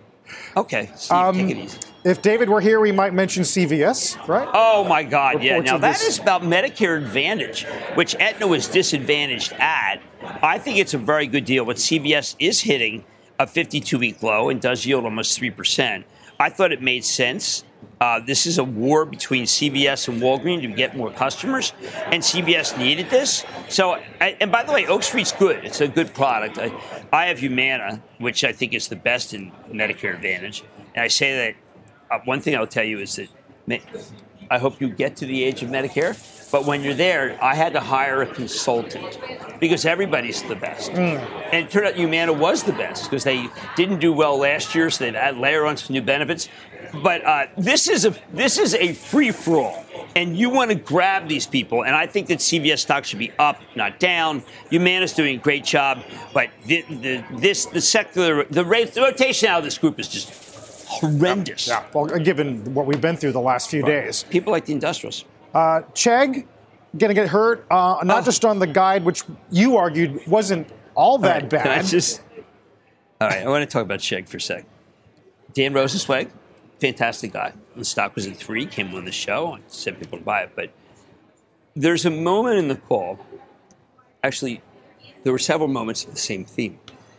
Okay, 0.57 0.91
Steve, 0.95 1.17
um, 1.17 1.37
take 1.37 1.51
it 1.51 1.57
easy. 1.59 1.79
If 2.05 2.21
David 2.21 2.51
were 2.51 2.61
here, 2.61 2.81
we 2.81 2.93
might 2.93 3.15
mention 3.15 3.45
CVS, 3.45 4.29
right? 4.29 4.47
Oh 4.53 4.85
my 4.85 5.03
God, 5.03 5.37
Reports 5.37 5.47
yeah. 5.47 5.61
Now 5.61 5.79
that 5.79 5.95
this. 5.95 6.07
is 6.07 6.19
about 6.19 6.43
Medicare 6.43 6.99
Advantage, 6.99 7.65
which 7.95 8.15
Aetna 8.17 8.47
was 8.47 8.69
disadvantaged 8.69 9.55
at. 9.55 10.03
I 10.43 10.59
think 10.59 10.77
it's 10.77 10.93
a 10.93 10.99
very 10.99 11.27
good 11.27 11.47
deal. 11.47 11.65
But 11.65 11.77
CVS 11.77 12.37
is 12.39 12.61
hitting 12.61 13.05
a 13.39 13.47
52-week 13.47 14.23
low 14.23 14.51
and 14.51 14.61
does 14.61 14.85
yield 14.85 15.05
almost 15.05 15.39
three 15.39 15.51
percent. 15.51 16.05
I 16.39 16.51
thought 16.51 16.73
it 16.73 16.83
made 16.83 17.07
sense. 17.07 17.65
Uh, 18.01 18.21
this 18.21 18.47
is 18.47 18.59
a 18.59 18.65
war 18.65 19.07
between 19.07 19.45
CVS 19.45 20.09
and 20.09 20.21
Walgreens 20.21 20.61
to 20.61 20.69
get 20.69 20.95
more 20.95 21.11
customers, 21.11 21.73
and 22.07 22.23
CVS 22.23 22.77
needed 22.77 23.09
this. 23.09 23.47
So, 23.71 23.95
and 24.21 24.53
by 24.53 24.63
the 24.63 24.73
way, 24.73 24.87
Oak 24.87 25.05
Street's 25.05 25.33
good. 25.33 25.65
It's 25.65 25.81
a 25.81 25.89
good 25.89 26.13
product. 26.13 26.59
I, 26.59 26.71
I 27.13 27.27
have 27.27 27.39
Humana, 27.39 28.03
which 28.19 28.45
I 28.45 28.53
think 28.53 28.75
is 28.75 28.89
the 28.89 28.97
best 28.97 29.33
in 29.33 29.53
Medicare 29.71 30.15
Advantage, 30.15 30.65
and 30.95 31.03
I 31.03 31.09
say 31.09 31.35
that 31.37 31.55
one 32.25 32.41
thing 32.41 32.57
I'll 32.57 32.67
tell 32.67 32.85
you 32.85 32.99
is 33.01 33.17
that 33.17 33.29
I 34.51 34.59
hope 34.59 34.81
you 34.81 34.89
get 34.89 35.17
to 35.17 35.27
the 35.27 35.43
age 35.45 35.63
of 35.63 35.71
Medicare. 35.71 36.17
But 36.55 36.67
when 36.67 36.85
you're 36.85 36.95
there, 36.95 37.37
I 37.43 37.57
had 37.57 37.73
to 37.73 37.81
hire 37.81 38.23
a 38.23 38.27
consultant 38.27 39.19
because 39.59 39.85
everybody's 39.85 40.41
the 40.45 40.55
best. 40.55 40.93
Mm. 40.93 41.19
And 41.53 41.67
it 41.67 41.71
turned 41.71 41.87
out 41.89 41.95
Humana 41.97 42.33
was 42.33 42.63
the 42.63 42.73
best 42.73 43.05
because 43.11 43.25
they 43.25 43.49
didn't 43.75 43.99
do 43.99 44.13
well 44.13 44.39
last 44.39 44.73
year, 44.73 44.89
so 44.89 45.05
they've 45.05 45.15
had 45.15 45.37
layer 45.37 45.67
on 45.67 45.77
some 45.77 45.95
new 45.95 46.03
benefits. 46.03 46.49
But 47.03 47.25
uh, 47.25 47.47
this 47.59 47.89
is 47.89 48.05
a 48.05 48.15
this 48.33 48.59
is 48.59 48.75
a 48.75 48.93
free 48.93 49.33
for 49.33 49.59
all, 49.59 49.85
and 50.15 50.37
you 50.37 50.49
want 50.49 50.71
to 50.71 50.77
grab 50.77 51.27
these 51.27 51.45
people. 51.45 51.85
And 51.85 51.97
I 51.97 52.07
think 52.07 52.29
that 52.29 52.39
CVS 52.39 52.79
stock 52.79 53.05
should 53.05 53.19
be 53.19 53.33
up, 53.37 53.61
not 53.75 53.99
down. 53.99 54.45
Humana's 54.71 55.13
doing 55.13 55.37
a 55.37 55.41
great 55.41 55.65
job, 55.65 56.05
but 56.33 56.51
the, 56.67 56.83
the 56.83 57.25
this 57.33 57.67
the 57.67 57.81
secular 57.81 58.45
the, 58.45 58.65
rate, 58.65 58.93
the 58.95 59.01
rotation 59.01 59.49
out 59.49 59.59
of 59.59 59.65
this 59.65 59.77
group 59.77 59.99
is 59.99 60.07
just 60.07 60.33
horrendous. 61.01 61.69
Yeah, 61.69 61.81
yeah. 61.81 61.87
well, 61.93 62.07
given 62.19 62.75
what 62.75 62.87
we've 62.87 63.01
been 63.01 63.17
through 63.17 63.33
the 63.33 63.41
last 63.41 63.71
few 63.71 63.83
right. 63.83 64.05
days. 64.05 64.25
People 64.25 64.53
like 64.53 64.65
the 64.67 64.73
industrials. 64.73 65.25
Uh, 65.55 65.83
Chegg 65.95 66.47
going 66.99 67.09
to 67.09 67.15
get 67.15 67.29
hurt, 67.29 67.67
uh, 67.71 67.99
not 68.05 68.23
oh. 68.23 68.25
just 68.25 68.45
on 68.45 68.59
the 68.59 68.67
guide, 68.67 69.05
which 69.05 69.23
you 69.51 69.77
argued 69.77 70.27
wasn't 70.27 70.69
all 70.95 71.19
that 71.19 71.35
all 71.35 71.41
right, 71.41 71.51
bad. 71.65 71.85
Just, 71.87 72.23
all 73.21 73.29
right, 73.29 73.43
I 73.43 73.49
want 73.49 73.69
to 73.69 73.73
talk 73.73 73.83
about 73.83 74.01
Chegg 74.01 74.29
for 74.29 74.37
a 74.37 74.41
sec. 74.41 74.65
Dan 75.53 75.73
Rosensweig, 75.73 76.31
fantastic 76.81 77.33
guy. 77.33 77.53
The 77.77 77.85
stock 77.85 78.15
was 78.15 78.27
at 78.27 78.37
three, 78.37 78.67
came 78.67 78.95
on 78.95 79.05
the 79.05 79.13
show, 79.13 79.55
and 79.55 79.65
said 79.69 79.99
people 79.99 80.19
to 80.19 80.25
buy 80.25 80.43
it. 80.43 80.53
But 80.55 80.71
there's 81.75 82.05
a 82.05 82.11
moment 82.11 82.59
in 82.59 82.69
the 82.69 82.77
call, 82.77 83.19
actually, 84.23 84.63
there 85.23 85.33
were 85.33 85.39
several 85.39 85.69
moments 85.69 86.05
of 86.05 86.11
the 86.11 86.19
same 86.19 86.45
theme, 86.45 86.79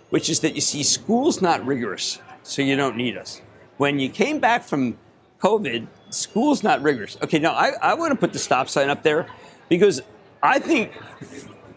which 0.09 0.29
is 0.29 0.41
that 0.41 0.55
you 0.55 0.61
see 0.61 0.83
school's 0.83 1.41
not 1.41 1.65
rigorous, 1.65 2.19
so 2.43 2.61
you 2.61 2.75
don't 2.75 2.95
need 2.95 3.17
us 3.17 3.41
when 3.77 3.99
you 3.99 4.09
came 4.09 4.39
back 4.39 4.63
from 4.63 4.97
COVID, 5.41 5.87
school's 6.09 6.63
not 6.63 6.81
rigorous. 6.81 7.17
Okay, 7.23 7.39
now 7.39 7.53
I, 7.53 7.71
I 7.81 7.93
want 7.93 8.11
to 8.11 8.17
put 8.17 8.33
the 8.33 8.39
stop 8.39 8.69
sign 8.69 8.89
up 8.89 9.03
there 9.03 9.27
because 9.69 10.01
I 10.41 10.59
think 10.59 10.91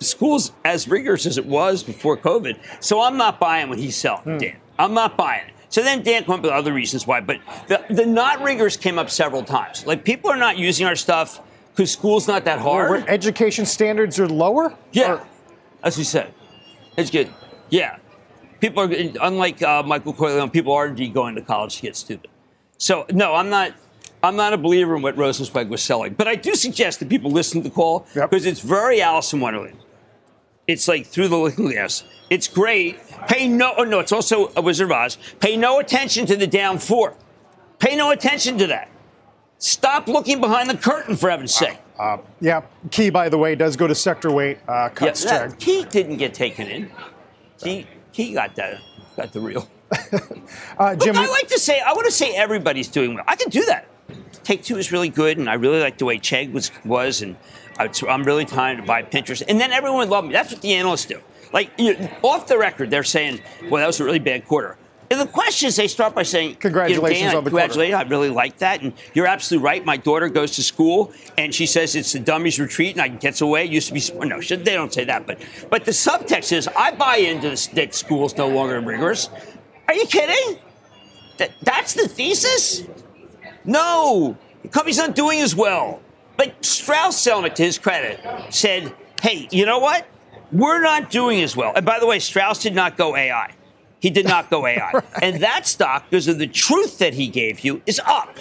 school's 0.00 0.52
as 0.64 0.88
rigorous 0.88 1.26
as 1.26 1.38
it 1.38 1.46
was 1.46 1.82
before 1.82 2.16
COVID. 2.16 2.58
So 2.80 3.00
I'm 3.00 3.16
not 3.16 3.40
buying 3.40 3.68
what 3.68 3.78
he's 3.78 3.96
selling, 3.96 4.22
hmm. 4.22 4.38
Dan. 4.38 4.56
I'm 4.78 4.94
not 4.94 5.16
buying 5.16 5.48
it. 5.48 5.54
So 5.70 5.82
then 5.82 6.02
Dan 6.02 6.24
came 6.24 6.34
up 6.34 6.42
with 6.42 6.50
other 6.50 6.72
reasons 6.72 7.06
why, 7.06 7.20
but 7.20 7.40
the, 7.66 7.84
the 7.90 8.06
not 8.06 8.40
rigorous 8.40 8.76
came 8.76 8.98
up 8.98 9.11
several 9.11 9.42
times. 9.42 9.84
Like 9.87 10.04
people 10.04 10.30
are 10.30 10.37
not 10.37 10.56
using 10.56 10.87
our 10.87 10.96
stuff 10.96 11.42
because 11.72 11.92
school's 11.92 12.26
not 12.26 12.44
that 12.44 12.58
hard. 12.58 12.90
Where 12.90 13.11
education 13.11 13.66
standards 13.66 14.18
are 14.18 14.28
lower? 14.28 14.74
Yeah, 14.92 15.14
or? 15.14 15.26
as 15.82 15.98
you 15.98 16.04
said. 16.04 16.32
It's 16.96 17.11
good. 17.11 17.30
Yeah 17.68 17.99
people 18.61 18.82
are 18.82 19.26
unlike 19.26 19.62
uh, 19.62 19.82
Michael 19.82 20.12
Corleone. 20.12 20.50
People 20.50 20.72
are 20.72 20.86
indeed 20.86 21.14
going 21.14 21.34
to 21.34 21.42
college 21.42 21.76
to 21.76 21.82
get 21.82 21.96
stupid. 21.96 22.30
So 22.78 23.06
no, 23.12 23.34
I'm 23.34 23.50
not. 23.50 23.74
I'm 24.20 24.34
not 24.34 24.52
a 24.52 24.59
believer 24.59 24.96
in 24.96 25.02
what 25.02 25.14
Rosensweig 25.14 25.68
was 25.68 25.80
selling, 25.80 26.14
but 26.14 26.26
I 26.26 26.34
do 26.34 26.56
suggest 26.56 26.98
that 26.98 27.09
people 27.09 27.30
listen 27.30 27.62
to 27.62 27.68
the 27.68 27.74
call 27.74 28.00
because 28.14 28.44
yep. 28.44 28.52
it's 28.52 28.61
very 28.61 29.00
Alice 29.00 29.32
in 29.32 29.38
Wonderland. 29.38 29.78
It's 30.66 30.88
like 30.88 31.06
through 31.06 31.28
the 31.28 31.36
looking 31.36 31.70
glass. 31.70 32.04
It's 32.28 32.48
great. 32.48 32.98
Pay 33.28 33.48
no. 33.48 33.74
Oh 33.76 33.84
no, 33.84 34.00
it's 34.00 34.12
also 34.12 34.52
a 34.56 34.61
Wizard 34.61 34.86
of 34.86 34.92
Oz. 34.92 35.18
Pay 35.40 35.56
no 35.56 35.78
attention 35.78 36.26
to 36.26 36.36
the 36.36 36.46
down 36.46 36.78
four. 36.78 37.14
Pay 37.78 37.96
no 37.96 38.11
attention 38.11 38.59
to 38.59 38.66
that. 38.66 38.90
Stop 39.59 40.09
looking 40.09 40.40
behind 40.40 40.68
the 40.70 40.76
curtain, 40.76 41.16
for 41.16 41.30
heaven's 41.30 41.54
sake. 41.54 41.78
Uh, 41.98 42.02
uh, 42.02 42.18
yeah, 42.40 42.62
key 42.90 43.11
by 43.11 43.28
the 43.28 43.38
way 43.38 43.54
does 43.54 43.76
go 43.76 43.86
to 43.86 43.94
sector 43.94 44.30
weight 44.30 44.59
uh, 44.68 44.88
cuts. 44.90 45.24
Yeah, 45.24 45.48
that, 45.48 45.59
key 45.59 45.84
didn't 45.84 46.18
get 46.18 46.32
taken 46.32 46.68
in. 46.68 46.90
Key, 47.59 47.86
he 48.18 48.32
got 48.32 48.56
that, 48.56 48.80
got 49.16 49.32
the 49.32 49.40
real. 49.40 49.68
uh, 50.78 50.96
Jim, 50.96 51.14
Look, 51.14 51.24
I 51.24 51.28
like 51.28 51.46
to 51.48 51.58
say, 51.58 51.80
I 51.80 51.92
want 51.92 52.06
to 52.06 52.10
say 52.10 52.34
everybody's 52.34 52.88
doing 52.88 53.14
well. 53.14 53.22
I 53.28 53.36
can 53.36 53.48
do 53.48 53.64
that. 53.66 53.86
Take 54.42 54.64
Two 54.64 54.76
is 54.76 54.90
really 54.90 55.08
good, 55.08 55.38
and 55.38 55.48
I 55.48 55.54
really 55.54 55.78
like 55.78 55.98
the 55.98 56.04
way 56.04 56.18
Chegg 56.18 56.52
was 56.52 56.72
was, 56.84 57.22
and 57.22 57.36
I, 57.78 57.88
am 58.08 58.24
really 58.24 58.44
trying 58.44 58.76
to 58.78 58.82
buy 58.82 59.04
Pinterest. 59.04 59.42
And 59.48 59.60
then 59.60 59.70
everyone 59.70 60.00
would 60.00 60.08
love 60.08 60.24
me. 60.24 60.32
That's 60.32 60.50
what 60.50 60.62
the 60.62 60.74
analysts 60.74 61.06
do. 61.06 61.20
Like 61.52 61.70
you 61.78 61.96
know, 61.96 62.10
off 62.24 62.48
the 62.48 62.58
record, 62.58 62.90
they're 62.90 63.04
saying, 63.04 63.40
"Well, 63.70 63.80
that 63.80 63.86
was 63.86 64.00
a 64.00 64.04
really 64.04 64.18
bad 64.18 64.46
quarter." 64.46 64.76
And 65.11 65.20
the 65.20 65.26
questions 65.26 65.76
they 65.76 65.88
start 65.88 66.14
by 66.14 66.22
saying, 66.22 66.56
"Congratulations 66.56 67.18
you 67.18 67.26
know, 67.26 67.30
Dan, 67.30 67.36
on 67.38 67.44
the 67.44 67.50
congratulations! 67.50 67.94
I 67.94 68.02
really 68.02 68.28
like 68.28 68.59
that." 68.59 68.82
And 68.82 68.92
you're 69.14 69.26
absolutely 69.26 69.64
right. 69.64 69.84
My 69.84 69.96
daughter 69.96 70.28
goes 70.28 70.52
to 70.56 70.62
school, 70.62 71.12
and 71.38 71.54
she 71.54 71.64
says 71.64 71.94
it's 71.96 72.12
the 72.12 72.18
dummies 72.18 72.61
retreat, 72.61 72.92
and 72.92 73.00
I 73.00 73.09
gets 73.09 73.40
away. 73.40 73.64
It 73.64 73.70
used 73.70 73.88
to 73.88 73.94
be 73.94 74.26
no, 74.26 74.40
they 74.40 74.74
don't 74.74 74.92
say 74.92 75.04
that, 75.04 75.26
but 75.26 75.38
but 75.70 75.86
the 75.86 75.92
subtext 75.92 76.52
is, 76.52 76.68
I 76.68 76.92
buy 76.92 77.16
into 77.16 77.50
this, 77.50 77.68
that 77.68 77.94
school's 77.94 78.36
no 78.36 78.48
longer 78.48 78.80
rigorous. 78.80 79.30
Are 79.86 79.94
you 79.94 80.06
kidding? 80.06 80.59
That, 81.38 81.52
that's 81.62 81.94
the 81.94 82.09
thesis? 82.09 82.84
No, 83.64 84.36
the 84.62 84.68
company's 84.68 84.98
not 84.98 85.14
doing 85.14 85.40
as 85.40 85.54
well. 85.54 86.02
But 86.36 86.64
Strauss 86.64 87.24
Zelnick, 87.24 87.54
to 87.56 87.62
his 87.62 87.78
credit, 87.78 88.20
said, 88.50 88.94
"Hey, 89.22 89.48
you 89.50 89.64
know 89.64 89.78
what? 89.78 90.06
We're 90.52 90.82
not 90.82 91.11
doing 91.11 91.40
as 91.40 91.56
well." 91.56 91.72
And 91.74 91.86
by 91.86 91.98
the 91.98 92.06
way, 92.06 92.18
Strauss 92.18 92.62
did 92.62 92.74
not 92.74 92.96
go 92.98 93.16
AI. 93.16 93.52
He 94.01 94.11
did 94.11 94.26
not 94.26 94.51
go 94.51 94.66
AI. 94.66 94.90
right. 94.94 95.05
And 95.22 95.42
that 95.42 95.66
stock, 95.66 96.05
because 96.09 96.28
of 96.28 96.38
the 96.38 96.46
truth 96.46 96.99
that 96.99 97.14
he 97.14 97.28
gave 97.28 97.61
you, 97.61 97.82
is 97.86 98.01
up. 98.07 98.36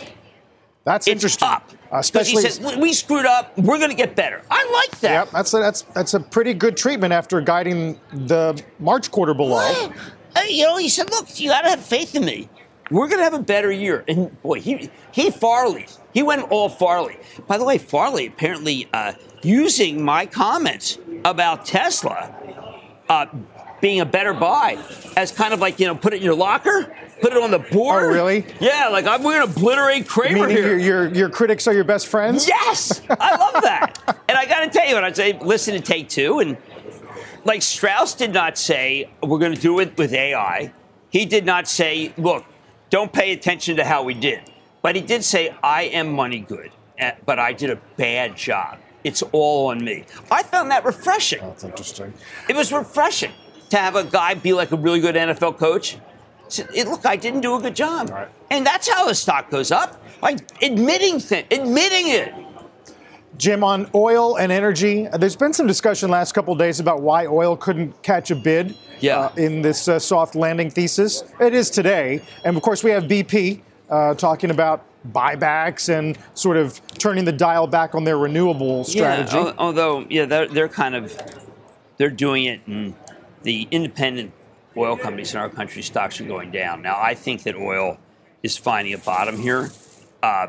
That's 0.83 1.05
it's 1.05 1.15
interesting. 1.15 1.47
Up. 1.49 1.69
Uh, 1.91 1.97
especially 1.97 2.43
he 2.43 2.49
said, 2.49 2.79
we 2.79 2.93
screwed 2.93 3.25
up. 3.25 3.57
We're 3.57 3.77
going 3.77 3.89
to 3.89 3.95
get 3.95 4.15
better. 4.15 4.41
I 4.49 4.69
like 4.71 4.99
that. 5.01 5.11
Yep, 5.11 5.29
that's 5.31 5.53
a, 5.53 5.57
that's 5.57 5.81
that's 5.81 6.13
a 6.13 6.19
pretty 6.19 6.53
good 6.53 6.77
treatment 6.77 7.11
after 7.11 7.41
guiding 7.41 7.99
the 8.13 8.61
March 8.79 9.11
quarter 9.11 9.33
below. 9.33 9.91
Uh, 10.35 10.41
you 10.47 10.63
know, 10.63 10.77
he 10.77 10.87
said, 10.87 11.09
"Look, 11.09 11.39
you 11.39 11.49
got 11.49 11.63
to 11.63 11.69
have 11.71 11.83
faith 11.83 12.15
in 12.15 12.23
me. 12.23 12.49
We're 12.89 13.07
going 13.07 13.19
to 13.19 13.23
have 13.23 13.33
a 13.33 13.43
better 13.43 13.69
year." 13.69 14.05
And 14.07 14.41
boy, 14.41 14.61
he 14.61 14.89
he 15.11 15.29
Farley. 15.29 15.87
He 16.13 16.23
went 16.23 16.49
all 16.51 16.69
Farley. 16.69 17.19
By 17.47 17.57
the 17.57 17.65
way, 17.65 17.77
Farley 17.77 18.27
apparently 18.27 18.87
uh, 18.93 19.13
using 19.43 20.03
my 20.03 20.25
comments 20.25 20.99
about 21.25 21.65
Tesla. 21.65 22.33
Being 23.79 23.99
a 23.99 24.05
better 24.05 24.33
buy 24.33 24.77
as 25.15 25.31
kind 25.31 25.53
of 25.53 25.59
like, 25.59 25.79
you 25.79 25.85
know, 25.85 25.95
put 25.95 26.13
it 26.13 26.17
in 26.17 26.23
your 26.23 26.35
locker, 26.35 26.91
put 27.21 27.31
it 27.31 27.41
on 27.41 27.51
the 27.51 27.59
board. 27.59 28.05
Oh, 28.05 28.07
really? 28.07 28.45
Yeah, 28.59 28.89
like 28.89 29.05
I'm 29.05 29.21
going 29.21 29.37
to 29.37 29.43
obliterate 29.43 30.07
Cramer 30.07 30.47
here. 30.47 30.77
Your, 30.77 30.79
your, 30.79 31.13
your, 31.13 31.29
critics 31.29 31.67
are 31.67 31.73
your 31.73 31.83
best 31.83 32.07
friends? 32.07 32.47
Yes! 32.47 33.01
I 33.09 33.35
love 33.35 33.63
that. 33.63 34.19
and 34.27 34.37
I 34.37 34.45
got 34.45 34.61
to 34.61 34.69
tell 34.69 34.87
you, 34.87 34.95
when 34.95 35.03
I 35.03 35.11
say 35.11 35.37
listen 35.39 35.73
to 35.75 35.79
Take 35.79 36.09
Two, 36.09 36.39
and 36.39 36.57
like 37.45 37.61
Strauss 37.61 38.15
did 38.15 38.33
not 38.33 38.57
say, 38.57 39.09
we're 39.21 39.39
going 39.39 39.53
to 39.53 39.61
do 39.61 39.79
it 39.79 39.97
with 39.97 40.13
AI. 40.13 40.73
He 41.09 41.25
did 41.25 41.45
not 41.45 41.67
say, 41.67 42.13
look, 42.17 42.45
don't 42.89 43.11
pay 43.11 43.31
attention 43.31 43.77
to 43.77 43.85
how 43.85 44.03
we 44.03 44.13
did. 44.13 44.41
But 44.81 44.95
he 44.95 45.01
did 45.01 45.23
say, 45.23 45.55
I 45.63 45.83
am 45.83 46.13
money 46.13 46.39
good, 46.39 46.71
eh, 46.97 47.13
but 47.25 47.39
I 47.39 47.53
did 47.53 47.69
a 47.69 47.77
bad 47.97 48.35
job. 48.35 48.79
It's 49.03 49.21
all 49.31 49.67
on 49.67 49.83
me. 49.83 50.05
I 50.29 50.43
found 50.43 50.71
that 50.71 50.83
refreshing. 50.83 51.39
That's 51.39 51.63
interesting. 51.63 52.13
It 52.49 52.55
was 52.55 52.71
refreshing 52.71 53.31
to 53.69 53.77
have 53.77 53.95
a 53.95 54.03
guy 54.03 54.33
be 54.33 54.53
like 54.53 54.71
a 54.71 54.75
really 54.75 54.99
good 54.99 55.15
NFL 55.15 55.57
coach. 55.57 55.97
look, 56.75 57.05
I 57.05 57.15
didn't 57.15 57.41
do 57.41 57.55
a 57.55 57.61
good 57.61 57.75
job, 57.75 58.09
right. 58.09 58.29
and 58.49 58.65
that's 58.65 58.89
how 58.89 59.05
the 59.07 59.15
stock 59.15 59.49
goes 59.49 59.71
up. 59.71 60.01
Like 60.21 60.39
admitting 60.61 61.19
th- 61.19 61.45
admitting 61.51 62.09
it. 62.09 62.33
Jim, 63.37 63.63
on 63.63 63.87
oil 63.93 64.37
and 64.37 64.51
energy, 64.51 65.07
there's 65.19 65.35
been 65.35 65.53
some 65.53 65.67
discussion 65.67 66.09
last 66.09 66.31
couple 66.31 66.53
of 66.53 66.59
days 66.59 66.79
about 66.79 67.01
why 67.01 67.27
oil 67.27 67.55
couldn't 67.55 68.01
catch 68.01 68.31
a 68.31 68.35
bid 68.35 68.75
yeah. 68.99 69.19
uh, 69.19 69.31
in 69.37 69.61
this 69.61 69.87
uh, 69.87 69.99
soft 69.99 70.33
landing 70.33 70.71
thesis. 70.71 71.23
It 71.39 71.53
is 71.53 71.69
today, 71.69 72.21
and 72.43 72.57
of 72.57 72.63
course 72.63 72.83
we 72.83 72.89
have 72.91 73.03
BP 73.03 73.61
uh, 73.89 74.15
talking 74.15 74.49
about 74.49 74.85
buybacks 75.11 75.89
and 75.89 76.17
sort 76.33 76.57
of 76.57 76.81
turning 76.97 77.25
the 77.25 77.31
dial 77.31 77.67
back 77.67 77.93
on 77.93 78.03
their 78.03 78.17
renewable 78.17 78.83
strategy. 78.83 79.37
Yeah, 79.37 79.53
although, 79.57 80.05
yeah, 80.09 80.25
they're, 80.25 80.47
they're 80.47 80.69
kind 80.69 80.95
of 80.95 81.15
they're 81.97 82.09
doing 82.09 82.45
it 82.45 82.61
in 82.67 82.95
the 83.43 83.67
independent 83.71 84.33
oil 84.75 84.95
companies 84.97 85.33
in 85.33 85.39
our 85.39 85.49
country 85.49 85.81
stocks 85.81 86.21
are 86.21 86.25
going 86.25 86.51
down. 86.51 86.81
Now, 86.81 86.99
I 86.99 87.15
think 87.15 87.43
that 87.43 87.55
oil 87.55 87.97
is 88.43 88.57
finding 88.57 88.93
a 88.93 88.97
bottom 88.97 89.37
here. 89.39 89.71
Uh, 90.21 90.47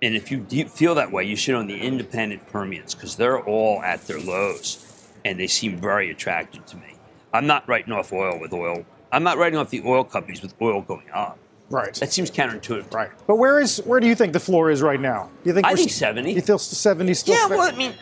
and 0.00 0.14
if 0.14 0.30
you 0.30 0.44
feel 0.68 0.94
that 0.94 1.12
way, 1.12 1.24
you 1.24 1.36
should 1.36 1.54
own 1.54 1.66
the 1.66 1.78
independent 1.78 2.46
Permians 2.46 2.94
because 2.94 3.16
they're 3.16 3.40
all 3.40 3.82
at 3.82 4.06
their 4.06 4.18
lows 4.18 4.82
and 5.24 5.38
they 5.38 5.46
seem 5.46 5.76
very 5.76 6.10
attractive 6.10 6.64
to 6.66 6.76
me. 6.76 6.94
I'm 7.32 7.46
not 7.46 7.68
writing 7.68 7.92
off 7.92 8.12
oil 8.12 8.38
with 8.40 8.52
oil. 8.52 8.86
I'm 9.12 9.22
not 9.22 9.38
writing 9.38 9.58
off 9.58 9.70
the 9.70 9.82
oil 9.84 10.04
companies 10.04 10.40
with 10.40 10.54
oil 10.60 10.80
going 10.80 11.10
up. 11.12 11.38
Right. 11.68 11.92
That 11.94 12.12
seems 12.12 12.30
counterintuitive. 12.30 12.92
Right. 12.94 13.10
But 13.26 13.36
where 13.36 13.58
is 13.58 13.78
where 13.78 13.98
do 13.98 14.06
you 14.06 14.14
think 14.14 14.32
the 14.32 14.40
floor 14.40 14.70
is 14.70 14.82
right 14.82 15.00
now? 15.00 15.30
You 15.44 15.52
think 15.52 15.66
I 15.66 15.74
think 15.74 15.90
70. 15.90 16.32
You 16.32 16.40
feel 16.40 16.58
70 16.58 17.12
still? 17.14 17.34
Yeah. 17.34 17.48
Well, 17.48 17.60
I 17.62 17.76
mean, 17.76 17.92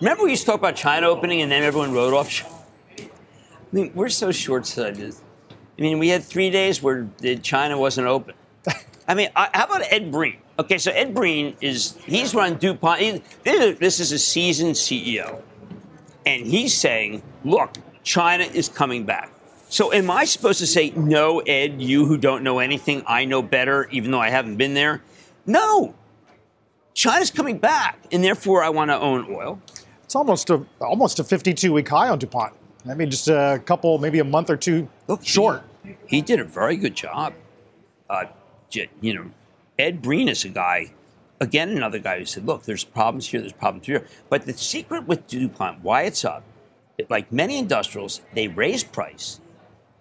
remember 0.00 0.24
we 0.24 0.30
used 0.30 0.42
to 0.42 0.52
talk 0.52 0.58
about 0.58 0.74
China 0.74 1.08
opening 1.08 1.42
and 1.42 1.52
then 1.52 1.62
everyone 1.62 1.92
wrote 1.92 2.14
off 2.14 2.28
I 3.72 3.76
mean, 3.76 3.92
we're 3.94 4.08
so 4.08 4.32
short-sighted. 4.32 5.14
I 5.78 5.82
mean, 5.82 5.98
we 5.98 6.08
had 6.08 6.24
three 6.24 6.50
days 6.50 6.82
where 6.82 7.08
China 7.42 7.78
wasn't 7.78 8.08
open. 8.08 8.34
I 9.08 9.14
mean, 9.14 9.30
how 9.34 9.64
about 9.64 9.82
Ed 9.90 10.10
Breen? 10.10 10.38
Okay, 10.58 10.76
so 10.76 10.90
Ed 10.90 11.14
Breen 11.14 11.56
is 11.60 11.96
he's 12.04 12.34
run 12.34 12.58
DuPont. 12.58 13.00
He, 13.00 13.22
this 13.44 13.98
is 13.98 14.12
a 14.12 14.18
seasoned 14.18 14.74
CEO, 14.74 15.40
and 16.26 16.46
he's 16.46 16.76
saying, 16.76 17.22
"Look, 17.44 17.76
China 18.02 18.44
is 18.44 18.68
coming 18.68 19.04
back." 19.04 19.32
So, 19.70 19.92
am 19.92 20.10
I 20.10 20.26
supposed 20.26 20.58
to 20.58 20.66
say, 20.66 20.90
"No, 20.90 21.38
Ed, 21.40 21.80
you 21.80 22.04
who 22.04 22.18
don't 22.18 22.42
know 22.42 22.58
anything, 22.58 23.02
I 23.06 23.24
know 23.24 23.40
better," 23.40 23.88
even 23.90 24.10
though 24.10 24.20
I 24.20 24.28
haven't 24.28 24.56
been 24.56 24.74
there? 24.74 25.02
No, 25.46 25.94
China's 26.92 27.30
coming 27.30 27.56
back, 27.56 27.98
and 28.12 28.22
therefore 28.22 28.62
I 28.62 28.68
want 28.68 28.90
to 28.90 29.00
own 29.00 29.32
oil. 29.32 29.60
It's 30.04 30.14
almost 30.14 30.50
a 30.50 30.66
almost 30.80 31.18
a 31.20 31.24
52 31.24 31.72
week 31.72 31.88
high 31.88 32.10
on 32.10 32.18
DuPont. 32.18 32.52
I 32.88 32.94
mean, 32.94 33.10
just 33.10 33.28
a 33.28 33.60
couple, 33.64 33.98
maybe 33.98 34.18
a 34.18 34.24
month 34.24 34.50
or 34.50 34.56
two 34.56 34.88
Look, 35.06 35.24
short. 35.24 35.62
He, 35.84 35.96
he 36.06 36.22
did 36.22 36.40
a 36.40 36.44
very 36.44 36.76
good 36.76 36.94
job. 36.94 37.34
Uh, 38.08 38.24
you 39.00 39.14
know, 39.14 39.30
Ed 39.78 40.02
Breen 40.02 40.28
is 40.28 40.44
a 40.44 40.48
guy, 40.48 40.92
again, 41.40 41.70
another 41.70 41.98
guy 41.98 42.18
who 42.18 42.24
said, 42.24 42.46
look, 42.46 42.64
there's 42.64 42.84
problems 42.84 43.28
here, 43.28 43.40
there's 43.40 43.52
problems 43.52 43.86
here. 43.86 44.06
But 44.28 44.46
the 44.46 44.52
secret 44.52 45.06
with 45.06 45.26
DuPont, 45.26 45.82
why 45.82 46.02
it's 46.02 46.24
up, 46.24 46.44
like 47.08 47.32
many 47.32 47.58
industrials, 47.58 48.20
they 48.34 48.48
raise 48.48 48.84
price 48.84 49.40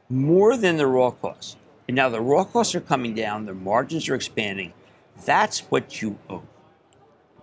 more 0.10 0.58
than 0.58 0.78
the 0.78 0.88
raw 0.88 1.12
costs. 1.12 1.56
And 1.88 1.96
now 1.96 2.10
the 2.10 2.22
raw 2.22 2.44
costs 2.44 2.76
are 2.76 2.82
coming 2.82 3.16
down, 3.16 3.46
their 3.46 3.56
margins 3.56 4.10
are 4.10 4.16
expanding. 4.16 4.74
That's 5.26 5.60
what 5.62 6.02
you 6.02 6.18
own. 6.30 6.48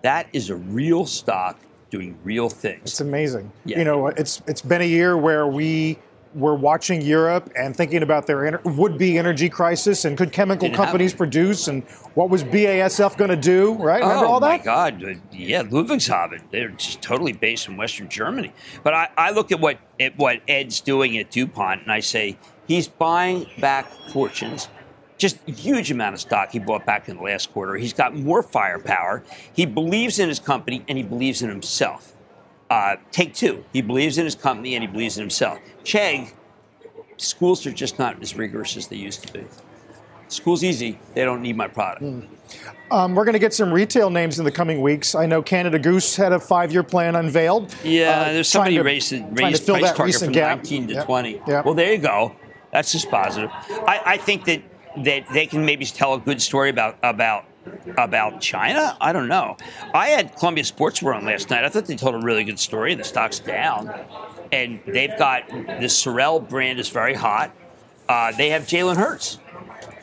That 0.02 0.28
is 0.32 0.50
a 0.50 0.56
real 0.56 1.06
stock 1.06 1.58
doing 1.90 2.16
real 2.24 2.48
things. 2.48 2.82
It's 2.82 3.00
amazing. 3.00 3.52
Yeah. 3.64 3.78
You 3.78 3.84
know, 3.84 4.08
it's 4.08 4.42
it's 4.46 4.62
been 4.62 4.82
a 4.82 4.88
year 4.88 5.16
where 5.16 5.46
we 5.46 5.98
were 6.36 6.54
watching 6.54 7.00
Europe 7.00 7.50
and 7.56 7.74
thinking 7.74 8.02
about 8.02 8.26
their 8.26 8.60
would-be 8.64 9.16
energy 9.16 9.48
crisis 9.48 10.04
and 10.04 10.18
could 10.18 10.32
chemical 10.32 10.70
companies 10.70 11.14
produce 11.14 11.66
and 11.66 11.82
what 12.14 12.28
was 12.28 12.44
BASF 12.44 13.16
going 13.16 13.30
to 13.30 13.36
do, 13.36 13.72
right? 13.74 14.02
Remember 14.02 14.26
oh, 14.26 14.32
all 14.32 14.40
that? 14.40 14.58
my 14.58 14.64
God. 14.64 15.18
Yeah, 15.32 15.62
Ludwigshafen. 15.62 16.42
They're 16.50 16.68
just 16.68 17.00
totally 17.00 17.32
based 17.32 17.68
in 17.68 17.78
Western 17.78 18.10
Germany. 18.10 18.52
But 18.82 18.92
I, 18.92 19.08
I 19.16 19.30
look 19.30 19.50
at 19.50 19.60
what, 19.60 19.78
at 19.98 20.18
what 20.18 20.42
Ed's 20.46 20.80
doing 20.82 21.16
at 21.16 21.30
DuPont 21.30 21.82
and 21.82 21.90
I 21.90 22.00
say, 22.00 22.36
he's 22.68 22.86
buying 22.86 23.46
back 23.58 23.90
fortunes 24.12 24.68
just 25.18 25.38
a 25.48 25.52
huge 25.52 25.90
amount 25.90 26.14
of 26.14 26.20
stock 26.20 26.50
he 26.50 26.58
bought 26.58 26.84
back 26.84 27.08
in 27.08 27.16
the 27.16 27.22
last 27.22 27.52
quarter. 27.52 27.74
He's 27.76 27.92
got 27.92 28.14
more 28.14 28.42
firepower. 28.42 29.22
He 29.52 29.66
believes 29.66 30.18
in 30.18 30.28
his 30.28 30.38
company 30.38 30.84
and 30.88 30.98
he 30.98 31.04
believes 31.04 31.42
in 31.42 31.48
himself. 31.48 32.12
Uh, 32.68 32.96
take 33.12 33.34
two. 33.34 33.64
He 33.72 33.80
believes 33.80 34.18
in 34.18 34.24
his 34.24 34.34
company 34.34 34.74
and 34.74 34.82
he 34.82 34.88
believes 34.88 35.16
in 35.16 35.22
himself. 35.22 35.58
Chegg, 35.84 36.32
schools 37.16 37.66
are 37.66 37.72
just 37.72 37.98
not 37.98 38.20
as 38.20 38.36
rigorous 38.36 38.76
as 38.76 38.88
they 38.88 38.96
used 38.96 39.26
to 39.26 39.32
be. 39.32 39.44
School's 40.28 40.64
easy. 40.64 40.98
They 41.14 41.24
don't 41.24 41.40
need 41.40 41.56
my 41.56 41.68
product. 41.68 42.02
Mm. 42.02 42.28
Um, 42.90 43.14
we're 43.14 43.24
going 43.24 43.34
to 43.34 43.40
get 43.40 43.54
some 43.54 43.72
retail 43.72 44.10
names 44.10 44.38
in 44.38 44.44
the 44.44 44.50
coming 44.50 44.80
weeks. 44.80 45.14
I 45.14 45.26
know 45.26 45.42
Canada 45.42 45.78
Goose 45.78 46.14
had 46.14 46.32
a 46.32 46.38
five-year 46.38 46.82
plan 46.82 47.16
unveiled. 47.16 47.74
Yeah, 47.82 48.20
uh, 48.20 48.32
there's 48.32 48.48
somebody 48.48 48.76
to, 48.76 48.82
raised, 48.82 49.12
raised 49.12 49.66
price 49.66 49.92
target 49.92 50.16
from 50.16 50.32
gap. 50.32 50.58
19 50.58 50.88
to 50.88 50.94
yep. 50.94 51.04
20. 51.06 51.42
Yep. 51.46 51.64
Well, 51.64 51.74
there 51.74 51.92
you 51.92 51.98
go. 51.98 52.36
That's 52.72 52.92
just 52.92 53.10
positive. 53.10 53.50
I, 53.52 54.02
I 54.04 54.16
think 54.18 54.44
that 54.44 54.62
that 54.98 55.26
they 55.32 55.46
can 55.46 55.64
maybe 55.64 55.84
tell 55.84 56.14
a 56.14 56.18
good 56.18 56.40
story 56.40 56.70
about 56.70 56.98
about 57.02 57.44
about 57.98 58.40
China? 58.40 58.96
I 59.00 59.12
don't 59.12 59.28
know. 59.28 59.56
I 59.94 60.08
had 60.08 60.36
Columbia 60.36 60.64
Sportswear 60.64 61.16
on 61.16 61.24
last 61.24 61.50
night. 61.50 61.64
I 61.64 61.68
thought 61.68 61.86
they 61.86 61.96
told 61.96 62.14
a 62.14 62.18
really 62.18 62.44
good 62.44 62.58
story. 62.58 62.94
The 62.94 63.04
stock's 63.04 63.38
down, 63.38 63.92
and 64.52 64.80
they've 64.86 65.16
got 65.18 65.48
the 65.48 65.88
Sorel 65.88 66.40
brand 66.40 66.78
is 66.78 66.88
very 66.88 67.14
hot. 67.14 67.52
Uh, 68.08 68.32
they 68.32 68.50
have 68.50 68.62
Jalen 68.62 68.96
Hurts 68.96 69.38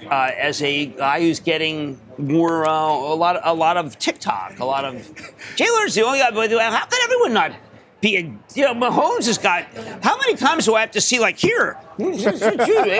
uh, 0.09 0.31
as 0.37 0.61
a 0.61 0.87
guy 0.87 1.21
who's 1.21 1.39
getting 1.39 1.99
more 2.17 2.67
uh, 2.67 2.71
a 2.71 3.15
lot 3.15 3.39
a 3.43 3.53
lot 3.53 3.77
of 3.77 3.97
TikTok, 3.97 4.59
a 4.59 4.65
lot 4.65 4.85
of 4.85 4.95
Jalen. 5.55 5.93
The 5.93 6.01
only 6.03 6.19
guy. 6.19 6.31
How 6.31 6.85
can 6.85 6.99
everyone 7.03 7.33
not 7.33 7.53
you 8.09 8.63
know, 8.63 8.73
Mahomes 8.73 9.27
has 9.27 9.37
got. 9.37 9.65
How 10.03 10.17
many 10.17 10.35
times 10.35 10.65
do 10.65 10.75
I 10.75 10.81
have 10.81 10.91
to 10.91 11.01
see 11.01 11.19
like 11.19 11.37
here? 11.37 11.77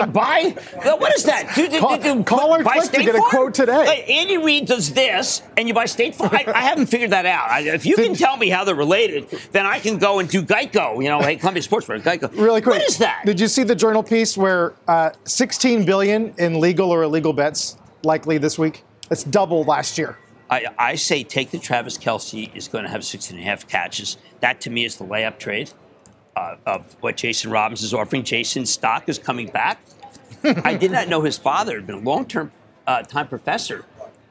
buy 0.06 0.54
what 0.82 1.14
is 1.14 1.24
that? 1.24 1.52
Do, 1.54 1.68
do, 1.68 1.80
call, 1.80 1.98
do, 1.98 2.22
call 2.22 2.54
or 2.54 2.62
buy 2.62 2.74
click 2.74 2.84
State 2.84 2.98
to 2.98 3.04
get 3.04 3.16
Farm? 3.16 3.26
a 3.26 3.30
quote 3.30 3.54
today. 3.54 3.84
Like 3.84 4.08
Andy 4.08 4.38
Reid 4.38 4.66
does 4.66 4.92
this, 4.92 5.42
and 5.56 5.68
you 5.68 5.74
buy 5.74 5.86
State 5.86 6.14
Farm. 6.14 6.30
I, 6.32 6.44
I 6.46 6.60
haven't 6.62 6.86
figured 6.86 7.10
that 7.10 7.26
out. 7.26 7.50
I, 7.50 7.60
if 7.60 7.84
you 7.84 7.96
can 7.96 8.14
tell 8.14 8.36
me 8.36 8.48
how 8.48 8.64
they're 8.64 8.74
related, 8.74 9.28
then 9.52 9.66
I 9.66 9.80
can 9.80 9.98
go 9.98 10.20
and 10.20 10.28
do 10.28 10.42
Geico. 10.42 11.02
You 11.02 11.10
know, 11.10 11.20
hey, 11.20 11.36
Columbia 11.36 11.62
Sports 11.62 11.86
Geico. 11.86 12.30
Really 12.32 12.60
quick, 12.60 12.76
what 12.76 12.88
is 12.88 12.98
that? 12.98 13.22
Did 13.26 13.40
you 13.40 13.48
see 13.48 13.64
the 13.64 13.74
journal 13.74 14.02
piece 14.02 14.36
where 14.36 14.74
uh, 14.88 15.10
16 15.24 15.84
billion 15.84 16.34
in 16.38 16.60
legal 16.60 16.90
or 16.90 17.02
illegal 17.02 17.32
bets 17.32 17.76
likely 18.04 18.38
this 18.38 18.58
week? 18.58 18.84
It's 19.10 19.24
double 19.24 19.64
last 19.64 19.98
year. 19.98 20.16
I, 20.50 20.66
I 20.78 20.94
say 20.96 21.24
take 21.24 21.50
the 21.50 21.58
Travis 21.58 21.96
Kelce 21.98 22.54
is 22.54 22.68
going 22.68 22.84
to 22.84 22.90
have 22.90 23.04
six 23.04 23.30
and 23.30 23.40
a 23.40 23.42
half 23.42 23.66
catches. 23.66 24.18
That 24.40 24.60
to 24.62 24.70
me 24.70 24.84
is 24.84 24.96
the 24.96 25.04
layup 25.04 25.38
trade 25.38 25.70
uh, 26.36 26.56
of 26.66 26.96
what 27.00 27.16
Jason 27.16 27.50
Robins 27.50 27.82
is 27.82 27.94
offering. 27.94 28.24
Jason's 28.24 28.70
stock 28.70 29.08
is 29.08 29.18
coming 29.18 29.48
back. 29.48 29.80
I 30.44 30.74
did 30.74 30.90
not 30.90 31.08
know 31.08 31.22
his 31.22 31.38
father 31.38 31.76
had 31.76 31.86
been 31.86 31.96
a 31.96 32.00
long 32.00 32.26
term 32.26 32.52
uh, 32.86 33.02
time 33.02 33.28
professor 33.28 33.84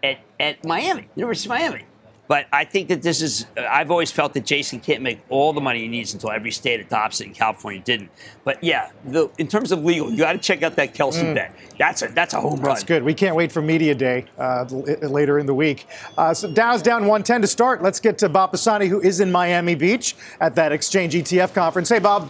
at, 0.04 0.20
at 0.40 0.64
Miami, 0.64 1.08
University 1.16 1.48
of 1.48 1.50
Miami. 1.50 1.84
But 2.28 2.48
I 2.54 2.64
think 2.64 2.88
that 2.88 3.02
this 3.02 3.22
is, 3.22 3.46
I've 3.58 3.92
always 3.92 4.10
felt 4.12 4.34
that 4.34 4.46
Jason 4.46 4.80
can't 4.80 5.02
make 5.02 5.20
all 5.30 5.52
the 5.52 5.60
money 5.60 5.82
he 5.82 5.88
needs 5.90 6.14
until 6.14 6.32
every 6.32 6.52
state 6.52 6.80
adopts 6.80 7.20
it, 7.20 7.28
and 7.28 7.36
California 7.36 7.82
didn't. 7.82 8.10
But 8.46 8.64
yeah, 8.64 8.92
the, 9.06 9.30
in 9.38 9.48
terms 9.48 9.72
of 9.74 9.84
legal, 9.84 10.10
you 10.10 10.18
got 10.18 10.34
to 10.34 10.40
check 10.40 10.64
out 10.64 10.76
that 10.78 10.94
Kelce 10.94 11.22
mm. 11.22 11.36
bet. 11.36 11.54
That's 11.78 12.02
a, 12.02 12.08
that's 12.08 12.34
a 12.34 12.40
home 12.40 12.62
run. 12.62 12.64
That's 12.64 12.84
good. 12.84 13.04
We 13.04 13.14
can't 13.14 13.36
wait 13.36 13.52
for 13.52 13.62
Media 13.62 13.94
Day 13.94 14.26
uh, 14.38 14.64
later 15.02 15.38
in 15.38 15.46
the 15.46 15.54
week. 15.54 15.86
Uh, 16.18 16.34
so 16.34 16.52
Dow's 16.52 16.82
down 16.82 17.02
110 17.02 17.42
to 17.42 17.48
start. 17.48 17.84
Let's 17.84 18.00
get 18.00 18.18
to 18.20 18.30
Bob 18.30 18.52
Pisani, 18.52 18.88
who 18.88 19.02
is 19.02 19.20
in 19.20 19.32
Miami 19.32 19.76
Beach 19.76 20.16
at 20.40 20.56
that 20.56 20.72
Exchange 20.72 21.16
ETF 21.16 21.54
conference. 21.54 21.90
Hey, 21.90 22.00
Bob. 22.00 22.30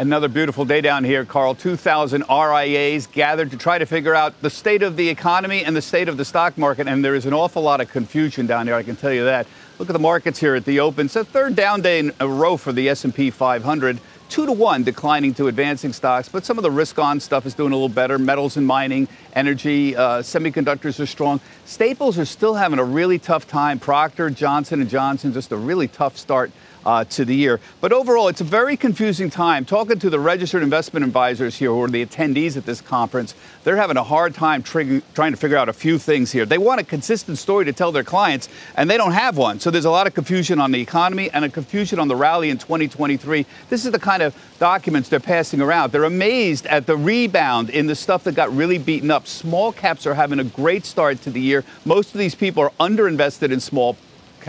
Another 0.00 0.28
beautiful 0.28 0.64
day 0.64 0.80
down 0.80 1.04
here, 1.04 1.26
Carl. 1.26 1.54
2,000 1.54 2.24
RIAs 2.30 3.06
gathered 3.06 3.50
to 3.50 3.58
try 3.58 3.76
to 3.76 3.84
figure 3.84 4.14
out 4.14 4.32
the 4.40 4.48
state 4.48 4.82
of 4.82 4.96
the 4.96 5.06
economy 5.06 5.62
and 5.62 5.76
the 5.76 5.82
state 5.82 6.08
of 6.08 6.16
the 6.16 6.24
stock 6.24 6.56
market, 6.56 6.88
and 6.88 7.04
there 7.04 7.14
is 7.14 7.26
an 7.26 7.34
awful 7.34 7.60
lot 7.60 7.82
of 7.82 7.90
confusion 7.90 8.46
down 8.46 8.66
here. 8.66 8.74
I 8.74 8.82
can 8.82 8.96
tell 8.96 9.12
you 9.12 9.24
that. 9.24 9.46
Look 9.78 9.90
at 9.90 9.92
the 9.92 9.98
markets 9.98 10.40
here 10.40 10.54
at 10.54 10.64
the 10.64 10.80
open. 10.80 11.04
It's 11.04 11.16
a 11.16 11.24
third 11.26 11.54
down 11.54 11.82
day 11.82 11.98
in 11.98 12.14
a 12.18 12.26
row 12.26 12.56
for 12.56 12.72
the 12.72 12.88
S&P 12.88 13.28
500. 13.30 14.00
Two 14.30 14.46
to 14.46 14.52
one 14.52 14.84
declining 14.84 15.34
to 15.34 15.48
advancing 15.48 15.92
stocks, 15.92 16.30
but 16.30 16.46
some 16.46 16.56
of 16.56 16.62
the 16.62 16.70
risk-on 16.70 17.20
stuff 17.20 17.44
is 17.44 17.52
doing 17.52 17.72
a 17.72 17.74
little 17.74 17.90
better. 17.90 18.18
Metals 18.18 18.56
and 18.56 18.66
mining, 18.66 19.06
energy, 19.34 19.94
uh, 19.94 20.20
semiconductors 20.22 20.98
are 20.98 21.04
strong. 21.04 21.40
Staples 21.66 22.18
are 22.18 22.24
still 22.24 22.54
having 22.54 22.78
a 22.78 22.84
really 22.84 23.18
tough 23.18 23.46
time. 23.46 23.78
Procter, 23.78 24.30
Johnson 24.30 24.88
Johnson, 24.88 25.34
just 25.34 25.52
a 25.52 25.56
really 25.56 25.88
tough 25.88 26.16
start 26.16 26.52
uh, 26.84 27.04
to 27.04 27.24
the 27.24 27.34
year. 27.34 27.60
But 27.80 27.92
overall, 27.92 28.28
it's 28.28 28.40
a 28.40 28.44
very 28.44 28.76
confusing 28.76 29.30
time. 29.30 29.64
Talking 29.64 29.98
to 29.98 30.10
the 30.10 30.20
registered 30.20 30.62
investment 30.62 31.04
advisors 31.04 31.56
here, 31.56 31.70
who 31.70 31.82
are 31.82 31.88
the 31.88 32.04
attendees 32.04 32.56
at 32.56 32.66
this 32.66 32.80
conference, 32.80 33.34
they're 33.64 33.76
having 33.76 33.96
a 33.96 34.02
hard 34.02 34.34
time 34.34 34.62
trying 34.62 35.02
to 35.14 35.36
figure 35.36 35.56
out 35.56 35.68
a 35.68 35.72
few 35.72 35.98
things 35.98 36.32
here. 36.32 36.46
They 36.46 36.58
want 36.58 36.80
a 36.80 36.84
consistent 36.84 37.38
story 37.38 37.64
to 37.66 37.72
tell 37.72 37.92
their 37.92 38.04
clients, 38.04 38.48
and 38.76 38.88
they 38.88 38.96
don't 38.96 39.12
have 39.12 39.36
one. 39.36 39.60
So 39.60 39.70
there's 39.70 39.84
a 39.84 39.90
lot 39.90 40.06
of 40.06 40.14
confusion 40.14 40.60
on 40.60 40.72
the 40.72 40.80
economy 40.80 41.30
and 41.30 41.44
a 41.44 41.48
confusion 41.48 41.98
on 41.98 42.08
the 42.08 42.16
rally 42.16 42.50
in 42.50 42.58
2023. 42.58 43.46
This 43.68 43.84
is 43.84 43.92
the 43.92 43.98
kind 43.98 44.22
of 44.22 44.34
documents 44.58 45.08
they're 45.08 45.20
passing 45.20 45.60
around. 45.60 45.92
They're 45.92 46.04
amazed 46.04 46.66
at 46.66 46.86
the 46.86 46.96
rebound 46.96 47.70
in 47.70 47.86
the 47.86 47.94
stuff 47.94 48.24
that 48.24 48.34
got 48.34 48.54
really 48.54 48.78
beaten 48.78 49.10
up. 49.10 49.26
Small 49.26 49.72
caps 49.72 50.06
are 50.06 50.14
having 50.14 50.38
a 50.38 50.44
great 50.44 50.84
start 50.84 51.20
to 51.22 51.30
the 51.30 51.40
year. 51.40 51.64
Most 51.84 52.14
of 52.14 52.18
these 52.18 52.34
people 52.34 52.62
are 52.62 52.72
underinvested 52.80 53.52
in 53.52 53.60
small 53.60 53.96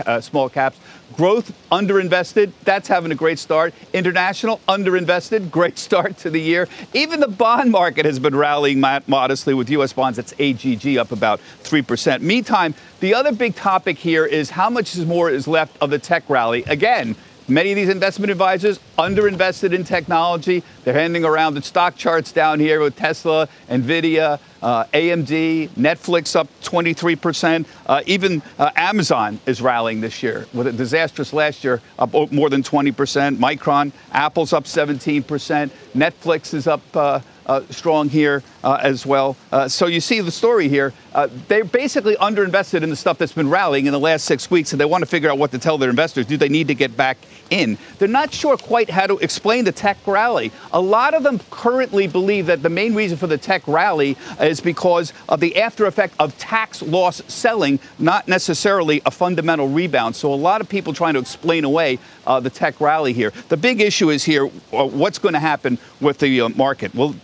uh, 0.00 0.20
small 0.20 0.48
caps. 0.48 0.78
Growth 1.16 1.52
underinvested, 1.70 2.52
that's 2.64 2.88
having 2.88 3.12
a 3.12 3.14
great 3.14 3.38
start. 3.38 3.74
International 3.92 4.60
underinvested, 4.68 5.50
great 5.50 5.78
start 5.78 6.16
to 6.18 6.30
the 6.30 6.40
year. 6.40 6.68
Even 6.94 7.20
the 7.20 7.28
bond 7.28 7.70
market 7.70 8.06
has 8.06 8.18
been 8.18 8.34
rallying 8.34 8.80
modestly 8.80 9.54
with 9.54 9.68
U.S. 9.70 9.92
bonds. 9.92 10.16
That's 10.16 10.32
AGG 10.38 10.96
up 10.96 11.12
about 11.12 11.40
3%. 11.64 12.20
Meantime, 12.20 12.74
the 13.00 13.14
other 13.14 13.32
big 13.32 13.54
topic 13.54 13.98
here 13.98 14.24
is 14.24 14.50
how 14.50 14.70
much 14.70 14.96
more 14.96 15.28
is 15.30 15.46
left 15.46 15.76
of 15.80 15.90
the 15.90 15.98
tech 15.98 16.28
rally. 16.28 16.64
Again, 16.64 17.16
Many 17.52 17.72
of 17.72 17.76
these 17.76 17.90
investment 17.90 18.30
advisors 18.30 18.80
underinvested 18.98 19.74
in 19.74 19.84
technology. 19.84 20.62
They're 20.84 20.94
handing 20.94 21.22
around 21.26 21.52
the 21.52 21.60
stock 21.60 21.96
charts 21.96 22.32
down 22.32 22.58
here 22.60 22.80
with 22.80 22.96
Tesla, 22.96 23.46
Nvidia, 23.68 24.40
uh, 24.62 24.84
AMD, 24.84 25.68
Netflix 25.70 26.34
up 26.34 26.48
23%. 26.62 27.66
Uh, 27.84 28.00
even 28.06 28.40
uh, 28.58 28.70
Amazon 28.74 29.38
is 29.44 29.60
rallying 29.60 30.00
this 30.00 30.22
year 30.22 30.46
with 30.54 30.66
a 30.66 30.72
disastrous 30.72 31.34
last 31.34 31.62
year, 31.62 31.82
up 31.98 32.14
more 32.32 32.48
than 32.48 32.62
20%. 32.62 33.36
Micron, 33.36 33.92
Apple's 34.12 34.54
up 34.54 34.64
17%. 34.64 35.70
Netflix 35.94 36.54
is 36.54 36.66
up 36.66 36.80
uh, 36.96 37.20
uh, 37.44 37.60
strong 37.68 38.08
here 38.08 38.42
uh, 38.64 38.78
as 38.82 39.04
well. 39.06 39.36
Uh, 39.50 39.68
so 39.68 39.86
you 39.86 40.00
see 40.00 40.20
the 40.20 40.30
story 40.30 40.68
here. 40.68 40.92
Uh, 41.14 41.28
they're 41.48 41.64
basically 41.64 42.16
underinvested 42.16 42.82
in 42.82 42.90
the 42.90 42.96
stuff 42.96 43.18
that's 43.18 43.32
been 43.32 43.50
rallying 43.50 43.86
in 43.86 43.92
the 43.92 44.00
last 44.00 44.24
six 44.24 44.50
weeks, 44.50 44.72
and 44.72 44.80
they 44.80 44.84
want 44.84 45.02
to 45.02 45.06
figure 45.06 45.30
out 45.30 45.38
what 45.38 45.50
to 45.50 45.58
tell 45.58 45.78
their 45.78 45.90
investors. 45.90 46.26
Do 46.26 46.36
they 46.36 46.48
need 46.48 46.68
to 46.68 46.74
get 46.74 46.96
back 46.96 47.18
in? 47.50 47.76
They're 47.98 48.08
not 48.08 48.32
sure 48.32 48.56
quite 48.56 48.88
how 48.88 49.06
to 49.06 49.18
explain 49.18 49.64
the 49.64 49.72
tech 49.72 49.98
rally. 50.06 50.52
A 50.72 50.80
lot 50.80 51.14
of 51.14 51.22
them 51.22 51.40
currently 51.50 52.06
believe 52.06 52.46
that 52.46 52.62
the 52.62 52.70
main 52.70 52.94
reason 52.94 53.18
for 53.18 53.26
the 53.26 53.38
tech 53.38 53.66
rally 53.66 54.16
is 54.40 54.60
because 54.60 55.12
of 55.28 55.40
the 55.40 55.60
after 55.60 55.86
effect 55.86 56.14
of 56.18 56.36
tax 56.38 56.82
loss 56.82 57.22
selling, 57.28 57.78
not 57.98 58.28
necessarily 58.28 59.02
a 59.04 59.10
fundamental 59.10 59.68
rebound. 59.68 60.16
So 60.16 60.32
a 60.32 60.36
lot 60.36 60.60
of 60.60 60.68
people 60.68 60.92
trying 60.92 61.14
to 61.14 61.20
explain 61.20 61.64
away 61.64 61.98
uh, 62.26 62.40
the 62.40 62.50
tech 62.50 62.80
rally 62.80 63.12
here. 63.12 63.32
The 63.48 63.56
big 63.56 63.80
issue 63.80 64.10
is 64.10 64.24
here: 64.24 64.46
uh, 64.72 64.86
what's 64.86 65.18
going 65.18 65.34
to 65.34 65.40
happen 65.40 65.78
with 66.00 66.18
the 66.18 66.48
market? 66.56 66.94
Well, 66.94 67.14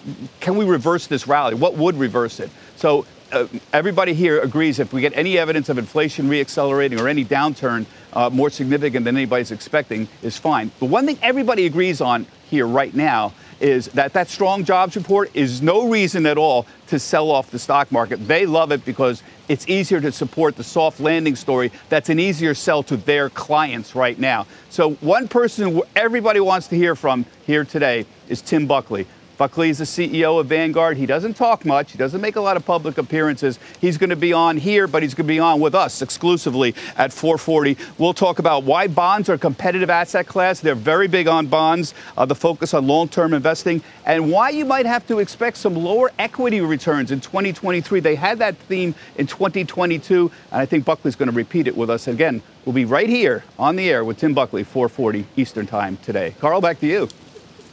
can 0.41 0.57
we 0.57 0.64
reverse 0.64 1.07
this 1.07 1.26
rally? 1.29 1.55
What 1.55 1.74
would 1.74 1.97
reverse 1.97 2.41
it? 2.41 2.51
So 2.76 3.07
uh, 3.33 3.47
everybody 3.72 4.14
here 4.14 4.41
agrees 4.41 4.79
if 4.79 4.93
we 4.93 5.01
get 5.01 5.16
any 5.16 5.39
evidence 5.39 5.68
of 5.68 5.79
inflation 5.79 6.29
reaccelerating 6.29 6.99
or 6.99 7.09
any 7.09 7.24
downturn 7.24 7.87
uh, 8.12 8.31
more 8.31 8.51
significant 8.51 9.05
than 9.05 9.16
anybody's 9.16 9.51
expecting 9.51 10.09
is 10.22 10.37
fine. 10.37 10.70
The 10.79 10.87
one 10.87 11.07
thing 11.07 11.18
everybody 11.22 11.66
agrees 11.66 12.01
on 12.01 12.26
here 12.49 12.66
right 12.66 12.95
now 12.95 13.35
is 13.61 13.87
that 13.89 14.12
that 14.12 14.29
strong 14.29 14.64
jobs 14.64 14.97
report 14.97 15.31
is 15.35 15.61
no 15.61 15.89
reason 15.89 16.26
at 16.26 16.39
all 16.39 16.66
to 16.87 16.99
sell 16.99 17.31
off 17.31 17.51
the 17.51 17.59
stock 17.59 17.91
market. 17.91 18.16
They 18.26 18.47
love 18.47 18.72
it 18.72 18.85
because 18.85 19.22
it's 19.49 19.68
easier 19.68 20.01
to 20.01 20.12
support 20.12 20.57
the 20.57 20.64
soft 20.64 21.01
landing 21.01 21.37
story. 21.37 21.72
That's 21.89 22.09
an 22.09 22.18
easier 22.18 22.55
sell 22.55 22.83
to 22.85 22.97
their 22.97 23.31
clients 23.31 23.95
right 23.95 24.18
now. 24.18 24.47
So 24.70 24.93
one 24.95 25.29
person 25.29 25.83
everybody 25.97 26.41
wants 26.41 26.68
to 26.68 26.76
hear 26.76 26.95
from 26.95 27.26
here 27.47 27.64
today 27.64 28.07
is 28.29 28.41
Tim 28.41 28.66
Buckley. 28.66 29.07
Buckley 29.39 29.70
is 29.70 29.78
the 29.78 29.84
CEO 29.84 30.41
of 30.41 30.47
Vanguard. 30.49 30.97
He 30.97 31.07
doesn't 31.07 31.34
talk 31.34 31.64
much. 31.64 31.93
He 31.93 31.99
doesn't 31.99 32.20
make 32.20 32.34
a 32.34 32.41
lot 32.41 32.57
of 32.57 32.66
public 32.66 32.99
appearances. 32.99 33.61
He's 33.80 33.97
going 33.97 34.11
to 34.11 34.16
be 34.16 34.32
on 34.32 34.57
here, 34.57 34.89
but 34.89 35.05
he's 35.05 35.14
going 35.14 35.28
to 35.28 35.32
be 35.32 35.39
on 35.39 35.61
with 35.61 35.76
us 35.76 36.03
exclusively 36.03 36.74
at 36.97 37.12
440. 37.12 37.76
We'll 37.99 38.14
talk 38.14 38.41
about 38.41 38.64
why 38.64 38.89
bonds 38.89 39.28
are 39.28 39.34
a 39.34 39.39
competitive 39.39 39.91
asset 39.91 40.26
class. 40.26 40.59
They're 40.59 40.74
very 40.74 41.07
big 41.07 41.28
on 41.28 41.47
bonds, 41.47 41.95
uh, 42.16 42.24
the 42.24 42.34
focus 42.34 42.74
on 42.74 42.89
long-term 42.89 43.32
investing, 43.32 43.80
and 44.05 44.32
why 44.32 44.51
you 44.51 44.64
might 44.64 44.86
have 44.86 45.07
to 45.07 45.20
expect 45.20 45.57
some 45.57 45.76
lower 45.76 46.11
equity 46.18 46.61
returns 46.61 47.12
in 47.12 47.20
2023. 47.20 48.01
They 48.01 48.16
had 48.16 48.39
that 48.41 48.57
theme 48.57 48.93
in 49.16 49.28
2022, 49.28 50.32
and 50.51 50.61
I 50.61 50.66
think 50.66 50.84
Buckley's 50.84 51.14
going 51.14 51.30
to 51.30 51.36
repeat 51.36 51.68
it 51.68 51.76
with 51.76 51.91
us 51.91 52.09
again. 52.09 52.43
We'll 52.64 52.74
be 52.74 52.86
right 52.86 53.09
here 53.09 53.45
on 53.57 53.76
the 53.76 53.89
air 53.89 54.05
with 54.05 54.18
Tim 54.18 54.34
Buckley, 54.34 54.64
440 54.64 55.26
Eastern 55.36 55.68
Time 55.68 55.97
today. 55.99 56.34
Carl, 56.41 56.61
back 56.61 56.80
to 56.80 56.86
you. 56.89 57.09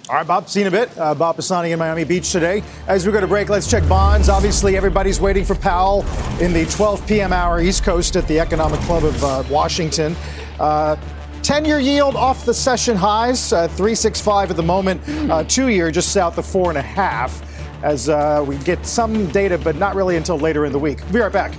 All 0.08 0.16
right, 0.16 0.28
Bob, 0.28 0.48
seen 0.48 0.68
a 0.68 0.72
bit. 0.72 0.96
Uh, 1.00 1.16
Bob 1.16 1.36
Pisani 1.36 1.72
in 1.72 1.80
Miami 1.80 2.04
Beach 2.04 2.32
today. 2.32 2.62
As 2.88 3.08
we 3.08 3.12
go 3.12 3.20
to 3.20 3.26
break, 3.26 3.50
let's 3.50 3.68
check 3.68 3.88
bonds. 3.90 4.30
Obviously, 4.30 4.78
everybody's 4.78 5.20
waiting 5.20 5.44
for 5.44 5.56
Powell 5.56 6.06
in 6.40 6.54
the 6.54 6.66
12 6.66 7.08
p.m. 7.08 7.34
hour 7.34 7.60
East 7.60 7.84
Coast 7.84 8.16
at 8.16 8.28
the 8.28 8.40
Economic 8.40 8.80
Club 8.82 9.04
of 9.04 9.24
uh, 9.24 9.44
Washington. 9.50 10.16
Uh, 10.60 10.96
10 11.42 11.66
year 11.66 11.80
yield 11.80 12.16
off 12.16 12.46
the 12.46 12.54
session 12.54 12.96
highs, 12.96 13.52
uh, 13.52 13.68
365 13.70 14.52
at 14.52 14.58
the 14.58 14.64
moment, 14.64 15.02
uh, 15.32 15.44
two 15.44 15.70
year 15.70 15.90
just 15.90 16.12
south 16.12 16.38
of 16.38 16.46
four 16.46 16.70
and 16.70 16.78
a 16.78 16.84
half. 16.84 17.42
As 17.84 18.08
uh, 18.08 18.44
we 18.48 18.58
get 18.60 18.86
some 18.86 19.28
data, 19.32 19.58
but 19.58 19.76
not 19.76 19.96
really 19.96 20.18
until 20.18 20.38
later 20.38 20.66
in 20.66 20.72
the 20.72 20.80
week. 20.80 21.00
Be 21.12 21.20
right 21.20 21.32
back. 21.32 21.56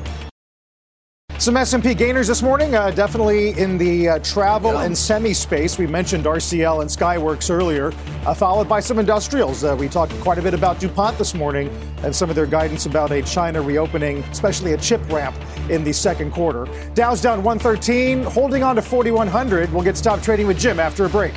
Some 1.38 1.58
S&P 1.58 1.94
gainers 1.94 2.28
this 2.28 2.42
morning, 2.42 2.74
uh, 2.74 2.90
definitely 2.90 3.50
in 3.58 3.76
the 3.76 4.08
uh, 4.08 4.18
travel 4.20 4.72
yeah. 4.72 4.84
and 4.84 4.96
semi 4.96 5.34
space. 5.34 5.76
We 5.76 5.86
mentioned 5.86 6.24
RCL 6.24 6.80
and 6.80 6.88
Skyworks 6.88 7.50
earlier, 7.50 7.92
uh, 8.24 8.32
followed 8.32 8.66
by 8.66 8.80
some 8.80 8.98
industrials. 8.98 9.62
Uh, 9.62 9.76
we 9.78 9.86
talked 9.86 10.18
quite 10.20 10.38
a 10.38 10.42
bit 10.42 10.54
about 10.54 10.80
DuPont 10.80 11.18
this 11.18 11.34
morning 11.34 11.68
and 12.02 12.16
some 12.16 12.30
of 12.30 12.36
their 12.36 12.46
guidance 12.46 12.86
about 12.86 13.12
a 13.12 13.20
China 13.20 13.60
reopening, 13.60 14.20
especially 14.24 14.72
a 14.72 14.78
chip 14.78 15.06
ramp 15.10 15.36
in 15.68 15.84
the 15.84 15.92
second 15.92 16.32
quarter. 16.32 16.66
Dow's 16.94 17.20
down 17.20 17.42
113, 17.42 18.22
holding 18.22 18.62
on 18.62 18.74
to 18.74 18.82
4,100. 18.82 19.70
We'll 19.74 19.84
get 19.84 19.98
stop 19.98 20.22
trading 20.22 20.46
with 20.46 20.58
Jim 20.58 20.80
after 20.80 21.04
a 21.04 21.08
break. 21.10 21.34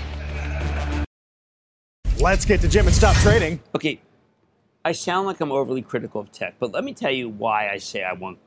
Let's 2.21 2.45
get 2.45 2.61
to 2.61 2.69
Jim 2.69 2.87
and 2.87 2.95
stop 2.95 3.17
trading. 3.17 3.61
Okay, 3.75 3.99
I 4.85 4.93
sound 4.93 5.27
like 5.27 5.41
I'm 5.41 5.51
overly 5.51 5.81
critical 5.81 6.21
of 6.21 6.31
tech, 6.31 6.55
but 6.57 6.71
let 6.71 6.85
me 6.85 6.93
tell 6.93 7.11
you 7.11 7.27
why 7.27 7.69
I 7.69 7.79
say 7.79 8.01
I 8.03 8.13
want 8.13 8.39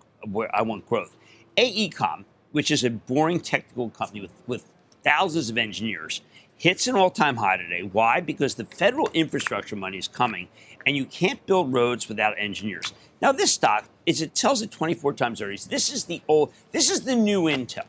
I 0.54 0.62
want 0.62 0.86
growth. 0.86 1.14
AECOM, 1.56 2.24
which 2.52 2.70
is 2.70 2.84
a 2.84 2.90
boring 2.90 3.40
technical 3.40 3.90
company 3.90 4.20
with, 4.20 4.32
with 4.46 4.64
thousands 5.02 5.50
of 5.50 5.58
engineers, 5.58 6.22
hits 6.56 6.86
an 6.86 6.94
all 6.94 7.10
time 7.10 7.36
high 7.36 7.56
today. 7.56 7.82
Why? 7.82 8.20
Because 8.20 8.54
the 8.54 8.64
federal 8.64 9.10
infrastructure 9.14 9.76
money 9.76 9.98
is 9.98 10.08
coming, 10.08 10.48
and 10.86 10.96
you 10.96 11.04
can't 11.04 11.44
build 11.46 11.72
roads 11.72 12.08
without 12.08 12.34
engineers. 12.38 12.92
Now, 13.20 13.32
this 13.32 13.52
stock 13.52 13.84
is 14.06 14.22
it 14.22 14.34
tells 14.34 14.62
it 14.62 14.70
24 14.70 15.14
times 15.14 15.40
earnings. 15.42 15.66
This 15.66 15.92
is 15.92 16.04
the 16.04 16.22
old, 16.28 16.52
this 16.70 16.90
is 16.90 17.02
the 17.02 17.16
new 17.16 17.42
Intel. 17.44 17.84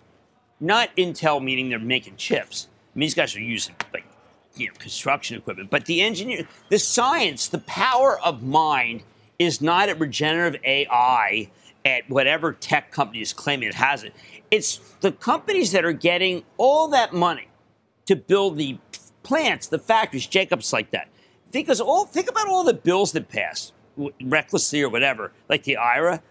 Not 0.59 0.95
Intel 0.95 1.43
meaning 1.43 1.69
they're 1.69 1.79
making 1.79 2.15
chips. 2.15 2.67
I 2.95 2.99
mean, 2.99 3.05
these 3.05 3.15
guys 3.15 3.35
are 3.35 3.41
using 3.41 3.75
like 3.93 4.05
you 4.55 4.67
know 4.67 4.73
construction 4.77 5.37
equipment, 5.37 5.69
but 5.69 5.85
the 5.85 6.01
engineer, 6.01 6.47
the 6.69 6.79
science, 6.79 7.47
the 7.47 7.59
power 7.59 8.19
of 8.21 8.43
mind 8.43 9.03
is 9.39 9.61
not 9.61 9.89
at 9.89 9.99
regenerative 9.99 10.61
AI 10.63 11.49
at 11.85 12.09
whatever 12.09 12.53
tech 12.53 12.91
company 12.91 13.21
is 13.21 13.33
claiming 13.33 13.67
it 13.67 13.75
has 13.75 14.03
it. 14.03 14.13
It's 14.51 14.77
the 15.01 15.11
companies 15.11 15.71
that 15.71 15.83
are 15.83 15.93
getting 15.93 16.43
all 16.57 16.87
that 16.89 17.13
money 17.13 17.47
to 18.05 18.15
build 18.15 18.57
the 18.57 18.77
plants, 19.23 19.67
the 19.67 19.79
factories, 19.79 20.27
Jacobs 20.27 20.71
like 20.73 20.91
that. 20.91 21.07
Because 21.51 21.79
all 21.79 22.05
think 22.05 22.29
about 22.29 22.47
all 22.47 22.63
the 22.63 22.73
bills 22.73 23.11
that 23.13 23.29
passed 23.29 23.73
recklessly 24.21 24.81
or 24.81 24.89
whatever, 24.89 25.31
like 25.49 25.63
the 25.63 25.77
IRA. 25.77 26.21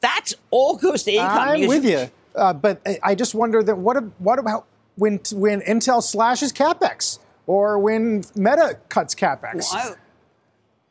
That's 0.00 0.34
all 0.50 0.76
goes 0.76 1.02
to 1.04 1.12
income. 1.12 1.38
I'm 1.38 1.66
with 1.66 1.84
you, 1.84 2.10
uh, 2.34 2.52
but 2.52 2.80
I 3.02 3.14
just 3.14 3.34
wonder 3.34 3.62
that 3.62 3.76
what 3.76 4.02
what 4.18 4.38
about 4.38 4.66
when 4.96 5.20
when 5.32 5.60
Intel 5.62 6.02
slashes 6.02 6.52
capex 6.52 7.18
or 7.46 7.78
when 7.78 8.24
Meta 8.34 8.78
cuts 8.88 9.14
capex? 9.14 9.66
Well, 9.72 9.92
I, 9.92 9.94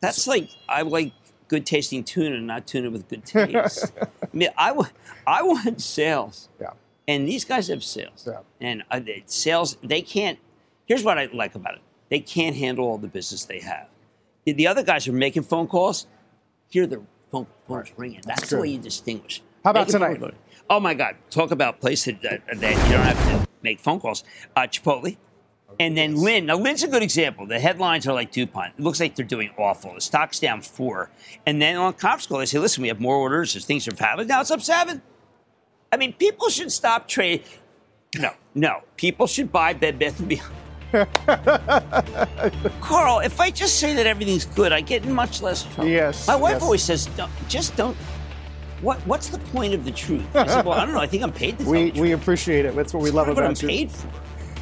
that's 0.01 0.27
like 0.27 0.49
I 0.67 0.83
like 0.83 1.13
good 1.49 1.65
tasting 1.65 2.03
tuna, 2.05 2.39
not 2.39 2.65
tuna 2.65 2.89
with 2.89 3.09
good 3.09 3.25
taste. 3.25 3.91
I 4.01 4.27
mean, 4.31 4.49
I, 4.57 4.69
w- 4.69 4.89
I 5.27 5.43
want 5.43 5.81
sales. 5.81 6.47
Yeah. 6.61 6.69
And 7.07 7.27
these 7.27 7.43
guys 7.43 7.67
have 7.67 7.83
sales. 7.83 8.25
Yeah. 8.25 8.39
And 8.61 8.83
uh, 8.89 9.01
sales, 9.25 9.75
they 9.83 10.01
can't. 10.01 10.39
Here's 10.85 11.03
what 11.03 11.17
I 11.17 11.27
like 11.33 11.55
about 11.55 11.75
it 11.75 11.81
they 12.09 12.19
can't 12.19 12.55
handle 12.55 12.85
all 12.85 12.97
the 12.97 13.07
business 13.07 13.45
they 13.45 13.59
have. 13.59 13.87
The 14.45 14.67
other 14.67 14.83
guys 14.83 15.07
are 15.07 15.11
making 15.11 15.43
phone 15.43 15.67
calls. 15.67 16.07
Hear 16.69 16.87
the 16.87 17.01
phone 17.31 17.47
phones 17.67 17.91
ringing. 17.97 18.21
That's, 18.25 18.41
That's 18.41 18.51
the 18.51 18.59
way 18.59 18.69
you 18.69 18.79
distinguish. 18.79 19.41
How 19.63 19.71
about 19.71 19.89
tonight? 19.89 20.21
Oh 20.69 20.79
my 20.79 20.93
God! 20.93 21.15
Talk 21.29 21.51
about 21.51 21.79
places 21.81 22.15
that, 22.23 22.45
that, 22.47 22.59
that 22.59 22.87
you 22.87 22.93
don't 22.93 23.03
have 23.03 23.43
to 23.43 23.47
make 23.61 23.79
phone 23.79 23.99
calls. 23.99 24.23
Uh, 24.55 24.61
Chipotle. 24.61 25.17
And 25.79 25.97
then 25.97 26.15
Lynn. 26.15 26.45
Now, 26.45 26.57
Lynn's 26.57 26.83
a 26.83 26.87
good 26.87 27.03
example. 27.03 27.45
The 27.45 27.59
headlines 27.59 28.07
are 28.07 28.13
like 28.13 28.31
DuPont. 28.31 28.73
It 28.77 28.81
looks 28.81 28.99
like 28.99 29.15
they're 29.15 29.25
doing 29.25 29.49
awful. 29.57 29.93
The 29.93 30.01
stock's 30.01 30.39
down 30.39 30.61
four. 30.61 31.09
And 31.45 31.61
then 31.61 31.77
on 31.77 31.93
conference 31.93 32.27
call, 32.27 32.39
they 32.39 32.45
say, 32.45 32.59
listen, 32.59 32.81
we 32.81 32.89
have 32.89 32.99
more 32.99 33.15
orders. 33.15 33.53
There's 33.53 33.65
things 33.65 33.87
are 33.87 33.95
happening. 33.97 34.27
Now 34.27 34.41
it's 34.41 34.51
up 34.51 34.61
seven. 34.61 35.01
I 35.91 35.97
mean, 35.97 36.13
people 36.13 36.49
should 36.49 36.71
stop 36.71 37.07
trading. 37.07 37.45
No, 38.17 38.31
no. 38.55 38.81
People 38.97 39.27
should 39.27 39.51
buy 39.51 39.73
Bed 39.73 39.99
Bath 39.99 40.21
& 40.27 40.27
Beyond. 40.27 40.51
Carl, 42.81 43.19
if 43.19 43.39
I 43.39 43.51
just 43.51 43.79
say 43.79 43.93
that 43.95 44.07
everything's 44.07 44.45
good, 44.45 44.71
I 44.71 44.81
get 44.81 45.05
in 45.05 45.13
much 45.13 45.41
less 45.41 45.63
trouble. 45.63 45.89
Yes. 45.89 46.27
My 46.27 46.35
wife 46.35 46.53
yes. 46.53 46.61
always 46.63 46.83
says, 46.83 47.09
just 47.47 47.75
don't. 47.75 47.95
What, 48.81 48.97
what's 49.05 49.27
the 49.27 49.37
point 49.37 49.73
of 49.73 49.85
the 49.85 49.91
truth? 49.91 50.23
I 50.35 50.47
said, 50.47 50.65
well, 50.65 50.79
I 50.79 50.85
don't 50.85 50.93
know. 50.93 51.01
I 51.01 51.07
think 51.07 51.21
I'm 51.21 51.31
paid 51.33 51.57
to 51.59 51.63
tell 51.63 51.73
we, 51.73 51.91
We 51.91 52.11
appreciate 52.13 52.65
it. 52.65 52.75
That's 52.75 52.93
what 52.93 53.03
we 53.03 53.09
It's 53.09 53.15
love 53.15 53.27
not 53.27 53.35
what 53.35 53.43
about 53.45 53.61
I'm 53.63 53.69
you. 53.69 53.75
paid 53.77 53.91
for. 53.91 54.07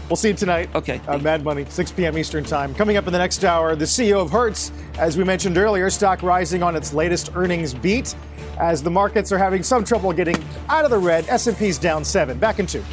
We'll 0.09 0.15
see 0.15 0.29
you 0.29 0.33
tonight. 0.33 0.69
Okay. 0.73 1.01
Uh, 1.07 1.17
Mad 1.17 1.43
Money, 1.43 1.65
6 1.67 1.91
p.m. 1.91 2.17
Eastern 2.17 2.43
Time. 2.43 2.73
Coming 2.73 2.95
up 2.97 3.07
in 3.07 3.13
the 3.13 3.19
next 3.19 3.43
hour, 3.43 3.75
the 3.75 3.85
CEO 3.85 4.21
of 4.21 4.31
Hertz, 4.31 4.71
as 4.97 5.17
we 5.17 5.23
mentioned 5.23 5.57
earlier, 5.57 5.89
stock 5.89 6.23
rising 6.23 6.63
on 6.63 6.75
its 6.75 6.93
latest 6.93 7.31
earnings 7.35 7.73
beat, 7.73 8.15
as 8.59 8.81
the 8.81 8.89
markets 8.89 9.31
are 9.31 9.37
having 9.37 9.63
some 9.63 9.83
trouble 9.83 10.13
getting 10.13 10.41
out 10.69 10.85
of 10.85 10.91
the 10.91 10.97
red. 10.97 11.27
S&P's 11.27 11.77
down 11.77 12.05
seven. 12.05 12.37
Back 12.37 12.59
in 12.59 12.65
two. 12.65 12.83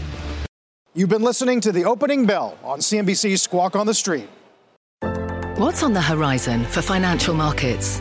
You've 0.95 1.09
been 1.09 1.23
listening 1.23 1.61
to 1.63 1.73
the 1.73 1.85
opening 1.85 2.27
bell 2.27 2.59
on 2.63 2.81
CNBC's 2.81 3.43
Squawk 3.43 3.75
on 3.77 3.87
the 3.87 3.95
Street. 3.95 4.29
What's 5.57 5.83
on 5.83 5.93
the 5.93 6.03
horizon 6.03 6.65
for 6.65 6.83
financial 6.83 7.35
markets? 7.35 8.01